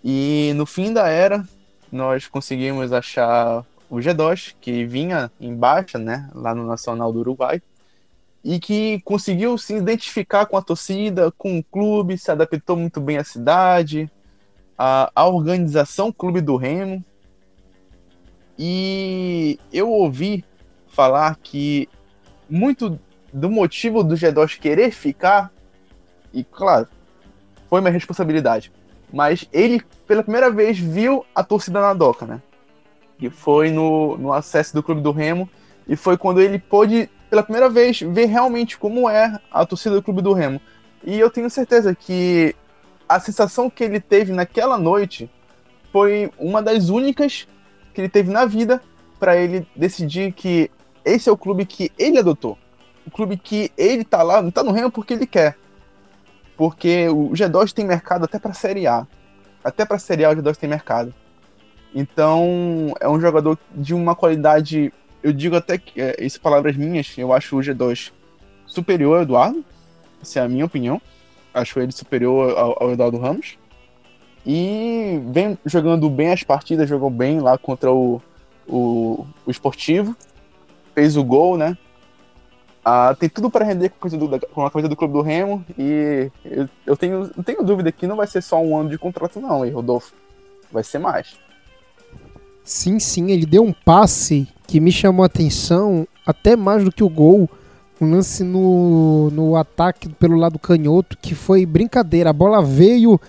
E 0.03 0.53
no 0.55 0.65
fim 0.65 0.93
da 0.93 1.07
era, 1.07 1.47
nós 1.91 2.27
conseguimos 2.27 2.93
achar 2.93 3.65
o 3.89 3.97
G2, 3.97 4.55
que 4.61 4.85
vinha 4.85 5.31
em 5.39 5.55
baixa, 5.55 5.97
né, 5.97 6.29
lá 6.33 6.53
no 6.53 6.65
Nacional 6.65 7.11
do 7.11 7.19
Uruguai, 7.19 7.61
e 8.43 8.59
que 8.59 9.01
conseguiu 9.01 9.57
se 9.57 9.75
identificar 9.75 10.45
com 10.45 10.55
a 10.55 10.61
torcida, 10.61 11.31
com 11.31 11.59
o 11.59 11.63
clube, 11.63 12.17
se 12.17 12.31
adaptou 12.31 12.77
muito 12.77 13.01
bem 13.01 13.17
à 13.17 13.23
cidade, 13.23 14.09
a, 14.77 15.11
a 15.13 15.27
organização 15.27 16.11
Clube 16.11 16.39
do 16.39 16.55
Remo. 16.55 17.03
E 18.57 19.59
eu 19.73 19.89
ouvi 19.89 20.45
falar 20.87 21.37
que 21.41 21.89
muito 22.49 22.99
do 23.33 23.49
motivo 23.49 24.03
do 24.03 24.15
G2 24.15 24.59
querer 24.59 24.91
ficar, 24.91 25.51
e 26.33 26.43
claro, 26.43 26.87
foi 27.69 27.81
minha 27.81 27.91
responsabilidade, 27.91 28.71
mas 29.11 29.47
ele 29.51 29.81
pela 30.07 30.23
primeira 30.23 30.49
vez 30.49 30.79
viu 30.79 31.25
a 31.35 31.43
torcida 31.43 31.81
na 31.81 31.93
doca, 31.93 32.25
né? 32.25 32.41
E 33.19 33.29
foi 33.29 33.69
no, 33.69 34.17
no 34.17 34.33
acesso 34.33 34.73
do 34.73 34.83
Clube 34.83 35.01
do 35.01 35.11
Remo, 35.11 35.49
e 35.87 35.95
foi 35.95 36.17
quando 36.17 36.39
ele 36.39 36.59
pôde, 36.59 37.09
pela 37.29 37.43
primeira 37.43 37.69
vez, 37.69 37.99
ver 37.99 38.25
realmente 38.25 38.77
como 38.77 39.09
é 39.09 39.39
a 39.51 39.65
torcida 39.65 39.95
do 39.95 40.03
Clube 40.03 40.21
do 40.21 40.33
Remo. 40.33 40.61
E 41.03 41.19
eu 41.19 41.29
tenho 41.29 41.49
certeza 41.49 41.95
que 41.95 42.55
a 43.07 43.19
sensação 43.19 43.69
que 43.69 43.83
ele 43.83 43.99
teve 43.99 44.31
naquela 44.31 44.77
noite 44.77 45.29
foi 45.91 46.31
uma 46.37 46.61
das 46.61 46.89
únicas 46.89 47.47
que 47.93 48.01
ele 48.01 48.09
teve 48.09 48.31
na 48.31 48.45
vida 48.45 48.81
para 49.19 49.35
ele 49.35 49.67
decidir 49.75 50.31
que 50.31 50.69
esse 51.03 51.27
é 51.27 51.31
o 51.31 51.37
clube 51.37 51.65
que 51.65 51.91
ele 51.97 52.19
adotou. 52.19 52.57
O 53.05 53.11
clube 53.11 53.35
que 53.37 53.71
ele 53.75 54.03
tá 54.03 54.21
lá, 54.21 54.41
não 54.41 54.51
tá 54.51 54.63
no 54.63 54.71
Remo 54.71 54.91
porque 54.91 55.13
ele 55.13 55.25
quer. 55.25 55.57
Porque 56.55 57.09
o 57.09 57.29
G2 57.29 57.73
tem 57.73 57.85
mercado 57.85 58.25
até 58.25 58.37
para 58.37 58.53
Série 58.53 58.85
A. 58.85 59.07
Até 59.63 59.85
para 59.85 59.97
Série 59.97 60.25
A 60.25 60.29
o 60.29 60.35
G2 60.35 60.55
tem 60.55 60.69
mercado. 60.69 61.13
Então, 61.93 62.93
é 62.99 63.09
um 63.09 63.19
jogador 63.19 63.57
de 63.73 63.93
uma 63.93 64.15
qualidade, 64.15 64.93
eu 65.23 65.33
digo 65.33 65.55
até 65.55 65.77
que, 65.77 65.99
é, 65.99 66.15
isso 66.19 66.39
palavras 66.39 66.75
minhas, 66.75 67.17
eu 67.17 67.33
acho 67.33 67.57
o 67.57 67.59
G2 67.59 68.11
superior 68.65 69.17
ao 69.17 69.21
Eduardo. 69.23 69.65
Essa 70.21 70.39
é 70.39 70.43
a 70.43 70.49
minha 70.49 70.65
opinião 70.65 71.01
acho 71.53 71.79
ele 71.79 71.91
superior 71.91 72.57
ao, 72.57 72.83
ao 72.83 72.91
Eduardo 72.91 73.17
Ramos. 73.17 73.57
E 74.45 75.21
vem 75.27 75.57
jogando 75.65 76.09
bem 76.09 76.31
as 76.31 76.43
partidas, 76.43 76.89
jogou 76.89 77.09
bem 77.09 77.39
lá 77.39 77.57
contra 77.57 77.91
o, 77.91 78.21
o, 78.67 79.25
o 79.45 79.51
Esportivo. 79.51 80.15
Fez 80.95 81.17
o 81.17 81.23
gol, 81.23 81.57
né? 81.57 81.77
Ah, 82.83 83.15
tem 83.19 83.29
tudo 83.29 83.51
para 83.51 83.65
render 83.65 83.89
com 83.89 84.07
a, 84.07 84.11
do, 84.11 84.39
com 84.47 84.65
a 84.65 84.81
do 84.81 84.95
Clube 84.95 85.13
do 85.13 85.21
Remo. 85.21 85.63
E 85.77 86.31
eu, 86.45 86.69
eu 86.85 86.97
tenho, 86.97 87.27
tenho 87.43 87.63
dúvida 87.63 87.91
que 87.91 88.07
não 88.07 88.15
vai 88.15 88.25
ser 88.25 88.41
só 88.41 88.61
um 88.61 88.77
ano 88.77 88.89
de 88.89 88.97
contrato, 88.97 89.39
não, 89.39 89.65
hein, 89.65 89.71
Rodolfo? 89.71 90.13
Vai 90.71 90.83
ser 90.83 90.99
mais. 90.99 91.37
Sim, 92.69 92.99
sim, 92.99 93.31
ele 93.31 93.47
deu 93.47 93.63
um 93.63 93.73
passe 93.73 94.47
que 94.67 94.79
me 94.79 94.91
chamou 94.91 95.23
a 95.23 95.25
atenção, 95.25 96.07
até 96.23 96.55
mais 96.55 96.83
do 96.83 96.91
que 96.91 97.03
o 97.03 97.09
gol 97.09 97.49
um 97.99 98.11
lance 98.11 98.43
no, 98.43 99.31
no 99.31 99.55
ataque 99.55 100.07
pelo 100.07 100.37
lado 100.37 100.59
canhoto 100.59 101.17
que 101.19 101.33
foi 101.33 101.65
brincadeira. 101.65 102.29
A 102.29 102.33
bola 102.33 102.61
veio, 102.61 103.19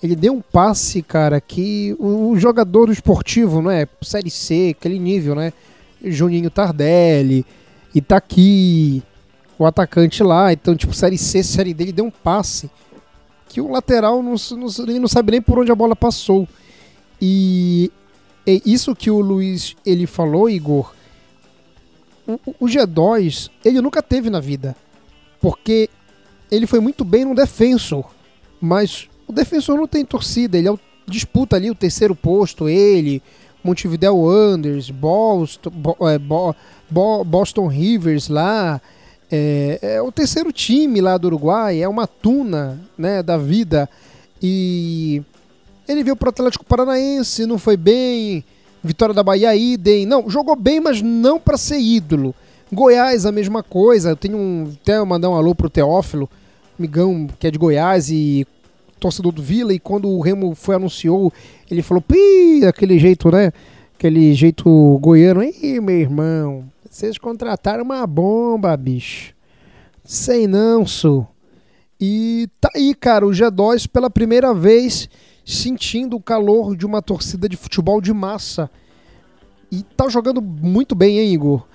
ele 0.00 0.14
deu 0.14 0.34
um 0.34 0.40
passe, 0.40 1.02
cara, 1.02 1.40
que 1.40 1.96
o, 1.98 2.30
o 2.30 2.38
jogador 2.38 2.88
esportivo, 2.88 3.60
não 3.60 3.68
é? 3.68 3.88
Série 4.00 4.30
C, 4.30 4.76
aquele 4.78 5.00
nível, 5.00 5.34
né? 5.34 5.52
Juninho 6.00 6.48
Tardelli, 6.48 7.44
Itaqui, 7.92 9.02
o 9.58 9.66
atacante 9.66 10.22
lá. 10.22 10.52
Então, 10.52 10.76
tipo, 10.76 10.94
Série 10.94 11.18
C, 11.18 11.42
Série 11.42 11.74
D, 11.74 11.82
ele 11.82 11.92
deu 11.92 12.04
um 12.04 12.12
passe 12.12 12.70
que 13.48 13.60
o 13.60 13.72
lateral 13.72 14.22
não, 14.22 14.36
não, 14.52 14.68
ele 14.86 15.00
não 15.00 15.08
sabe 15.08 15.32
nem 15.32 15.42
por 15.42 15.58
onde 15.58 15.72
a 15.72 15.74
bola 15.74 15.96
passou. 15.96 16.46
E 17.20 17.90
é 18.46 18.60
isso 18.64 18.94
que 18.94 19.10
o 19.10 19.20
Luiz 19.20 19.76
ele 19.84 20.06
falou, 20.06 20.48
Igor. 20.48 20.92
O, 22.26 22.38
o 22.60 22.66
G2, 22.66 23.50
ele 23.64 23.80
nunca 23.80 24.02
teve 24.02 24.30
na 24.30 24.40
vida. 24.40 24.76
Porque 25.40 25.88
ele 26.50 26.66
foi 26.66 26.80
muito 26.80 27.04
bem 27.04 27.24
no 27.24 27.34
defensor. 27.34 28.10
Mas 28.60 29.08
o 29.26 29.32
defensor 29.32 29.76
não 29.76 29.86
tem 29.86 30.04
torcida, 30.04 30.56
ele 30.56 30.68
é 30.68 30.72
o, 30.72 30.78
disputa 31.06 31.56
ali 31.56 31.70
o 31.70 31.74
terceiro 31.74 32.14
posto, 32.14 32.68
ele, 32.68 33.22
Montevideo 33.62 34.16
Wanderers, 34.16 34.90
Boston, 34.90 35.70
Bo, 35.70 35.96
é, 36.08 36.18
Bo, 36.18 36.54
Bo, 36.88 37.24
Boston 37.24 37.66
Rivers 37.66 38.28
lá, 38.28 38.80
é, 39.30 39.78
é, 39.82 40.02
o 40.02 40.12
terceiro 40.12 40.52
time 40.52 41.00
lá 41.00 41.16
do 41.16 41.26
Uruguai, 41.26 41.82
é 41.82 41.88
uma 41.88 42.06
tuna 42.06 42.80
né, 42.96 43.22
da 43.22 43.36
vida. 43.36 43.88
E 44.40 45.22
ele 45.88 46.02
veio 46.02 46.16
pro 46.16 46.30
Atlético 46.30 46.64
Paranaense, 46.64 47.46
não 47.46 47.58
foi 47.58 47.76
bem. 47.76 48.44
Vitória 48.82 49.14
da 49.14 49.22
Bahia, 49.22 49.54
idem. 49.56 50.04
Não, 50.04 50.28
jogou 50.28 50.56
bem, 50.56 50.80
mas 50.80 51.00
não 51.00 51.40
para 51.40 51.56
ser 51.56 51.78
ídolo. 51.78 52.34
Goiás, 52.72 53.24
a 53.24 53.32
mesma 53.32 53.62
coisa. 53.62 54.10
Eu 54.10 54.16
tenho 54.16 54.36
um. 54.36 54.72
Até 54.80 55.02
mandar 55.04 55.30
um 55.30 55.34
alô 55.34 55.54
pro 55.54 55.70
Teófilo, 55.70 56.28
amigão 56.78 57.26
que 57.38 57.46
é 57.46 57.50
de 57.50 57.58
Goiás 57.58 58.10
e 58.10 58.46
torcedor 59.00 59.32
do 59.32 59.42
Vila. 59.42 59.72
E 59.72 59.78
quando 59.78 60.08
o 60.08 60.20
Remo 60.20 60.54
foi 60.54 60.74
anunciou, 60.74 61.32
ele 61.70 61.82
falou: 61.82 62.02
Pi, 62.02 62.66
aquele 62.66 62.98
jeito, 62.98 63.30
né? 63.30 63.52
Aquele 63.96 64.34
jeito 64.34 64.98
goiano. 65.00 65.42
Ih, 65.42 65.80
meu 65.80 65.96
irmão, 65.96 66.64
vocês 66.90 67.16
contrataram 67.16 67.84
uma 67.84 68.06
bomba, 68.06 68.76
bicho. 68.76 69.34
Sei 70.04 70.46
não, 70.46 70.86
su. 70.86 71.26
E 72.00 72.48
tá 72.60 72.70
aí, 72.74 72.94
cara, 72.94 73.26
o 73.26 73.30
G2 73.30 73.88
pela 73.88 74.10
primeira 74.10 74.52
vez 74.52 75.08
sentindo 75.44 76.16
o 76.16 76.22
calor 76.22 76.76
de 76.76 76.86
uma 76.86 77.02
torcida 77.02 77.48
de 77.48 77.56
futebol 77.56 78.00
de 78.00 78.12
massa. 78.12 78.70
E 79.70 79.82
tá 79.82 80.08
jogando 80.08 80.40
muito 80.40 80.94
bem, 80.94 81.18
hein, 81.18 81.32
Igor? 81.32 81.66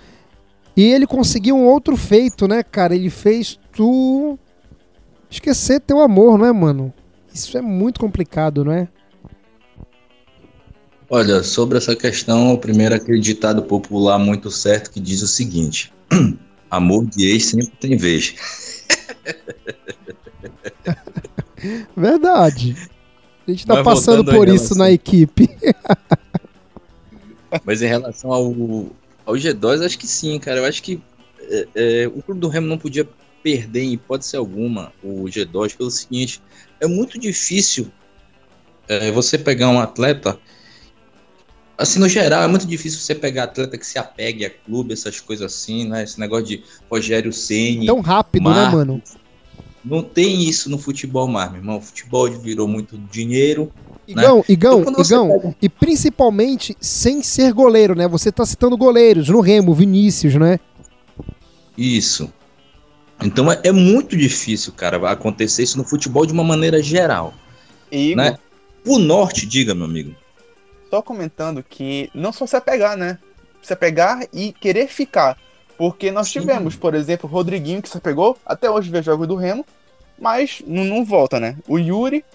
E 0.75 0.83
ele 0.83 1.05
conseguiu 1.05 1.55
um 1.55 1.65
outro 1.65 1.97
feito, 1.97 2.47
né, 2.47 2.63
cara? 2.63 2.95
Ele 2.95 3.09
fez 3.09 3.59
tu 3.71 4.39
esquecer 5.29 5.81
teu 5.81 5.99
amor, 5.99 6.37
não 6.37 6.45
é, 6.45 6.53
mano? 6.53 6.93
Isso 7.33 7.57
é 7.57 7.61
muito 7.61 7.99
complicado, 7.99 8.63
não 8.63 8.71
é? 8.71 8.87
Olha, 11.09 11.43
sobre 11.43 11.77
essa 11.77 11.95
questão, 11.95 12.53
o 12.53 12.57
primeiro 12.57 12.95
aquele 12.95 13.19
ditado 13.19 13.63
popular 13.63 14.19
muito 14.19 14.51
certo 14.51 14.91
que 14.91 14.99
diz 14.99 15.21
o 15.21 15.27
seguinte: 15.27 15.91
amor 16.69 17.05
de 17.07 17.25
ex 17.25 17.45
sempre 17.47 17.73
tem 17.79 17.97
vez. 17.97 18.35
Verdade. 21.97 22.75
A 23.49 23.51
gente 23.51 23.65
tá 23.65 23.75
Mas 23.75 23.83
passando 23.83 24.23
por 24.23 24.47
isso 24.47 24.75
na 24.75 24.91
equipe. 24.91 25.49
Mas 27.65 27.81
em 27.81 27.87
relação 27.87 28.31
ao, 28.31 28.45
ao 29.25 29.33
G2, 29.33 29.83
acho 29.83 29.97
que 29.97 30.05
sim, 30.05 30.37
cara. 30.37 30.59
Eu 30.59 30.65
acho 30.65 30.83
que 30.83 31.01
é, 31.41 31.67
é, 31.75 32.07
o 32.07 32.21
clube 32.21 32.39
do 32.39 32.47
Remo 32.47 32.67
não 32.67 32.77
podia 32.77 33.07
perder 33.41 33.81
em 33.81 33.93
hipótese 33.93 34.35
alguma 34.35 34.93
o 35.03 35.23
G2 35.23 35.75
pelo 35.75 35.89
seguinte: 35.89 36.41
é 36.79 36.85
muito 36.85 37.19
difícil 37.19 37.91
é, 38.87 39.11
você 39.11 39.35
pegar 39.35 39.69
um 39.69 39.79
atleta. 39.79 40.37
Assim, 41.75 41.97
no 41.97 42.09
geral, 42.09 42.43
é 42.43 42.47
muito 42.47 42.67
difícil 42.67 42.99
você 42.99 43.15
pegar 43.15 43.45
atleta 43.45 43.77
que 43.77 43.87
se 43.87 43.97
apegue 43.97 44.45
a 44.45 44.49
clube, 44.49 44.93
essas 44.93 45.19
coisas 45.19 45.51
assim, 45.51 45.87
né? 45.87 46.03
Esse 46.03 46.19
negócio 46.19 46.45
de 46.45 46.63
Rogério 46.91 47.33
Ceni. 47.33 47.87
Tão 47.87 48.01
rápido, 48.01 48.43
né, 48.43 48.55
Marcos, 48.55 48.79
né, 48.79 48.85
mano? 48.85 49.01
Não 49.83 50.03
tem 50.03 50.43
isso 50.43 50.69
no 50.69 50.77
futebol 50.77 51.27
mais, 51.27 51.51
meu 51.51 51.61
irmão. 51.61 51.77
O 51.77 51.81
futebol 51.81 52.29
virou 52.29 52.67
muito 52.67 52.97
dinheiro. 52.97 53.71
Igão, 54.07 54.37
né? 54.37 54.43
Igão, 54.49 54.81
então, 54.81 55.03
Igão, 55.03 55.29
pega... 55.29 55.55
e 55.61 55.69
principalmente 55.69 56.75
sem 56.79 57.21
ser 57.21 57.53
goleiro, 57.53 57.95
né? 57.95 58.07
Você 58.07 58.31
tá 58.31 58.45
citando 58.45 58.75
goleiros 58.75 59.29
no 59.29 59.39
Remo, 59.39 59.73
Vinícius, 59.73 60.35
né? 60.35 60.59
Isso. 61.77 62.31
Então 63.23 63.51
é, 63.51 63.59
é 63.63 63.71
muito 63.71 64.17
difícil, 64.17 64.73
cara, 64.73 65.11
acontecer 65.11 65.63
isso 65.63 65.77
no 65.77 65.83
futebol 65.83 66.25
de 66.25 66.33
uma 66.33 66.43
maneira 66.43 66.81
geral. 66.81 67.33
Igor, 67.91 68.17
né? 68.17 68.37
O 68.85 68.97
norte, 68.97 69.45
diga, 69.45 69.75
meu 69.75 69.85
amigo. 69.85 70.15
Só 70.89 71.01
comentando 71.01 71.63
que 71.63 72.09
não 72.13 72.31
só 72.33 72.47
se 72.47 72.59
pegar, 72.61 72.97
né? 72.97 73.19
Se 73.61 73.75
pegar 73.75 74.25
e 74.33 74.51
querer 74.53 74.87
ficar. 74.87 75.37
Porque 75.79 76.11
nós 76.11 76.27
Sim. 76.27 76.41
tivemos, 76.41 76.75
por 76.75 76.93
exemplo, 76.93 77.29
o 77.29 77.31
Rodriguinho 77.31 77.81
que 77.81 77.87
se 77.87 78.01
pegou, 78.01 78.37
até 78.45 78.69
hoje 78.69 78.91
vê 78.91 79.01
jogos 79.01 79.25
do 79.25 79.37
Remo, 79.37 79.65
mas 80.19 80.61
não, 80.67 80.83
não 80.83 81.05
volta, 81.05 81.39
né? 81.39 81.55
O 81.69 81.79
Yuri, 81.79 82.25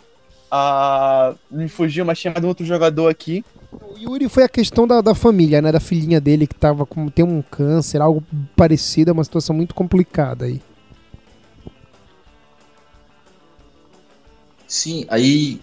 a... 0.50 1.34
me 1.50 1.68
fugiu, 1.68 2.06
mas 2.06 2.18
tinha 2.18 2.32
mais 2.32 2.42
um 2.42 2.48
outro 2.48 2.64
jogador 2.64 3.06
aqui. 3.06 3.44
O 3.70 3.98
Yuri 3.98 4.30
foi 4.30 4.44
a 4.44 4.48
questão 4.48 4.86
da, 4.86 5.02
da 5.02 5.14
família, 5.14 5.60
né? 5.60 5.70
Da 5.70 5.78
filhinha 5.78 6.22
dele 6.22 6.46
que 6.46 6.54
tava 6.54 6.86
com 6.86 7.10
tem 7.10 7.22
um 7.22 7.42
câncer, 7.42 8.00
algo 8.00 8.24
parecido, 8.56 9.10
é 9.10 9.12
uma 9.12 9.22
situação 9.22 9.54
muito 9.54 9.74
complicada 9.74 10.46
aí. 10.46 10.62
Sim, 14.66 15.04
aí 15.10 15.60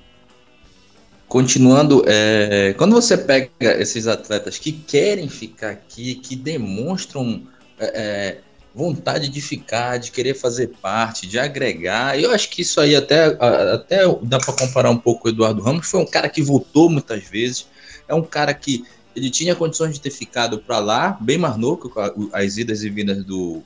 continuando, 1.28 2.04
é, 2.06 2.76
quando 2.78 2.94
você 2.94 3.18
pega 3.18 3.50
esses 3.82 4.06
atletas 4.06 4.60
que 4.60 4.72
querem 4.72 5.28
ficar 5.28 5.72
aqui, 5.72 6.14
que 6.14 6.36
demonstram 6.36 7.42
é, 7.82 7.88
é, 7.88 8.38
vontade 8.74 9.28
de 9.28 9.42
ficar, 9.42 9.98
de 9.98 10.12
querer 10.12 10.36
fazer 10.36 10.68
parte, 10.82 11.28
de 11.28 11.40
agregar. 11.40 12.18
Eu 12.20 12.32
acho 12.32 12.50
que 12.50 12.62
isso 12.62 12.80
aí 12.80 12.96
até, 12.96 13.26
até 13.74 14.04
dá 14.22 14.38
para 14.38 14.54
comparar 14.54 14.92
um 14.92 14.98
pouco 14.98 15.24
com 15.24 15.28
o 15.28 15.32
Eduardo 15.32 15.62
Ramos. 15.62 15.88
Foi 15.88 16.00
um 16.00 16.06
cara 16.06 16.30
que 16.30 16.42
voltou 16.42 16.90
muitas 16.90 17.24
vezes. 17.24 17.68
É 18.08 18.14
um 18.14 18.22
cara 18.22 18.54
que 18.54 18.86
ele 19.16 19.30
tinha 19.30 19.56
condições 19.56 19.96
de 19.96 20.02
ter 20.02 20.12
ficado 20.12 20.60
para 20.60 20.80
lá, 20.80 21.18
bem 21.20 21.38
mais 21.38 21.58
novo, 21.58 21.92
as 22.32 22.58
idas 22.58 22.84
e 22.84 22.90
vindas 22.90 23.26
do, 23.26 23.62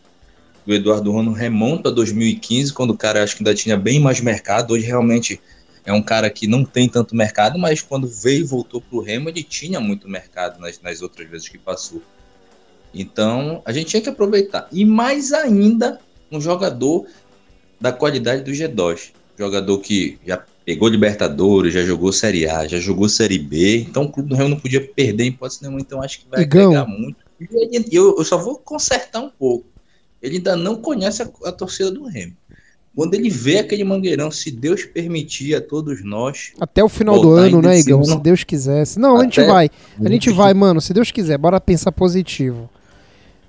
do 0.65 0.73
Eduardo 0.73 1.11
Ramos 1.11 1.37
remonta 1.37 1.89
a 1.89 1.91
2015, 1.91 2.73
quando 2.73 2.91
o 2.91 2.97
cara 2.97 3.23
acho 3.23 3.35
que 3.35 3.43
ainda 3.43 3.53
tinha 3.53 3.77
bem 3.77 3.99
mais 3.99 4.21
mercado. 4.21 4.73
Hoje 4.73 4.85
realmente 4.85 5.39
é 5.85 5.93
um 5.93 6.01
cara 6.01 6.29
que 6.31 6.47
não 6.47 6.65
tem 6.65 6.89
tanto 6.89 7.15
mercado, 7.15 7.59
mas 7.59 7.81
quando 7.81 8.07
veio 8.07 8.39
e 8.39 8.43
voltou 8.43 8.81
para 8.81 8.97
o 8.97 9.01
Remo, 9.01 9.29
ele 9.29 9.43
tinha 9.43 9.79
muito 9.79 10.09
mercado 10.09 10.59
nas, 10.59 10.81
nas 10.81 11.01
outras 11.01 11.29
vezes 11.29 11.47
que 11.47 11.59
passou. 11.59 12.01
Então, 12.95 13.61
a 13.65 13.71
gente 13.73 13.87
tinha 13.87 14.01
que 14.01 14.09
aproveitar. 14.09 14.67
E 14.71 14.85
mais 14.85 15.33
ainda, 15.33 15.99
um 16.31 16.39
jogador 16.39 17.05
da 17.79 17.91
qualidade 17.91 18.41
do 18.43 18.51
G2. 18.51 19.11
Jogador 19.37 19.77
que 19.79 20.17
já 20.25 20.41
pegou 20.63 20.87
Libertadores, 20.87 21.73
já 21.73 21.83
jogou 21.83 22.13
Série 22.13 22.47
A, 22.47 22.65
já 22.65 22.79
jogou 22.79 23.09
Série 23.09 23.37
B. 23.37 23.79
Então, 23.79 24.03
o 24.03 24.11
Clube 24.11 24.29
do 24.29 24.35
Rio 24.35 24.47
não 24.47 24.59
podia 24.59 24.81
perder 24.81 25.25
em 25.25 25.27
hipótese 25.27 25.61
nenhuma. 25.61 25.81
Então, 25.81 26.01
acho 26.01 26.21
que 26.21 26.29
vai 26.29 26.41
Igão. 26.41 26.71
agregar 26.71 26.87
muito. 26.87 27.17
E 27.39 27.95
eu, 27.95 28.15
eu 28.17 28.23
só 28.23 28.37
vou 28.37 28.57
consertar 28.57 29.19
um 29.19 29.29
pouco. 29.29 29.65
Ele 30.21 30.37
ainda 30.37 30.55
não 30.55 30.77
conhece 30.77 31.21
a, 31.21 31.29
a 31.43 31.51
torcida 31.51 31.91
do 31.91 32.05
Remo. 32.05 32.33
Quando 32.95 33.13
ele 33.13 33.29
vê 33.29 33.59
aquele 33.59 33.83
mangueirão, 33.83 34.31
se 34.31 34.49
Deus 34.49 34.85
permitir 34.85 35.53
a 35.53 35.59
todos 35.59 36.01
nós. 36.01 36.53
Até 36.57 36.81
o 36.81 36.87
final 36.87 37.19
do 37.19 37.31
ano, 37.31 37.61
né, 37.61 37.77
Igão? 37.77 38.01
Se 38.05 38.17
Deus 38.19 38.45
quisesse. 38.45 38.97
Não, 38.97 39.17
a 39.17 39.23
gente 39.23 39.43
vai. 39.43 39.69
A 39.99 40.09
gente 40.09 40.31
vai, 40.31 40.53
mano. 40.53 40.79
Se 40.79 40.93
Deus 40.93 41.11
quiser, 41.11 41.37
bora 41.37 41.59
pensar 41.59 41.91
positivo. 41.91 42.69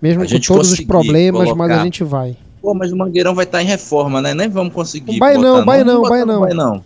Mesmo 0.01 0.23
a 0.23 0.27
com 0.27 0.39
todos 0.41 0.73
os 0.73 0.81
problemas, 0.81 1.45
colocar. 1.45 1.57
mas 1.57 1.79
a 1.79 1.85
gente 1.85 2.05
vai. 2.05 2.37
Pô, 2.61 2.75
mas 2.75 2.93
o 2.93 2.97
Mangueirão 2.97 3.35
vai 3.35 3.45
estar 3.45 3.59
tá 3.59 3.63
em 3.63 3.67
reforma, 3.67 4.21
né? 4.21 4.35
Nem 4.35 4.49
vamos 4.49 4.73
conseguir. 4.73 5.19
Vai 5.19 5.37
não, 5.37 5.65
vai 5.65 5.85
não, 5.85 6.03
vai 6.03 6.25
não. 6.25 6.41
Vai 6.41 6.53
não. 6.53 6.85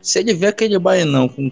Se 0.00 0.18
ele 0.18 0.34
ver 0.34 0.48
aquele 0.48 0.78
Baianão 0.78 1.28
com 1.28 1.50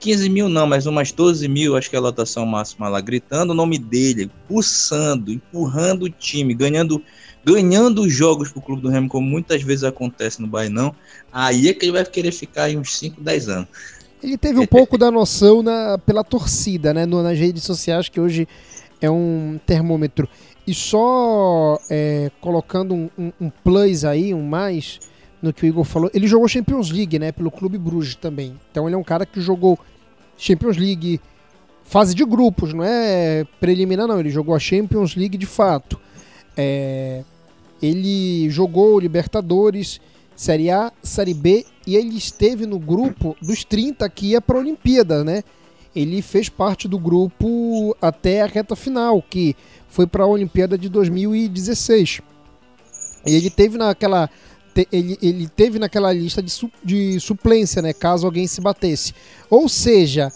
15 0.00 0.28
mil 0.28 0.48
não, 0.48 0.66
mas 0.66 0.86
umas 0.86 1.12
12 1.12 1.46
mil, 1.48 1.76
acho 1.76 1.88
que 1.88 1.96
é 1.96 1.98
a 1.98 2.02
lotação 2.02 2.44
máxima 2.46 2.88
lá, 2.88 3.00
gritando 3.00 3.52
o 3.52 3.54
nome 3.54 3.78
dele, 3.78 4.30
pulsando, 4.48 5.32
empurrando 5.32 6.04
o 6.04 6.10
time, 6.10 6.54
ganhando 6.54 7.02
ganhando 7.44 8.02
os 8.02 8.12
jogos 8.12 8.50
pro 8.50 8.62
Clube 8.62 8.82
do 8.82 8.88
Remo, 8.88 9.08
como 9.08 9.26
muitas 9.26 9.62
vezes 9.62 9.84
acontece 9.84 10.40
no 10.40 10.48
Bainão, 10.48 10.94
aí 11.30 11.68
é 11.68 11.74
que 11.74 11.84
ele 11.84 11.92
vai 11.92 12.04
querer 12.04 12.32
ficar 12.32 12.64
aí 12.64 12.76
uns 12.76 12.96
5, 12.96 13.20
10 13.20 13.48
anos. 13.48 13.68
Ele 14.22 14.38
teve 14.38 14.58
um 14.58 14.66
pouco 14.66 14.96
da 14.96 15.10
noção 15.10 15.62
na, 15.62 15.98
pela 15.98 16.24
torcida, 16.24 16.94
né? 16.94 17.04
No, 17.04 17.22
nas 17.22 17.38
redes 17.38 17.62
sociais, 17.62 18.08
que 18.08 18.18
hoje 18.18 18.48
é 19.04 19.10
um 19.10 19.60
termômetro. 19.66 20.28
E 20.66 20.72
só 20.72 21.78
é, 21.90 22.30
colocando 22.40 22.94
um, 22.94 23.10
um, 23.18 23.32
um, 23.40 23.50
plus 23.50 24.04
aí, 24.04 24.32
um 24.32 24.42
mais, 24.42 24.98
no 25.42 25.52
que 25.52 25.64
o 25.64 25.66
Igor 25.66 25.84
falou, 25.84 26.10
ele 26.14 26.26
jogou 26.26 26.48
Champions 26.48 26.90
League, 26.90 27.18
né? 27.18 27.30
Pelo 27.30 27.50
Clube 27.50 27.76
Bruges 27.76 28.14
também. 28.14 28.58
Então 28.70 28.88
ele 28.88 28.94
é 28.94 28.98
um 28.98 29.04
cara 29.04 29.26
que 29.26 29.40
jogou 29.40 29.78
Champions 30.38 30.78
League, 30.78 31.20
fase 31.84 32.14
de 32.14 32.24
grupos, 32.24 32.72
não 32.72 32.82
é 32.82 33.44
preliminar, 33.60 34.06
não. 34.06 34.18
Ele 34.18 34.30
jogou 34.30 34.54
a 34.54 34.58
Champions 34.58 35.14
League 35.14 35.36
de 35.36 35.46
fato. 35.46 36.00
É, 36.56 37.22
ele 37.82 38.48
jogou 38.48 38.98
Libertadores, 38.98 40.00
Série 40.34 40.70
A, 40.70 40.90
Série 41.02 41.34
B 41.34 41.66
e 41.86 41.94
ele 41.94 42.16
esteve 42.16 42.64
no 42.64 42.78
grupo 42.78 43.36
dos 43.42 43.64
30 43.64 44.08
que 44.08 44.28
ia 44.28 44.40
para 44.40 44.56
a 44.56 44.60
Olimpíada, 44.60 45.22
né? 45.22 45.44
ele 45.94 46.20
fez 46.20 46.48
parte 46.48 46.88
do 46.88 46.98
grupo 46.98 47.46
até 48.00 48.42
a 48.42 48.46
reta 48.46 48.76
final, 48.76 49.20
que 49.22 49.56
foi 49.88 50.06
para 50.06 50.24
a 50.24 50.26
Olimpíada 50.26 50.78
de 50.78 50.88
2016. 50.88 52.20
E 53.26 53.34
ele 53.34 53.50
teve 53.50 53.78
naquela 53.78 54.28
ele, 54.90 55.16
ele 55.22 55.48
teve 55.48 55.78
naquela 55.78 56.12
lista 56.12 56.42
de, 56.42 56.50
su, 56.50 56.70
de 56.82 57.20
suplência, 57.20 57.80
né, 57.80 57.92
caso 57.92 58.26
alguém 58.26 58.46
se 58.46 58.60
batesse. 58.60 59.14
Ou 59.48 59.68
seja, 59.68 60.32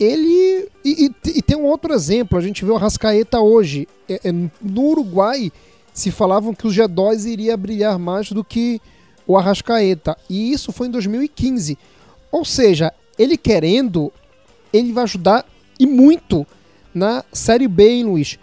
ele. 0.00 0.68
E, 0.84 1.06
e, 1.06 1.30
e, 1.36 1.42
tem 1.42 1.56
um 1.56 1.66
outro 1.66 1.94
exemplo, 1.94 2.36
a 2.36 2.40
gente 2.40 2.64
vê 2.64 2.70
o 2.70 2.76
Rascaeta 2.76 3.40
hoje. 3.40 3.86
É, 4.08 4.20
é, 4.24 4.32
no 4.32 4.82
Uruguai 4.82 5.52
se 5.92 6.10
falavam 6.10 6.54
que 6.54 6.66
o 6.66 6.70
G2 6.70 7.26
iria 7.26 7.56
brilhar 7.56 7.98
mais 7.98 8.32
do 8.32 8.42
que 8.42 8.80
o 9.26 9.36
Arrascaeta. 9.36 10.16
E 10.28 10.52
isso 10.52 10.72
foi 10.72 10.88
em 10.88 10.90
2015. 10.90 11.78
Ou 12.30 12.44
seja, 12.44 12.92
ele 13.18 13.36
querendo, 13.36 14.12
ele 14.72 14.92
vai 14.92 15.04
ajudar 15.04 15.44
e 15.82 15.86
muito 15.86 16.46
na 16.94 17.24
Série 17.32 17.66
B, 17.66 17.88
hein, 17.88 18.04
Luiz? 18.04 18.38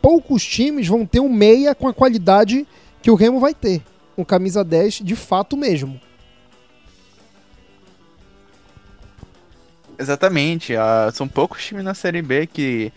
Poucos 0.00 0.44
times 0.44 0.86
vão 0.86 1.04
ter 1.04 1.18
um 1.18 1.28
meia 1.28 1.74
com 1.74 1.88
a 1.88 1.92
qualidade 1.92 2.64
que 3.02 3.10
o 3.10 3.16
Remo 3.16 3.40
vai 3.40 3.52
ter. 3.52 3.82
Um 4.16 4.22
camisa 4.22 4.62
10 4.62 5.00
de 5.02 5.16
fato 5.16 5.56
mesmo. 5.56 6.00
Exatamente. 9.98 10.74
Uh, 10.74 11.10
são 11.12 11.26
poucos 11.26 11.64
times 11.66 11.82
na 11.82 11.92
Série 11.92 12.22
B 12.22 12.46
que 12.46 12.92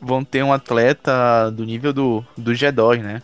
vão 0.00 0.22
ter 0.22 0.44
um 0.44 0.52
atleta 0.52 1.50
do 1.50 1.64
nível 1.64 1.92
do, 1.92 2.24
do 2.38 2.52
G2, 2.52 3.02
né? 3.02 3.22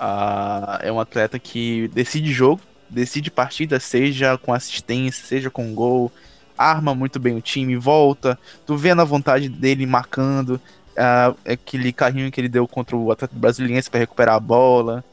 Uh, 0.00 0.78
é 0.82 0.90
um 0.90 0.98
atleta 0.98 1.38
que 1.38 1.86
decide 1.88 2.32
jogo, 2.32 2.60
decide 2.88 3.30
partida, 3.30 3.78
seja 3.78 4.36
com 4.36 4.52
assistência, 4.52 5.24
seja 5.24 5.50
com 5.50 5.72
gol, 5.72 6.10
arma 6.62 6.94
muito 6.94 7.18
bem 7.18 7.36
o 7.36 7.40
time, 7.40 7.76
volta, 7.76 8.38
tu 8.66 8.76
vê 8.76 8.94
na 8.94 9.04
vontade 9.04 9.48
dele 9.48 9.86
marcando, 9.86 10.60
uh, 10.90 11.36
aquele 11.44 11.92
carrinho 11.92 12.30
que 12.30 12.40
ele 12.40 12.48
deu 12.48 12.68
contra 12.68 12.96
o 12.96 13.10
atleta 13.10 13.34
brasileiro 13.36 13.90
para 13.90 14.00
recuperar 14.00 14.34
a 14.34 14.40
bola, 14.40 15.04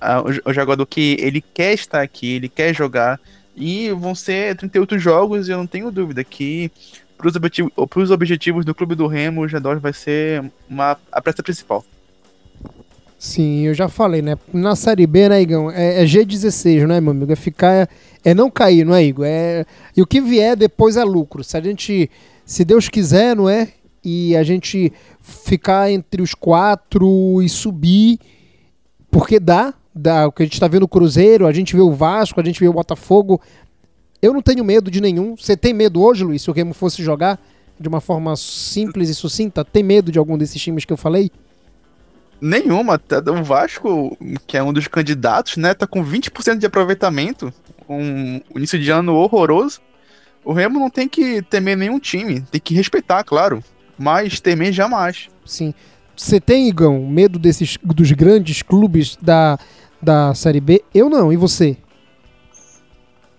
uh, 0.00 0.46
o, 0.46 0.50
o 0.50 0.52
jogador 0.52 0.86
que 0.86 1.16
ele 1.20 1.40
quer 1.40 1.74
estar 1.74 2.00
aqui, 2.00 2.34
ele 2.34 2.48
quer 2.48 2.74
jogar, 2.74 3.20
e 3.56 3.90
vão 3.92 4.14
ser 4.14 4.56
38 4.56 4.98
jogos 4.98 5.46
e 5.46 5.52
eu 5.52 5.58
não 5.58 5.66
tenho 5.66 5.90
dúvida 5.90 6.24
que 6.24 6.70
para 7.16 7.28
os 7.28 7.36
objetivos, 7.36 8.10
objetivos 8.10 8.64
do 8.64 8.74
clube 8.74 8.94
do 8.94 9.06
Remo, 9.06 9.42
o 9.42 9.46
G2 9.46 9.78
vai 9.78 9.92
ser 9.92 10.44
uma, 10.68 10.98
a 11.12 11.22
peça 11.22 11.42
principal. 11.42 11.84
Sim, 13.24 13.60
eu 13.62 13.72
já 13.72 13.88
falei, 13.88 14.20
né? 14.20 14.36
Na 14.52 14.76
Série 14.76 15.06
B, 15.06 15.30
né, 15.30 15.40
Igão? 15.40 15.70
É, 15.70 16.02
é 16.02 16.04
G16, 16.04 16.86
né, 16.86 17.00
meu 17.00 17.12
amigo? 17.12 17.32
É 17.32 17.34
ficar. 17.34 17.72
É, 17.72 17.88
é, 18.22 18.34
não 18.34 18.50
cair, 18.50 18.84
não 18.84 18.94
é, 18.94 19.02
Igor? 19.02 19.24
É, 19.26 19.64
e 19.96 20.02
o 20.02 20.06
que 20.06 20.20
vier 20.20 20.54
depois 20.54 20.98
é 20.98 21.02
lucro. 21.02 21.42
Se 21.42 21.56
a 21.56 21.60
gente. 21.62 22.10
Se 22.44 22.66
Deus 22.66 22.90
quiser, 22.90 23.34
não 23.34 23.48
é? 23.48 23.68
E 24.04 24.36
a 24.36 24.42
gente 24.42 24.92
ficar 25.22 25.90
entre 25.90 26.20
os 26.20 26.34
quatro 26.34 27.40
e 27.40 27.48
subir. 27.48 28.20
Porque 29.10 29.40
dá. 29.40 29.72
dá 29.94 30.26
o 30.26 30.32
que 30.32 30.42
a 30.42 30.46
gente 30.46 30.60
tá 30.60 30.68
vendo 30.68 30.82
o 30.82 30.88
Cruzeiro, 30.88 31.46
a 31.46 31.52
gente 31.52 31.74
vê 31.74 31.80
o 31.80 31.92
Vasco, 31.92 32.38
a 32.38 32.44
gente 32.44 32.60
vê 32.60 32.68
o 32.68 32.74
Botafogo. 32.74 33.40
Eu 34.20 34.34
não 34.34 34.42
tenho 34.42 34.62
medo 34.62 34.90
de 34.90 35.00
nenhum. 35.00 35.34
Você 35.34 35.56
tem 35.56 35.72
medo 35.72 36.02
hoje, 36.02 36.22
Luiz, 36.22 36.42
se 36.42 36.50
o 36.50 36.52
Remo 36.52 36.74
fosse 36.74 37.02
jogar 37.02 37.40
de 37.80 37.88
uma 37.88 38.02
forma 38.02 38.36
simples 38.36 39.08
e 39.08 39.14
sucinta? 39.14 39.64
Tem 39.64 39.82
medo 39.82 40.12
de 40.12 40.18
algum 40.18 40.36
desses 40.36 40.60
times 40.60 40.84
que 40.84 40.92
eu 40.92 40.98
falei? 40.98 41.30
Nenhuma. 42.44 43.00
O 43.26 43.42
Vasco, 43.42 44.18
que 44.46 44.58
é 44.58 44.62
um 44.62 44.70
dos 44.70 44.86
candidatos, 44.86 45.56
né, 45.56 45.72
tá 45.72 45.86
com 45.86 46.04
20% 46.04 46.58
de 46.58 46.66
aproveitamento. 46.66 47.50
Um 47.88 48.38
início 48.54 48.78
de 48.78 48.90
ano 48.90 49.14
horroroso. 49.14 49.80
O 50.44 50.52
Remo 50.52 50.78
não 50.78 50.90
tem 50.90 51.08
que 51.08 51.40
temer 51.40 51.74
nenhum 51.74 51.98
time. 51.98 52.42
Tem 52.42 52.60
que 52.60 52.74
respeitar, 52.74 53.24
claro. 53.24 53.64
Mas 53.96 54.40
temer 54.40 54.74
jamais. 54.74 55.30
Sim. 55.46 55.72
Você 56.14 56.38
tem, 56.38 56.68
Igão, 56.68 57.06
medo 57.06 57.38
desses 57.38 57.78
dos 57.82 58.12
grandes 58.12 58.60
clubes 58.60 59.16
da, 59.22 59.58
da 60.02 60.34
Série 60.34 60.60
B? 60.60 60.84
Eu 60.92 61.08
não. 61.08 61.32
E 61.32 61.36
você? 61.38 61.78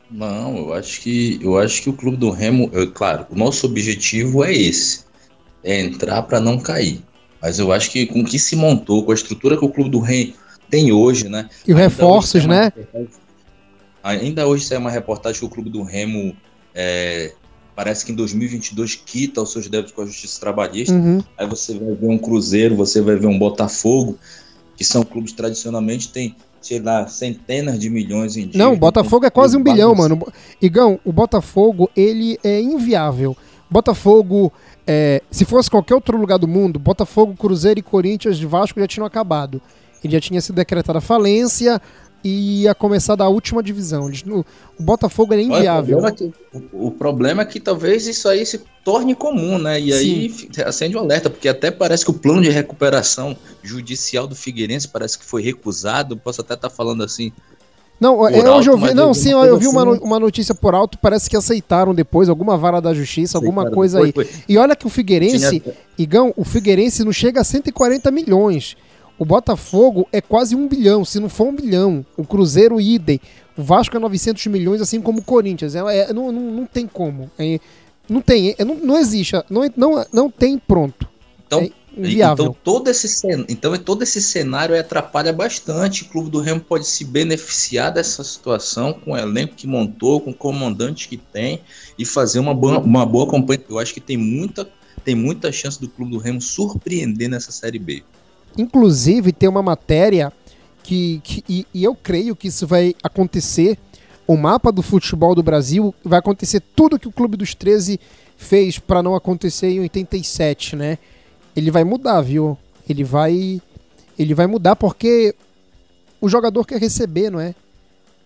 Não, 0.10 0.58
eu 0.58 0.74
acho 0.74 1.02
que 1.02 1.40
eu 1.44 1.60
acho 1.60 1.84
que 1.84 1.90
o 1.92 1.94
clube 1.94 2.18
do 2.18 2.32
Remo, 2.32 2.72
eu, 2.74 2.92
claro, 2.92 3.28
o 3.30 3.36
nosso 3.36 3.68
objetivo 3.68 4.44
é 4.44 4.52
esse, 4.52 5.06
é 5.64 5.80
entrar 5.80 6.24
para 6.24 6.40
não 6.40 6.58
cair. 6.58 7.04
Mas 7.46 7.60
eu 7.60 7.72
acho 7.72 7.92
que 7.92 8.08
com 8.08 8.22
o 8.22 8.26
que 8.26 8.40
se 8.40 8.56
montou, 8.56 9.04
com 9.04 9.12
a 9.12 9.14
estrutura 9.14 9.56
que 9.56 9.64
o 9.64 9.70
clube 9.70 9.92
do 9.92 10.00
Remo 10.00 10.34
tem 10.68 10.92
hoje, 10.92 11.30
né? 11.30 11.48
E 11.68 11.74
os 11.74 11.80
reforços, 11.80 12.44
né? 12.48 12.74
Ainda 14.04 14.48
hoje 14.48 14.66
sai 14.66 14.80
uma 14.80 14.90
reportagem 14.90 15.40
que 15.40 15.46
o 15.46 15.50
clube 15.50 15.70
do 15.70 15.84
Remo 15.84 16.36
é, 16.74 17.34
parece 17.76 18.04
que 18.04 18.12
em 18.12 18.16
2022 18.16 18.96
quita 18.96 19.44
os 19.44 19.52
seus 19.52 19.68
débitos 19.68 19.94
com 19.94 20.02
a 20.02 20.08
justiça 20.08 20.40
trabalhista. 20.40 20.96
Uhum. 20.96 21.24
Aí 21.38 21.46
você 21.46 21.78
vai 21.78 21.94
ver 21.94 22.08
um 22.08 22.18
Cruzeiro, 22.18 22.76
você 22.76 23.00
vai 23.00 23.16
ver 23.16 23.28
um 23.28 23.38
Botafogo, 23.38 24.18
que 24.76 24.84
são 24.84 25.04
clubes 25.04 25.32
tradicionalmente 25.32 26.10
têm 26.10 26.36
sei 26.60 26.80
lá, 26.80 27.06
centenas 27.06 27.78
de 27.78 27.92
milhões 27.92 28.36
em 28.36 28.48
dia. 28.48 28.58
Não, 28.58 28.74
o 28.74 28.76
Botafogo 28.76 29.24
é 29.24 29.30
quase 29.30 29.56
um 29.56 29.62
bilhão, 29.62 29.94
mano. 29.94 30.20
Igão, 30.60 31.00
o 31.06 31.14
Botafogo, 31.14 31.92
ele 31.96 32.40
é 32.44 32.60
inviável. 32.60 33.38
Botafogo, 33.70 34.52
é, 34.88 35.22
se 35.32 35.46
fosse 35.46 35.70
qualquer 35.70 35.96
outro 35.96 36.18
lugar 36.18 36.38
do 36.38 36.48
mundo, 36.48 36.80
Botafogo, 36.80 37.36
Cruzeiro 37.36 37.80
e 37.80 37.84
Corinthians 37.84 38.38
de 38.38 38.46
Vasco 38.46 38.80
já 38.80 38.88
tinham 38.88 39.06
acabado. 39.06 39.62
Ele 40.04 40.14
já 40.14 40.20
tinha 40.20 40.40
sido 40.40 40.56
decretada 40.56 41.02
falência, 41.02 41.82
e 42.26 42.64
ia 42.64 42.74
começar 42.74 43.16
da 43.16 43.28
última 43.28 43.62
divisão. 43.62 44.10
O 44.80 44.82
Botafogo 44.82 45.32
era 45.34 45.44
inviável. 45.44 46.00
Olha, 46.00 46.10
o, 46.10 46.10
problema 46.10 46.10
é 46.10 46.16
que, 46.16 46.34
o, 46.74 46.92
problema 46.92 47.42
é 47.44 47.46
que 47.46 47.60
talvez 47.60 48.08
isso 48.08 48.28
aí 48.28 48.44
se 48.44 48.64
torne 48.84 49.14
comum, 49.14 49.60
né? 49.60 49.80
E 49.80 49.94
Sim. 49.94 50.00
aí 50.58 50.64
acende 50.66 50.98
o 50.98 51.00
um 51.00 51.04
alerta, 51.04 51.30
porque 51.30 51.48
até 51.48 51.70
parece 51.70 52.04
que 52.04 52.10
o 52.10 52.16
plano 52.16 52.42
de 52.42 52.50
recuperação 52.50 53.38
judicial 53.62 54.26
do 54.26 54.36
Figueirense 54.36 54.88
parece 54.88 55.20
que 55.20 55.24
foi 55.24 55.44
recusado. 55.44 56.18
Posso 56.18 56.42
até 56.42 56.56
estar 56.56 56.68
tá 56.68 56.76
falando 56.76 57.04
assim. 57.04 57.32
Não, 58.00 58.28
é, 58.28 58.40
eu 58.40 58.78
vi, 58.78 58.94
não, 58.94 59.14
sim, 59.14 59.32
eu 59.32 59.58
vi 59.58 59.68
uma, 59.68 59.94
assim. 59.94 60.04
uma 60.04 60.20
notícia 60.20 60.54
por 60.54 60.76
alto, 60.76 60.98
parece 60.98 61.30
que 61.30 61.38
aceitaram 61.38 61.94
depois, 61.96 62.28
alguma 62.28 62.58
vara 62.58 62.82
da 62.82 62.94
justiça, 62.94 63.38
alguma 63.38 63.72
coisa 63.72 64.04
aí. 64.04 64.12
Foi. 64.12 64.28
E 64.50 64.58
olha 64.58 64.76
que 64.76 64.86
o 64.86 64.90
Figueirense, 64.90 65.62
Tinha... 65.62 65.76
Igão, 65.98 66.34
o 66.36 66.44
Figueirense 66.44 67.04
não 67.06 67.14
chega 67.14 67.40
a 67.40 67.44
140 67.44 68.12
milhões. 68.12 68.76
O 69.18 69.24
Botafogo 69.24 70.08
é 70.12 70.20
quase 70.20 70.56
um 70.56 70.68
bilhão, 70.68 71.06
se 71.06 71.22
não 71.22 71.30
for 71.30 71.48
um 71.48 71.56
bilhão. 71.56 72.06
O 72.18 72.26
Cruzeiro, 72.26 72.82
idem. 72.82 73.20
O 73.58 73.64
Vasco 73.64 73.96
é 73.96 74.00
900 74.00 74.46
milhões, 74.48 74.82
assim 74.82 75.00
como 75.00 75.20
o 75.20 75.24
Corinthians. 75.24 75.74
É, 75.74 75.80
é 75.80 76.14
não, 76.14 76.32
não, 76.34 76.42
não 76.52 76.66
tem 76.66 76.86
como. 76.86 77.32
É, 77.40 77.60
não 78.10 78.20
tem, 78.20 78.54
é, 78.58 78.66
não, 78.66 78.76
não 78.76 78.98
existe. 78.98 79.34
Não, 79.50 79.62
não, 79.78 80.06
não 80.12 80.30
tem 80.30 80.58
pronto. 80.58 81.08
Então, 81.48 81.70
é 81.98 82.34
Então 82.34 82.56
todo, 82.64 82.90
esse, 82.90 83.28
então 83.48 83.78
todo 83.78 84.04
esse 84.04 84.22
cenário 84.22 84.78
atrapalha 84.80 85.32
bastante. 85.32 86.04
O 86.04 86.06
Clube 86.08 86.30
do 86.30 86.40
Remo 86.40 86.60
pode 86.60 86.86
se 86.86 87.06
beneficiar 87.06 87.92
dessa 87.94 88.24
situação 88.24 88.94
com 88.94 89.12
o 89.12 89.18
elenco 89.18 89.56
que 89.56 89.68
montou, 89.68 90.20
com 90.20 90.32
o 90.32 90.34
comandante 90.34 91.08
que 91.08 91.18
tem 91.18 91.62
e 91.98 92.06
fazer 92.06 92.40
uma 92.40 92.54
boa, 92.54 92.80
uma 92.80 93.06
boa 93.06 93.30
campanha. 93.30 93.62
Eu 93.70 93.80
acho 93.80 93.94
que 93.94 94.02
tem 94.02 94.18
muita, 94.18 94.68
tem 95.04 95.16
muita 95.16 95.52
chance 95.52 95.80
do 95.80 95.88
Clube 95.88 96.12
do 96.12 96.18
Remo 96.18 96.42
surpreender 96.42 97.30
nessa 97.30 97.52
Série 97.52 97.80
B. 97.80 98.04
Inclusive, 98.58 99.32
tem 99.32 99.50
uma 99.50 99.62
matéria 99.62 100.32
que, 100.84 101.22
que 101.24 101.44
e, 101.50 101.68
e, 101.74 101.84
eu 101.84 101.96
creio 101.96 102.36
que 102.36 102.48
isso 102.48 102.68
vai 102.68 102.94
acontecer. 103.04 103.78
O 104.28 104.36
mapa 104.36 104.72
do 104.72 104.82
futebol 104.82 105.36
do 105.36 105.44
Brasil 105.44 105.94
vai 106.04 106.20
acontecer 106.20 106.62
tudo 106.76 106.98
que 106.98 107.08
o 107.08 107.12
Clube 107.12 107.38
dos 107.38 107.54
13 107.54 108.00
fez 108.38 108.80
para 108.80 109.04
não 109.04 109.16
acontecer 109.16 109.70
em 109.70 109.80
87, 109.80 110.76
né? 110.76 110.98
Ele 111.56 111.72
vai 111.72 111.84
mudar, 111.84 112.22
viu? 112.22 112.58
Ele 112.88 113.04
vai 113.04 113.62
ele 114.18 114.34
vai 114.34 114.48
mudar 114.48 114.76
porque 114.76 115.36
o 116.22 116.30
jogador 116.30 116.66
quer 116.66 116.80
receber, 116.80 117.30
não 117.30 117.40
é? 117.40 117.54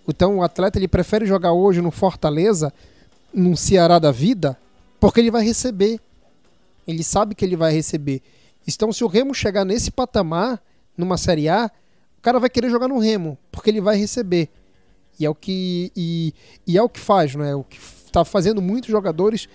Então 0.08 0.38
o 0.38 0.44
atleta 0.44 0.78
ele 0.78 0.88
prefere 0.88 1.26
jogar 1.26 1.54
hoje 1.54 1.82
no 1.82 1.92
Fortaleza, 1.92 2.74
num 3.34 3.56
Ceará 3.56 4.00
da 4.00 4.12
vida, 4.12 4.58
porque 5.00 5.20
ele 5.20 5.32
vai 5.32 5.44
receber. 5.44 6.00
Ele 6.88 7.04
sabe 7.04 7.36
que 7.36 7.46
ele 7.46 7.56
vai 7.56 7.72
receber. 7.72 8.22
Então, 8.68 8.92
se 8.92 9.04
o 9.04 9.08
Remo 9.08 9.34
chegar 9.34 9.64
nesse 9.66 9.92
patamar, 9.92 10.62
numa 10.98 11.18
Série 11.18 11.50
A, 11.50 11.72
o 12.18 12.22
cara 12.22 12.40
vai 12.40 12.50
querer 12.50 12.70
jogar 12.70 12.88
no 12.88 13.00
Remo, 13.00 13.38
porque 13.52 13.70
ele 13.70 13.82
vai 13.82 13.98
receber. 13.98 14.50
E 15.20 15.26
é 15.26 15.30
o 15.30 15.36
que, 15.36 15.92
e, 15.96 16.34
e 16.66 16.78
é 16.78 16.82
o 16.82 16.90
que 16.90 17.00
faz, 17.00 17.36
não 17.36 17.44
é? 17.44 17.56
O 17.56 17.64
que 17.64 17.78
está 18.06 18.26
fazendo 18.26 18.62
muitos 18.62 18.90
jogadores 18.90 19.48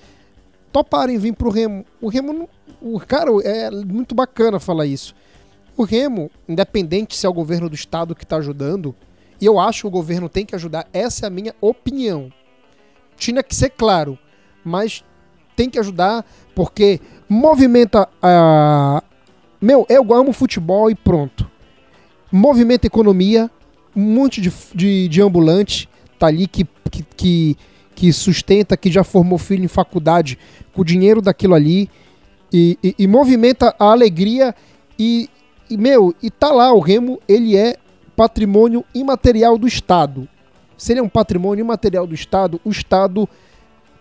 toparem 0.72 1.18
vir 1.18 1.34
pro 1.34 1.50
Remo. 1.50 1.84
O 2.00 2.08
Remo, 2.08 2.48
o 2.84 3.00
cara, 3.00 3.30
é 3.42 3.70
muito 3.70 4.14
bacana 4.14 4.60
falar 4.60 4.86
isso. 4.86 5.14
O 5.76 5.84
Remo, 5.84 6.30
independente 6.48 7.16
se 7.16 7.26
é 7.26 7.28
o 7.28 7.32
governo 7.32 7.68
do 7.68 7.74
estado 7.74 8.14
que 8.14 8.24
está 8.24 8.36
ajudando, 8.36 8.94
e 9.40 9.46
eu 9.46 9.58
acho 9.58 9.82
que 9.82 9.86
o 9.86 9.90
governo 9.90 10.28
tem 10.28 10.44
que 10.44 10.54
ajudar, 10.54 10.86
essa 10.92 11.24
é 11.24 11.28
a 11.28 11.30
minha 11.30 11.54
opinião. 11.60 12.30
Tinha 13.16 13.42
que 13.42 13.54
ser 13.54 13.70
claro, 13.70 14.18
mas 14.64 15.02
tem 15.56 15.70
que 15.70 15.78
ajudar 15.78 16.24
porque 16.54 17.00
movimenta 17.28 18.08
a. 18.22 19.02
Meu, 19.60 19.86
eu 19.88 20.12
amo 20.12 20.32
futebol 20.32 20.90
e 20.90 20.94
pronto. 20.94 21.50
Movimenta 22.30 22.86
economia, 22.86 23.50
um 23.96 24.02
monte 24.02 24.40
de, 24.40 24.52
de, 24.74 25.08
de 25.08 25.22
ambulante 25.22 25.88
tá 26.18 26.26
ali 26.26 26.46
que, 26.46 26.66
que, 26.90 27.02
que, 27.16 27.56
que, 27.94 28.12
sustenta, 28.12 28.76
que 28.76 28.90
já 28.90 29.02
formou 29.02 29.38
filho 29.38 29.64
em 29.64 29.68
faculdade 29.68 30.38
com 30.72 30.82
o 30.82 30.84
dinheiro 30.84 31.22
daquilo 31.22 31.54
ali. 31.54 31.88
E, 32.52 32.78
e, 32.82 32.94
e 33.00 33.06
movimenta 33.06 33.74
a 33.78 33.86
alegria 33.86 34.54
e, 34.98 35.28
e, 35.68 35.76
meu, 35.76 36.14
e 36.22 36.30
tá 36.30 36.52
lá, 36.52 36.72
o 36.72 36.78
Remo, 36.78 37.20
ele 37.26 37.56
é 37.56 37.76
patrimônio 38.14 38.84
imaterial 38.94 39.58
do 39.58 39.66
Estado. 39.66 40.28
Se 40.76 40.92
ele 40.92 41.00
é 41.00 41.02
um 41.02 41.08
patrimônio 41.08 41.62
imaterial 41.62 42.06
do 42.06 42.14
Estado, 42.14 42.60
o 42.64 42.70
Estado 42.70 43.28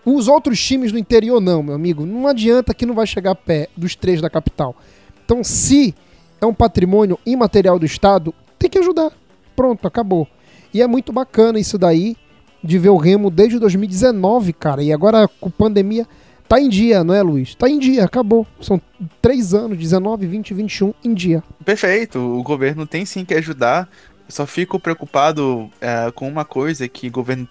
Os 0.05 0.27
outros 0.27 0.63
times 0.63 0.91
do 0.91 0.97
interior 0.97 1.39
não, 1.39 1.63
meu 1.63 1.73
amigo. 1.73 2.05
Não 2.05 2.27
adianta 2.27 2.73
que 2.73 2.85
não 2.85 2.93
vai 2.93 3.07
chegar 3.07 3.31
a 3.31 3.35
pé 3.35 3.69
dos 3.75 3.95
três 3.95 4.21
da 4.21 4.29
capital. 4.29 4.75
Então, 5.23 5.43
se 5.43 5.95
é 6.41 6.45
um 6.45 6.53
patrimônio 6.53 7.17
imaterial 7.25 7.79
do 7.79 7.85
Estado, 7.85 8.33
tem 8.59 8.69
que 8.69 8.77
ajudar. 8.79 9.11
Pronto, 9.55 9.87
acabou. 9.87 10.27
E 10.73 10.81
é 10.81 10.87
muito 10.87 11.13
bacana 11.13 11.57
isso 11.57 11.77
daí, 11.77 12.17
de 12.61 12.77
ver 12.77 12.89
o 12.89 12.97
Remo 12.97 13.29
desde 13.29 13.57
2019, 13.59 14.51
cara. 14.53 14.83
E 14.83 14.91
agora 14.91 15.27
com 15.39 15.49
pandemia, 15.49 16.05
tá 16.47 16.59
em 16.59 16.69
dia, 16.69 17.03
não 17.03 17.13
é, 17.13 17.21
Luiz? 17.21 17.55
Tá 17.55 17.69
em 17.69 17.79
dia, 17.79 18.03
acabou. 18.03 18.45
São 18.61 18.81
três 19.21 19.53
anos, 19.53 19.77
19, 19.77 20.25
20, 20.27 20.53
21, 20.53 20.93
em 21.03 21.13
dia. 21.13 21.43
Perfeito, 21.65 22.19
o 22.19 22.43
governo 22.43 22.85
tem 22.85 23.05
sim 23.05 23.25
que 23.25 23.33
ajudar. 23.33 23.89
Só 24.29 24.45
fico 24.45 24.79
preocupado 24.79 25.69
é, 25.81 26.09
com 26.11 26.27
uma 26.27 26.45
coisa 26.45 26.87
que 26.87 27.07
o 27.07 27.11
governo 27.11 27.47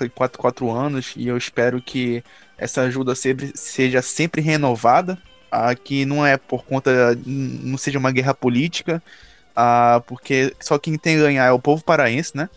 em 0.00 0.08
4, 0.08 0.38
4 0.38 0.70
anos 0.70 1.14
e 1.16 1.26
eu 1.26 1.36
espero 1.36 1.82
que 1.82 2.22
essa 2.56 2.82
ajuda 2.82 3.14
sempre, 3.14 3.52
seja 3.54 4.02
sempre 4.02 4.40
renovada, 4.40 5.18
que 5.84 6.04
não 6.04 6.24
é 6.26 6.36
por 6.36 6.64
conta, 6.64 7.18
não 7.24 7.78
seja 7.78 7.98
uma 7.98 8.10
guerra 8.10 8.34
política, 8.34 9.02
porque 10.06 10.54
só 10.60 10.78
quem 10.78 10.96
tem 10.96 11.16
a 11.16 11.20
ganhar 11.20 11.44
é 11.46 11.52
o 11.52 11.58
povo 11.58 11.82
paraense, 11.82 12.36
né? 12.36 12.48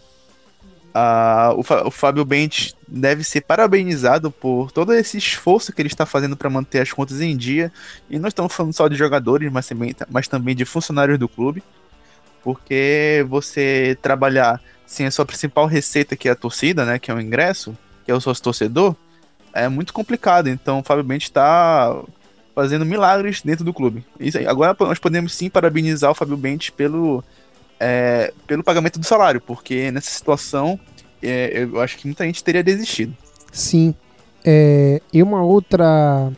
O, 1.56 1.88
o 1.88 1.92
Fábio 1.92 2.26
Bentes 2.26 2.76
deve 2.88 3.24
ser 3.24 3.42
parabenizado 3.42 4.30
por 4.30 4.72
todo 4.72 4.94
esse 4.94 5.18
esforço 5.18 5.72
que 5.72 5.82
ele 5.82 5.88
está 5.88 6.06
fazendo 6.06 6.36
para 6.36 6.50
manter 6.50 6.82
as 6.82 6.92
contas 6.92 7.22
em 7.22 7.36
dia. 7.36 7.72
E 8.10 8.20
não 8.20 8.28
estamos 8.28 8.54
falando 8.54 8.74
só 8.74 8.88
de 8.88 8.96
jogadores, 8.96 9.52
mas 9.52 9.68
também, 9.68 9.96
mas 10.10 10.28
também 10.28 10.56
de 10.56 10.66
funcionários 10.66 11.18
do 11.18 11.30
clube. 11.30 11.64
Porque 12.44 13.26
você 13.30 13.98
trabalhar 14.02 14.60
sem 14.86 15.06
a 15.06 15.12
sua 15.12 15.26
principal 15.26 15.66
receita, 15.66 16.18
que 16.18 16.28
é 16.28 16.32
a 16.32 16.36
torcida, 16.36 16.84
né? 16.84 17.00
Que 17.00 17.12
é 17.12 17.14
o 17.14 17.22
ingresso, 17.22 17.78
que 18.04 18.12
é 18.12 18.14
o 18.14 18.20
sócio 18.20 18.44
torcedor, 18.44 18.96
é 19.54 19.70
muito 19.70 19.94
complicado. 19.94 20.50
Então 20.50 20.80
o 20.80 20.84
Fábio 20.84 21.04
Bentes 21.04 21.28
está 21.28 21.96
fazendo 22.54 22.86
milagres 22.86 23.42
dentro 23.42 23.64
do 23.64 23.74
clube. 23.74 24.06
Isso 24.20 24.38
aí. 24.38 24.46
Agora 24.46 24.76
nós 24.80 25.00
podemos 25.00 25.34
sim 25.34 25.50
parabenizar 25.50 26.12
o 26.12 26.16
Fábio 26.16 26.36
Bentes 26.36 26.70
pelo, 26.70 27.24
é, 27.82 28.34
pelo 28.46 28.64
pagamento 28.64 29.00
do 29.00 29.06
salário, 29.06 29.42
porque 29.42 29.92
nessa 29.92 30.12
situação 30.12 30.80
é, 31.22 31.64
eu 31.64 31.82
acho 31.82 31.98
que 31.98 32.06
muita 32.06 32.26
gente 32.26 32.44
teria 32.44 32.64
desistido. 32.64 33.16
Sim. 33.52 33.94
É, 34.46 35.02
e 35.12 35.22
uma 35.22 35.44
outra. 35.44 36.32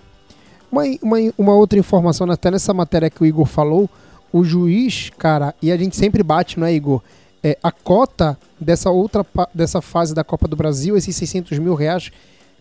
Uma, 0.72 0.84
uma, 1.02 1.18
uma 1.38 1.54
outra 1.56 1.78
informação, 1.78 2.30
até 2.32 2.50
nessa 2.50 2.74
matéria 2.74 3.10
que 3.10 3.22
o 3.22 3.26
Igor 3.26 3.46
falou, 3.46 3.88
o 4.32 4.44
juiz, 4.44 5.12
cara, 5.20 5.54
e 5.62 5.72
a 5.72 5.78
gente 5.78 5.96
sempre 5.96 6.24
bate, 6.24 6.60
não 6.60 6.66
é, 6.66 6.74
Igor? 6.74 7.02
é, 7.44 7.58
a 7.62 7.72
cota 7.72 8.38
dessa 8.60 8.90
outra 8.90 9.26
dessa 9.54 9.82
fase 9.82 10.16
da 10.16 10.24
Copa 10.24 10.48
do 10.48 10.56
Brasil, 10.56 10.96
esses 10.96 11.16
600 11.16 11.60
mil 11.60 11.76
reais, 11.76 12.10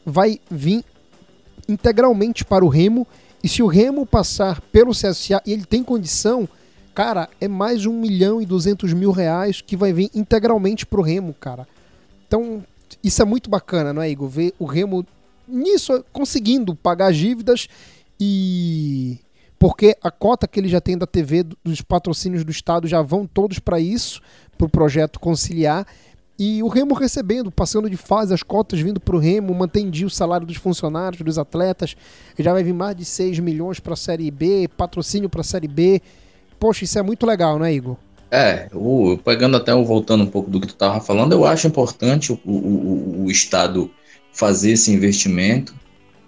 vai 0.04 0.40
vir 0.50 0.84
integralmente 1.68 2.44
para 2.44 2.64
o 2.64 2.68
Remo. 2.68 3.06
E 3.42 3.48
se 3.48 3.62
o 3.62 3.68
Remo 3.68 4.04
passar 4.04 4.60
pelo 4.72 4.90
CSA 4.90 5.40
e 5.46 5.52
ele 5.52 5.64
tem 5.64 5.84
condição, 5.84 6.48
cara, 6.94 7.28
é 7.40 7.48
mais 7.48 7.86
um 7.86 7.92
milhão 7.92 8.40
e 8.40 8.46
duzentos 8.46 8.92
mil 8.92 9.10
reais 9.10 9.60
que 9.60 9.76
vai 9.76 9.92
vir 9.92 10.10
integralmente 10.14 10.84
para 10.86 11.00
o 11.00 11.02
Remo, 11.02 11.34
cara. 11.34 11.66
Então, 12.26 12.62
isso 13.02 13.22
é 13.22 13.24
muito 13.24 13.48
bacana, 13.48 13.92
não 13.92 14.02
é, 14.02 14.10
Igor? 14.10 14.28
Ver 14.28 14.54
o 14.58 14.64
Remo 14.64 15.04
nisso 15.46 16.04
conseguindo 16.12 16.74
pagar 16.74 17.08
as 17.08 17.16
dívidas 17.16 17.68
e 18.18 19.18
porque 19.58 19.96
a 20.02 20.10
cota 20.10 20.48
que 20.48 20.58
ele 20.58 20.68
já 20.68 20.80
tem 20.80 20.98
da 20.98 21.06
TV, 21.06 21.44
dos 21.64 21.80
patrocínios 21.80 22.44
do 22.44 22.50
Estado, 22.50 22.88
já 22.88 23.00
vão 23.00 23.26
todos 23.26 23.60
para 23.60 23.78
isso, 23.78 24.20
para 24.58 24.66
o 24.66 24.68
projeto 24.68 25.20
conciliar. 25.20 25.86
E 26.36 26.60
o 26.64 26.68
Remo 26.68 26.94
recebendo, 26.94 27.48
passando 27.48 27.88
de 27.88 27.96
fase, 27.96 28.34
as 28.34 28.42
cotas 28.42 28.80
vindo 28.80 28.98
para 28.98 29.14
o 29.14 29.18
Remo, 29.20 29.54
mantém 29.54 29.88
o 30.04 30.10
salário 30.10 30.44
dos 30.44 30.56
funcionários, 30.56 31.22
dos 31.22 31.38
atletas. 31.38 31.94
Já 32.36 32.52
vai 32.52 32.64
vir 32.64 32.72
mais 32.72 32.96
de 32.96 33.04
6 33.04 33.38
milhões 33.38 33.78
para 33.78 33.92
a 33.92 33.96
Série 33.96 34.28
B, 34.32 34.68
patrocínio 34.76 35.28
para 35.28 35.42
a 35.42 35.44
Série 35.44 35.68
B. 35.68 36.02
Poxa, 36.62 36.84
isso 36.84 36.96
é 36.96 37.02
muito 37.02 37.26
legal, 37.26 37.58
não 37.58 37.66
é, 37.66 37.74
Igor? 37.74 37.96
É, 38.30 38.68
o, 38.72 39.18
pegando 39.24 39.56
até 39.56 39.74
voltando 39.74 40.22
um 40.22 40.28
pouco 40.28 40.48
do 40.48 40.60
que 40.60 40.68
tu 40.68 40.74
estava 40.74 41.00
falando, 41.00 41.32
eu 41.32 41.44
acho 41.44 41.66
importante 41.66 42.32
o, 42.32 42.38
o, 42.48 43.24
o 43.24 43.30
Estado 43.32 43.90
fazer 44.32 44.70
esse 44.70 44.92
investimento, 44.92 45.74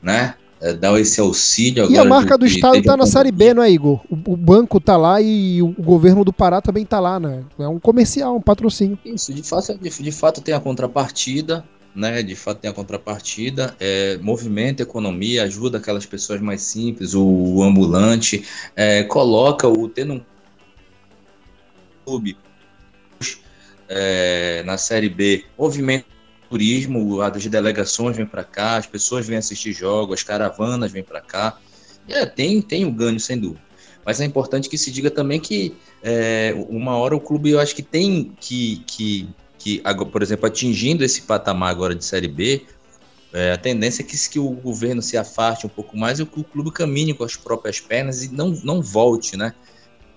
né? 0.02 0.34
É, 0.60 0.72
dar 0.72 0.98
esse 0.98 1.20
auxílio 1.20 1.84
agora. 1.84 1.96
E 1.96 1.98
a 2.00 2.04
marca 2.04 2.36
do, 2.36 2.40
do 2.40 2.46
Estado 2.46 2.78
está 2.78 2.96
na 2.96 3.06
Série 3.06 3.30
B, 3.30 3.54
não 3.54 3.62
é, 3.62 3.70
Igor? 3.70 4.00
O, 4.10 4.32
o, 4.32 4.36
banco 4.36 4.78
está 4.78 4.96
lá 4.96 5.22
e 5.22 5.62
o 5.62 5.72
governo 5.80 6.24
do 6.24 6.32
Pará 6.32 6.60
também 6.60 6.82
está 6.82 6.98
lá, 6.98 7.20
né? 7.20 7.44
É 7.56 7.68
um 7.68 7.78
comercial, 7.78 8.34
um 8.34 8.40
patrocínio. 8.40 8.98
Isso, 9.04 9.32
de 9.32 9.42
fato, 9.44 9.78
de, 9.78 10.02
de 10.02 10.12
fato 10.12 10.40
tem 10.40 10.52
a 10.52 10.58
contrapartida, 10.58 11.64
né? 11.94 12.22
De 12.22 12.34
fato 12.34 12.60
tem 12.60 12.70
a 12.70 12.74
contrapartida, 12.74 13.76
é, 13.78 14.18
movimenta 14.18 14.82
a 14.82 14.84
economia, 14.84 15.44
ajuda 15.44 15.78
aquelas 15.78 16.06
pessoas 16.06 16.40
mais 16.40 16.62
simples, 16.62 17.14
o, 17.14 17.24
o 17.24 17.62
ambulante, 17.62 18.44
é, 18.74 19.02
coloca 19.04 19.68
o 19.68 19.88
tendo 19.88 20.14
um 20.14 20.24
clube 22.04 22.36
é, 23.88 24.62
na 24.64 24.76
Série 24.76 25.08
B, 25.08 25.44
movimenta 25.58 26.14
turismo, 26.48 27.20
as 27.20 27.46
delegações 27.46 28.16
vêm 28.16 28.26
para 28.26 28.44
cá, 28.44 28.76
as 28.76 28.86
pessoas 28.86 29.26
vêm 29.26 29.38
assistir 29.38 29.72
jogos, 29.72 30.20
as 30.20 30.22
caravanas 30.22 30.92
vêm 30.92 31.02
para 31.02 31.20
cá. 31.20 31.58
É, 32.08 32.24
tem, 32.26 32.60
tem 32.60 32.84
o 32.84 32.92
ganho, 32.92 33.18
sem 33.18 33.38
dúvida. 33.38 33.62
Mas 34.04 34.20
é 34.20 34.24
importante 34.24 34.68
que 34.68 34.76
se 34.76 34.90
diga 34.90 35.10
também 35.10 35.40
que 35.40 35.74
é, 36.02 36.54
uma 36.68 36.96
hora 36.96 37.16
o 37.16 37.20
clube, 37.20 37.50
eu 37.50 37.58
acho 37.58 37.74
que 37.74 37.82
tem 37.82 38.36
que, 38.38 38.84
que, 38.86 39.28
que 39.64 39.82
por 40.12 40.22
exemplo, 40.22 40.46
atingindo 40.46 41.02
esse 41.02 41.22
patamar 41.22 41.70
agora 41.70 41.94
de 41.94 42.04
Série 42.04 42.28
B, 42.28 42.66
é, 43.32 43.52
a 43.52 43.56
tendência 43.56 44.02
é 44.02 44.04
que, 44.04 44.28
que 44.28 44.38
o 44.38 44.50
governo 44.50 45.00
se 45.00 45.16
afaste 45.16 45.64
um 45.64 45.70
pouco 45.70 45.96
mais 45.96 46.20
e 46.20 46.26
que 46.26 46.38
o 46.38 46.44
clube 46.44 46.70
caminhe 46.70 47.14
com 47.14 47.24
as 47.24 47.34
próprias 47.34 47.80
pernas 47.80 48.22
e 48.22 48.28
não, 48.28 48.50
não 48.62 48.82
volte, 48.82 49.38
né? 49.38 49.54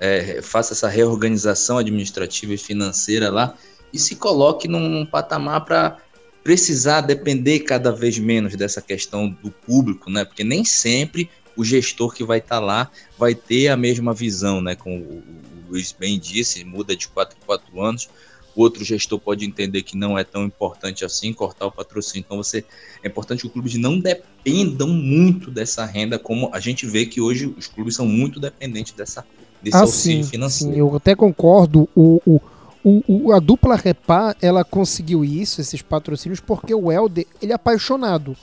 É, 0.01 0.41
faça 0.41 0.73
essa 0.73 0.89
reorganização 0.89 1.77
administrativa 1.77 2.53
e 2.53 2.57
financeira 2.57 3.31
lá 3.31 3.55
e 3.91 3.97
se 3.97 4.17
coloque 4.17 4.67
num 4.67 5.05
patamar 5.05 5.63
para 5.63 5.97
precisar 6.43 7.01
depender 7.01 7.61
cada 7.61 7.91
vez 7.91 8.19
menos 8.19 8.53
dessa 8.55 8.81
questão 8.81 9.29
do 9.29 9.49
público, 9.49 10.11
né? 10.11 10.25
Porque 10.25 10.43
nem 10.43 10.65
sempre 10.65 11.29
o 11.55 11.63
gestor 11.63 12.13
que 12.13 12.23
vai 12.23 12.39
estar 12.39 12.59
tá 12.59 12.61
lá 12.65 12.91
vai 13.17 13.33
ter 13.33 13.69
a 13.69 13.77
mesma 13.77 14.13
visão, 14.13 14.59
né? 14.61 14.75
Como 14.75 14.97
o 14.97 15.23
Luiz 15.69 15.95
bem 15.97 16.19
disse, 16.19 16.65
muda 16.65 16.95
de 16.97 17.07
4 17.07 17.37
em 17.41 17.45
4 17.45 17.81
anos. 17.81 18.09
O 18.57 18.63
outro 18.63 18.83
gestor 18.83 19.19
pode 19.19 19.45
entender 19.45 19.83
que 19.83 19.95
não 19.95 20.17
é 20.17 20.23
tão 20.23 20.43
importante 20.43 21.05
assim 21.05 21.31
cortar 21.31 21.67
o 21.67 21.71
patrocínio. 21.71 22.23
Então 22.25 22.37
você 22.37 22.65
é 23.03 23.07
importante 23.07 23.41
que 23.41 23.45
os 23.47 23.53
clubes 23.53 23.75
não 23.75 23.99
dependam 23.99 24.87
muito 24.87 25.51
dessa 25.51 25.85
renda, 25.85 26.17
como 26.17 26.49
a 26.51 26.59
gente 26.59 26.83
vê 26.87 27.05
que 27.05 27.21
hoje 27.21 27.53
os 27.55 27.67
clubes 27.67 27.95
são 27.95 28.07
muito 28.07 28.39
dependentes 28.39 28.93
dessa 28.93 29.23
desse 29.61 29.77
ah, 29.77 29.81
auxílio 29.81 30.23
sim, 30.23 30.29
financeiro. 30.31 30.73
Sim, 30.73 30.79
eu 30.79 30.95
até 30.95 31.15
concordo. 31.15 31.87
O, 31.95 32.19
o 32.25 32.41
o, 32.83 33.03
o, 33.07 33.33
a 33.33 33.39
dupla 33.39 33.75
Repá, 33.75 34.33
ela 34.41 34.63
conseguiu 34.63 35.25
isso, 35.25 35.59
esses 35.59 35.81
patrocínios, 35.81 36.39
porque 36.39 36.73
o 36.73 36.89
Helder, 36.89 37.27
ele 37.41 37.51
é 37.51 37.55
apaixonado. 37.55 38.33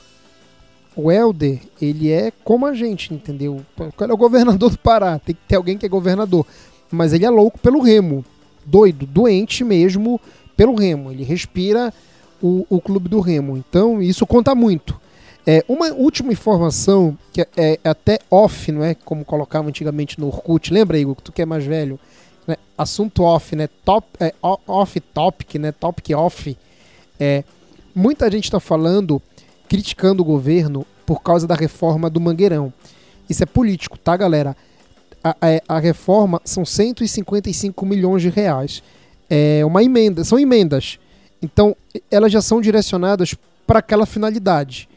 O 0.94 1.10
Helder, 1.10 1.60
ele 1.80 2.10
é 2.12 2.30
como 2.44 2.66
a 2.66 2.74
gente, 2.74 3.14
entendeu? 3.14 3.64
Ele 3.78 4.10
é 4.10 4.14
o 4.14 4.18
governador 4.18 4.68
do 4.70 4.78
Pará, 4.78 5.18
tem 5.18 5.34
que 5.34 5.40
ter 5.48 5.56
alguém 5.56 5.78
que 5.78 5.86
é 5.86 5.88
governador. 5.88 6.46
Mas 6.90 7.14
ele 7.14 7.24
é 7.24 7.30
louco 7.30 7.58
pelo 7.58 7.80
remo. 7.80 8.22
Doido, 8.64 9.06
doente 9.06 9.64
mesmo 9.64 10.20
pelo 10.56 10.74
remo. 10.74 11.10
Ele 11.10 11.24
respira 11.24 11.92
o, 12.42 12.66
o 12.68 12.80
clube 12.80 13.08
do 13.08 13.20
remo. 13.20 13.56
Então, 13.56 14.00
isso 14.02 14.26
conta 14.26 14.54
muito. 14.54 15.00
É, 15.46 15.64
uma 15.68 15.92
última 15.92 16.32
informação, 16.32 17.18
que 17.32 17.42
é, 17.42 17.48
é, 17.56 17.78
até 17.84 18.18
off, 18.30 18.72
não 18.72 18.82
é? 18.82 18.94
Como 18.94 19.24
colocava 19.24 19.68
antigamente 19.68 20.18
no 20.18 20.28
Orkut. 20.28 20.72
Lembra, 20.72 20.98
Igor, 20.98 21.14
que 21.16 21.22
tu 21.22 21.32
que 21.32 21.42
é 21.42 21.46
mais 21.46 21.64
velho? 21.64 21.98
né, 22.46 22.56
assunto 22.76 23.22
off, 23.22 23.54
né, 23.56 23.68
top, 23.84 24.06
é, 24.20 24.34
off 24.42 25.00
topic, 25.00 25.54
né, 25.56 25.72
topic 25.72 26.10
off, 26.16 26.56
é, 27.18 27.44
muita 27.94 28.30
gente 28.30 28.44
está 28.44 28.60
falando, 28.60 29.20
criticando 29.68 30.22
o 30.22 30.24
governo 30.24 30.86
por 31.06 31.22
causa 31.22 31.46
da 31.46 31.54
reforma 31.54 32.08
do 32.08 32.20
Mangueirão. 32.20 32.72
Isso 33.28 33.42
é 33.42 33.46
político, 33.46 33.98
tá, 33.98 34.16
galera? 34.16 34.56
A, 35.24 35.30
a, 35.30 35.76
a 35.76 35.78
reforma 35.78 36.40
são 36.44 36.64
155 36.64 37.86
milhões 37.86 38.22
de 38.22 38.28
reais. 38.28 38.82
É 39.28 39.64
uma 39.64 39.82
emenda, 39.82 40.22
são 40.22 40.38
emendas. 40.38 40.98
Então, 41.42 41.74
elas 42.10 42.30
já 42.30 42.42
são 42.42 42.60
direcionadas 42.60 43.34
para 43.66 43.78
aquela 43.78 44.06
finalidade. 44.06 44.88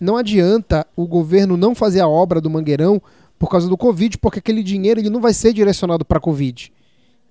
Não 0.00 0.16
adianta 0.16 0.86
o 0.96 1.06
governo 1.06 1.56
não 1.56 1.74
fazer 1.74 2.00
a 2.00 2.08
obra 2.08 2.40
do 2.40 2.50
Mangueirão 2.50 3.00
por 3.38 3.50
causa 3.50 3.68
do 3.68 3.76
Covid, 3.76 4.18
porque 4.18 4.38
aquele 4.38 4.62
dinheiro 4.62 5.00
ele 5.00 5.10
não 5.10 5.20
vai 5.20 5.34
ser 5.34 5.52
direcionado 5.52 6.04
para 6.04 6.18
a 6.18 6.20
Covid. 6.20 6.72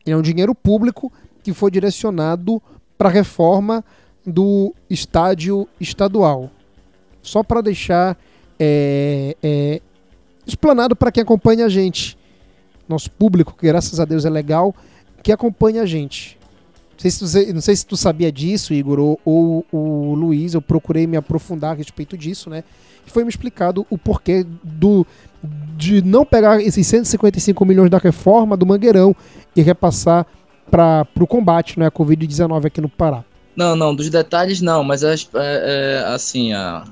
Ele 0.06 0.14
é 0.14 0.18
um 0.18 0.22
dinheiro 0.22 0.54
público 0.54 1.12
que 1.44 1.54
foi 1.54 1.72
direcionado 1.72 2.62
para 2.98 3.10
a 3.10 3.12
reforma 3.12 3.84
do 4.26 4.74
estádio 4.90 5.68
estadual. 5.80 6.50
Só 7.22 7.44
para 7.44 7.62
deixar 7.62 8.18
é, 8.60 9.36
é, 9.42 9.82
explanado 10.46 10.96
para 10.96 11.12
quem 11.12 11.24
acompanha 11.24 11.66
a 11.66 11.70
gente. 11.70 12.18
Nosso 12.88 13.10
público, 13.12 13.56
que 13.58 13.66
graças 13.66 14.00
a 14.00 14.06
Deus 14.06 14.26
é 14.26 14.30
legal, 14.30 14.76
que 15.24 15.32
acompanha 15.32 15.82
a 15.82 15.86
gente. 15.86 16.38
Não 16.94 17.00
sei, 17.00 17.12
se 17.12 17.20
tu, 17.20 17.54
não 17.54 17.62
sei 17.62 17.76
se 17.76 17.86
tu 17.86 17.98
sabia 17.98 18.32
disso, 18.32 18.74
Igor, 18.74 19.00
ou, 19.00 19.20
ou 19.26 19.66
o 19.72 20.14
Luiz, 20.14 20.54
eu 20.54 20.62
procurei 20.62 21.06
me 21.06 21.18
aprofundar 21.18 21.72
a 21.72 21.76
respeito 21.76 22.18
disso, 22.18 22.50
né? 22.50 22.64
E 23.06 23.12
foi 23.12 23.24
me 23.24 23.30
explicado 23.30 23.86
o 23.90 23.98
porquê 23.98 24.46
do, 24.64 25.06
de 25.76 26.02
não 26.02 26.26
pegar 26.26 26.62
esses 26.62 26.88
155 26.88 27.66
milhões 27.66 27.90
da 27.90 27.98
reforma 27.98 28.56
do 28.56 28.66
Mangueirão 28.66 29.16
e 29.56 29.62
repassar 29.62 30.26
para 30.72 31.06
o 31.20 31.28
combate 31.28 31.80
né, 31.80 31.88
à 31.88 31.92
Covid-19 31.92 32.66
aqui 32.66 32.82
no 32.82 32.90
Pará. 32.90 33.24
Não, 33.56 33.76
não, 33.76 33.96
dos 33.96 34.10
detalhes 34.10 34.62
não, 34.62 34.84
mas 34.84 35.04
é, 35.04 35.16
é, 35.36 36.04
assim, 36.08 36.54
a, 36.54 36.84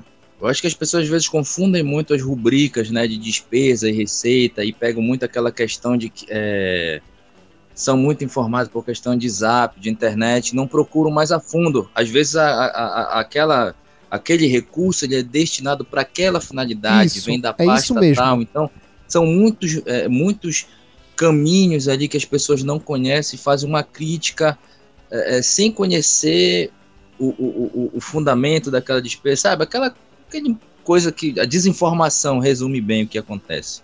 eu 0.44 0.50
acho 0.50 0.60
que 0.60 0.66
as 0.66 0.74
pessoas 0.74 1.04
às 1.04 1.08
vezes 1.08 1.26
confundem 1.26 1.82
muito 1.82 2.12
as 2.12 2.20
rubricas 2.20 2.90
né, 2.90 3.06
de 3.06 3.16
despesa 3.16 3.88
e 3.88 3.92
receita 3.92 4.62
e 4.62 4.72
pegam 4.72 5.02
muito 5.02 5.24
aquela 5.24 5.50
questão 5.50 5.96
de 5.96 6.10
que 6.10 6.26
é, 6.28 7.00
são 7.74 7.96
muito 7.96 8.22
informados 8.22 8.70
por 8.70 8.84
questão 8.84 9.16
de 9.16 9.28
zap, 9.28 9.80
de 9.80 9.88
internet, 9.88 10.54
não 10.54 10.68
procuram 10.68 11.10
mais 11.10 11.32
a 11.32 11.40
fundo. 11.40 11.90
Às 11.94 12.10
vezes 12.10 12.36
a, 12.36 12.46
a, 12.46 12.66
a, 12.66 13.20
aquela, 13.20 13.74
aquele 14.10 14.46
recurso 14.46 15.06
ele 15.06 15.16
é 15.16 15.22
destinado 15.22 15.82
para 15.82 16.02
aquela 16.02 16.42
finalidade, 16.42 17.18
isso, 17.18 17.26
vem 17.26 17.40
da 17.40 17.54
é 17.58 17.64
pasta 17.64 17.94
tal. 18.14 18.42
Então, 18.42 18.70
são 19.08 19.24
muitos, 19.24 19.80
é, 19.86 20.08
muitos 20.08 20.66
caminhos 21.16 21.88
ali 21.88 22.06
que 22.06 22.18
as 22.18 22.24
pessoas 22.24 22.62
não 22.62 22.78
conhecem, 22.78 23.38
fazem 23.38 23.68
uma 23.68 23.82
crítica 23.82 24.58
é, 25.10 25.38
é, 25.38 25.42
sem 25.42 25.72
conhecer 25.72 26.70
o, 27.18 27.28
o, 27.28 27.90
o, 27.94 28.00
fundamento 28.00 28.70
daquela 28.70 29.00
despesa, 29.00 29.42
sabe? 29.42 29.62
Aquela, 29.62 29.94
aquela 30.28 30.56
coisa 30.82 31.10
que 31.10 31.38
a 31.40 31.44
desinformação 31.44 32.38
resume 32.38 32.80
bem 32.80 33.04
o 33.04 33.08
que 33.08 33.18
acontece. 33.18 33.82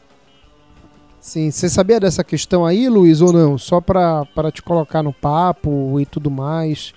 Sim, 1.21 1.51
você 1.51 1.69
sabia 1.69 2.01
dessa 2.01 2.25
questão 2.25 2.65
aí, 2.65 2.89
Luiz, 2.89 3.21
ou 3.21 3.33
não? 3.33 3.59
Só 3.59 3.81
para 3.81 4.27
te 4.53 4.63
colocar 4.63 5.03
no 5.03 5.13
papo 5.13 6.01
e 6.01 6.07
tudo 6.07 6.31
mais. 6.31 6.95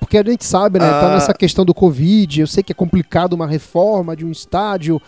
Porque 0.00 0.16
a 0.16 0.24
gente 0.24 0.44
sabe, 0.44 0.78
né? 0.78 0.88
Tá 0.88 0.98
ah. 0.98 1.00
Tá 1.02 1.14
nessa 1.14 1.34
questão 1.34 1.64
do 1.64 1.74
Covid. 1.74 2.40
Eu 2.40 2.46
sei 2.46 2.62
que 2.62 2.72
é 2.72 2.74
complicado 2.74 3.34
uma 3.34 3.46
reforma 3.46 4.16
de 4.16 4.24
um 4.24 4.30
estádio, 4.30 5.00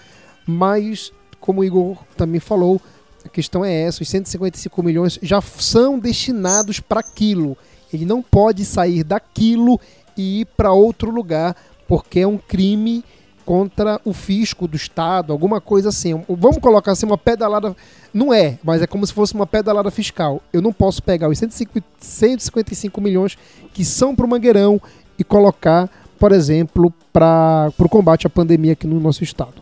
mas, 0.46 1.10
como 1.40 1.62
o 1.62 1.64
Igor 1.64 1.96
também 2.16 2.38
falou, 2.38 2.80
a 3.24 3.28
questão 3.30 3.64
é 3.64 3.72
essa: 3.72 4.02
os 4.02 4.08
155 4.08 4.82
milhões 4.82 5.18
já 5.22 5.40
são 5.40 5.98
destinados 5.98 6.80
para 6.80 7.00
aquilo. 7.00 7.56
Ele 7.92 8.04
não 8.04 8.22
pode 8.22 8.64
sair 8.66 9.02
daquilo 9.02 9.80
e 10.16 10.42
ir 10.42 10.44
para 10.44 10.72
outro 10.72 11.10
lugar, 11.10 11.56
porque 11.88 12.20
é 12.20 12.26
um 12.26 12.36
crime 12.36 13.02
contra 13.44 14.00
o 14.04 14.12
fisco 14.12 14.68
do 14.68 14.76
Estado, 14.76 15.32
alguma 15.32 15.60
coisa 15.60 15.88
assim. 15.88 16.24
Vamos 16.28 16.58
colocar 16.58 16.92
assim, 16.92 17.06
uma 17.06 17.18
pedalada. 17.18 17.74
Não 18.12 18.32
é, 18.32 18.58
mas 18.62 18.82
é 18.82 18.86
como 18.86 19.06
se 19.06 19.12
fosse 19.12 19.34
uma 19.34 19.46
pedalada 19.46 19.90
fiscal. 19.90 20.42
Eu 20.52 20.60
não 20.60 20.72
posso 20.72 21.02
pegar 21.02 21.28
os 21.28 21.38
155 21.38 23.00
milhões 23.00 23.36
que 23.72 23.84
são 23.84 24.14
para 24.14 24.26
o 24.26 24.28
Mangueirão 24.28 24.80
e 25.18 25.24
colocar, 25.24 25.88
por 26.18 26.32
exemplo, 26.32 26.92
para 27.12 27.72
o 27.78 27.88
combate 27.88 28.26
à 28.26 28.30
pandemia 28.30 28.72
aqui 28.72 28.86
no 28.86 28.98
nosso 28.98 29.22
Estado. 29.22 29.54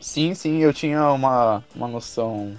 Sim, 0.00 0.34
sim, 0.34 0.58
eu 0.58 0.72
tinha 0.72 1.10
uma, 1.10 1.64
uma 1.74 1.88
noção 1.88 2.54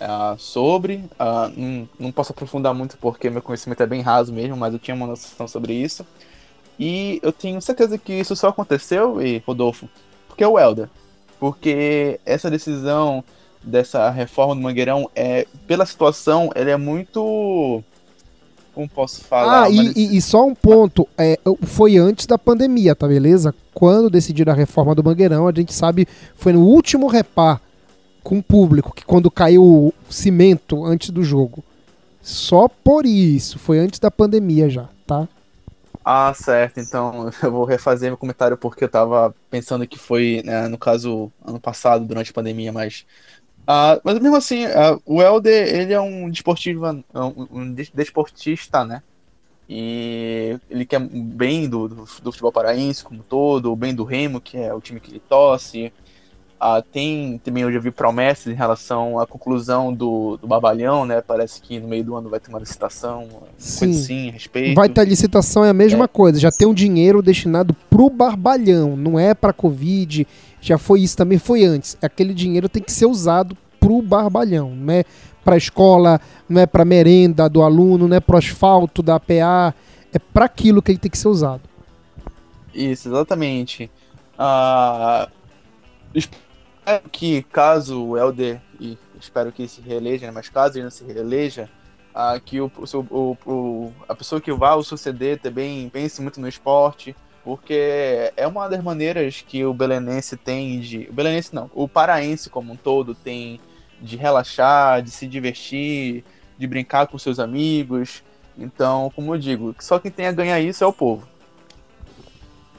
uh, 0.00 0.38
sobre. 0.38 1.04
Uh, 1.18 1.52
não, 1.56 1.88
não 1.98 2.12
posso 2.12 2.32
aprofundar 2.32 2.74
muito 2.74 2.96
porque 2.98 3.30
meu 3.30 3.42
conhecimento 3.42 3.82
é 3.82 3.86
bem 3.86 4.00
raso 4.00 4.32
mesmo, 4.32 4.56
mas 4.56 4.72
eu 4.72 4.78
tinha 4.78 4.94
uma 4.94 5.06
noção 5.06 5.46
sobre 5.46 5.72
isso. 5.72 6.06
E 6.80 7.20
eu 7.22 7.30
tenho 7.30 7.60
certeza 7.60 7.98
que 7.98 8.14
isso 8.14 8.34
só 8.34 8.48
aconteceu, 8.48 9.20
e 9.20 9.42
Rodolfo, 9.46 9.86
porque 10.26 10.42
é 10.42 10.48
o 10.48 10.58
Helder. 10.58 10.88
Porque 11.38 12.18
essa 12.24 12.50
decisão 12.50 13.22
dessa 13.62 14.08
reforma 14.08 14.54
do 14.54 14.62
Mangueirão, 14.62 15.10
é, 15.14 15.46
pela 15.66 15.84
situação, 15.84 16.50
ele 16.56 16.70
é 16.70 16.78
muito. 16.78 17.82
Como 18.72 18.88
posso 18.88 19.22
falar? 19.22 19.66
Ah, 19.66 19.70
mas... 19.70 19.94
e, 19.94 20.16
e, 20.16 20.22
só 20.22 20.46
um 20.46 20.54
ponto: 20.54 21.06
é, 21.18 21.38
foi 21.64 21.98
antes 21.98 22.26
da 22.26 22.38
pandemia, 22.38 22.94
tá 22.94 23.06
beleza? 23.06 23.54
Quando 23.74 24.08
decidiram 24.08 24.54
a 24.54 24.56
reforma 24.56 24.94
do 24.94 25.04
Mangueirão, 25.04 25.46
a 25.46 25.52
gente 25.52 25.74
sabe, 25.74 26.08
foi 26.34 26.54
no 26.54 26.62
último 26.62 27.08
repar 27.08 27.60
com 28.22 28.38
o 28.38 28.42
público, 28.42 28.94
que 28.94 29.04
quando 29.04 29.30
caiu 29.30 29.62
o 29.62 29.94
cimento 30.08 30.82
antes 30.82 31.10
do 31.10 31.22
jogo. 31.22 31.62
Só 32.22 32.68
por 32.68 33.04
isso, 33.04 33.58
foi 33.58 33.78
antes 33.78 33.98
da 33.98 34.10
pandemia 34.10 34.70
já, 34.70 34.88
tá? 35.06 35.28
Ah, 36.12 36.32
certo. 36.34 36.80
Então 36.80 37.30
eu 37.42 37.52
vou 37.52 37.64
refazer 37.64 38.10
meu 38.10 38.18
comentário 38.18 38.56
porque 38.58 38.84
eu 38.84 38.88
tava 38.90 39.34
pensando 39.48 39.86
que 39.86 39.98
foi, 39.98 40.42
né, 40.44 40.66
no 40.68 40.78
caso, 40.78 41.32
ano 41.44 41.60
passado, 41.60 42.06
durante 42.06 42.30
a 42.30 42.34
pandemia, 42.34 42.72
mas. 42.72 43.06
Uh, 43.68 44.00
mas 44.04 44.18
mesmo 44.20 44.36
assim, 44.36 44.66
uh, 44.66 45.00
o 45.06 45.22
Helder, 45.22 45.68
ele 45.68 45.92
é 45.92 46.00
um 46.00 46.30
desportivo, 46.30 46.86
um, 47.14 47.48
um 47.52 47.74
desportista, 47.74 48.84
né? 48.84 49.02
E 49.68 50.58
ele 50.68 50.86
quer 50.86 51.00
bem 51.00 51.68
do, 51.68 51.88
do, 51.88 51.96
do 51.96 52.32
futebol 52.32 52.52
paraense 52.52 53.04
como 53.04 53.24
todo, 53.24 53.72
o 53.72 53.76
bem 53.76 53.94
do 53.94 54.04
Remo, 54.04 54.40
que 54.40 54.58
é 54.58 54.74
o 54.74 54.80
time 54.80 55.00
que 55.00 55.12
ele 55.12 55.20
torce. 55.20 55.92
Ah, 56.62 56.82
tem 56.82 57.40
também 57.42 57.62
eu 57.62 57.72
já 57.72 57.78
vi 57.78 57.90
promessas 57.90 58.52
em 58.52 58.54
relação 58.54 59.18
à 59.18 59.26
conclusão 59.26 59.94
do, 59.94 60.36
do 60.36 60.46
Barbalhão, 60.46 61.06
né? 61.06 61.22
Parece 61.22 61.58
que 61.58 61.80
no 61.80 61.88
meio 61.88 62.04
do 62.04 62.14
ano 62.14 62.28
vai 62.28 62.38
ter 62.38 62.50
uma 62.50 62.58
licitação, 62.58 63.26
sim, 63.56 63.94
sim 63.94 64.28
a 64.28 64.32
respeito. 64.32 64.74
Vai 64.74 64.90
ter 64.90 65.08
licitação, 65.08 65.64
é 65.64 65.70
a 65.70 65.74
mesma 65.74 66.04
é. 66.04 66.08
coisa, 66.08 66.38
já 66.38 66.50
tem 66.50 66.68
um 66.68 66.74
dinheiro 66.74 67.22
destinado 67.22 67.74
pro 67.88 68.10
Barbalhão, 68.10 68.94
não 68.94 69.18
é 69.18 69.32
para 69.32 69.54
Covid, 69.54 70.26
já 70.60 70.76
foi 70.76 71.00
isso, 71.00 71.16
também 71.16 71.38
foi 71.38 71.64
antes. 71.64 71.96
Aquele 72.02 72.34
dinheiro 72.34 72.68
tem 72.68 72.82
que 72.82 72.92
ser 72.92 73.06
usado 73.06 73.56
pro 73.80 74.02
Barbalhão, 74.02 74.76
não 74.76 74.92
é 74.92 75.04
para 75.42 75.56
escola, 75.56 76.20
não 76.46 76.60
é 76.60 76.66
para 76.66 76.84
merenda 76.84 77.48
do 77.48 77.62
aluno, 77.62 78.06
não 78.06 78.16
é 78.16 78.20
pro 78.20 78.36
asfalto 78.36 79.02
da 79.02 79.14
APA, 79.14 79.74
é 80.12 80.18
para 80.18 80.44
aquilo 80.44 80.82
que 80.82 80.92
ele 80.92 80.98
tem 80.98 81.10
que 81.10 81.16
ser 81.16 81.28
usado. 81.28 81.62
Isso, 82.74 83.08
exatamente. 83.08 83.90
Ah, 86.90 87.00
que 87.12 87.44
caso 87.44 88.04
o 88.04 88.18
Helder, 88.18 88.60
e 88.80 88.98
espero 89.20 89.52
que 89.52 89.68
se 89.68 89.80
reeleja, 89.80 90.26
né, 90.26 90.32
mas 90.34 90.48
caso 90.48 90.76
ele 90.76 90.82
não 90.82 90.90
se 90.90 91.04
reeleja, 91.04 91.70
uh, 92.12 92.40
que 92.40 92.60
o, 92.60 92.68
o, 93.10 93.36
o, 93.46 93.92
a 94.08 94.14
pessoa 94.16 94.40
que 94.40 94.52
vai 94.52 94.74
o 94.74 94.82
suceder 94.82 95.38
também 95.38 95.88
pense 95.88 96.20
muito 96.20 96.40
no 96.40 96.48
esporte, 96.48 97.14
porque 97.44 98.32
é 98.36 98.44
uma 98.44 98.68
das 98.68 98.82
maneiras 98.82 99.44
que 99.46 99.64
o 99.64 99.72
belenense 99.72 100.36
tem 100.36 100.80
de... 100.80 101.06
O 101.08 101.12
belenense 101.12 101.54
não, 101.54 101.70
o 101.72 101.86
paraense 101.86 102.50
como 102.50 102.72
um 102.72 102.76
todo 102.76 103.14
tem 103.14 103.60
de 104.02 104.16
relaxar, 104.16 105.00
de 105.00 105.12
se 105.12 105.28
divertir, 105.28 106.24
de 106.58 106.66
brincar 106.66 107.06
com 107.06 107.18
seus 107.18 107.38
amigos. 107.38 108.24
Então, 108.58 109.12
como 109.14 109.32
eu 109.32 109.38
digo, 109.38 109.76
só 109.78 110.00
quem 110.00 110.10
tem 110.10 110.26
a 110.26 110.32
ganhar 110.32 110.60
isso 110.60 110.82
é 110.82 110.86
o 110.88 110.92
povo. 110.92 111.22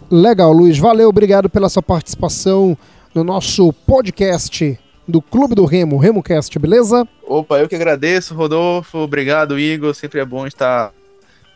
Legal, 0.09 0.51
Luiz. 0.51 0.77
Valeu, 0.77 1.07
obrigado 1.07 1.49
pela 1.49 1.69
sua 1.69 1.81
participação 1.81 2.77
no 3.13 3.23
nosso 3.23 3.73
podcast 3.73 4.79
do 5.07 5.21
Clube 5.21 5.55
do 5.55 5.65
Remo, 5.65 5.97
RemoCast, 5.97 6.57
beleza? 6.57 7.07
Opa, 7.23 7.59
eu 7.59 7.67
que 7.67 7.75
agradeço, 7.75 8.33
Rodolfo. 8.33 8.99
Obrigado, 8.99 9.59
Igor. 9.59 9.93
Sempre 9.93 10.21
é 10.21 10.25
bom 10.25 10.47
estar 10.47 10.93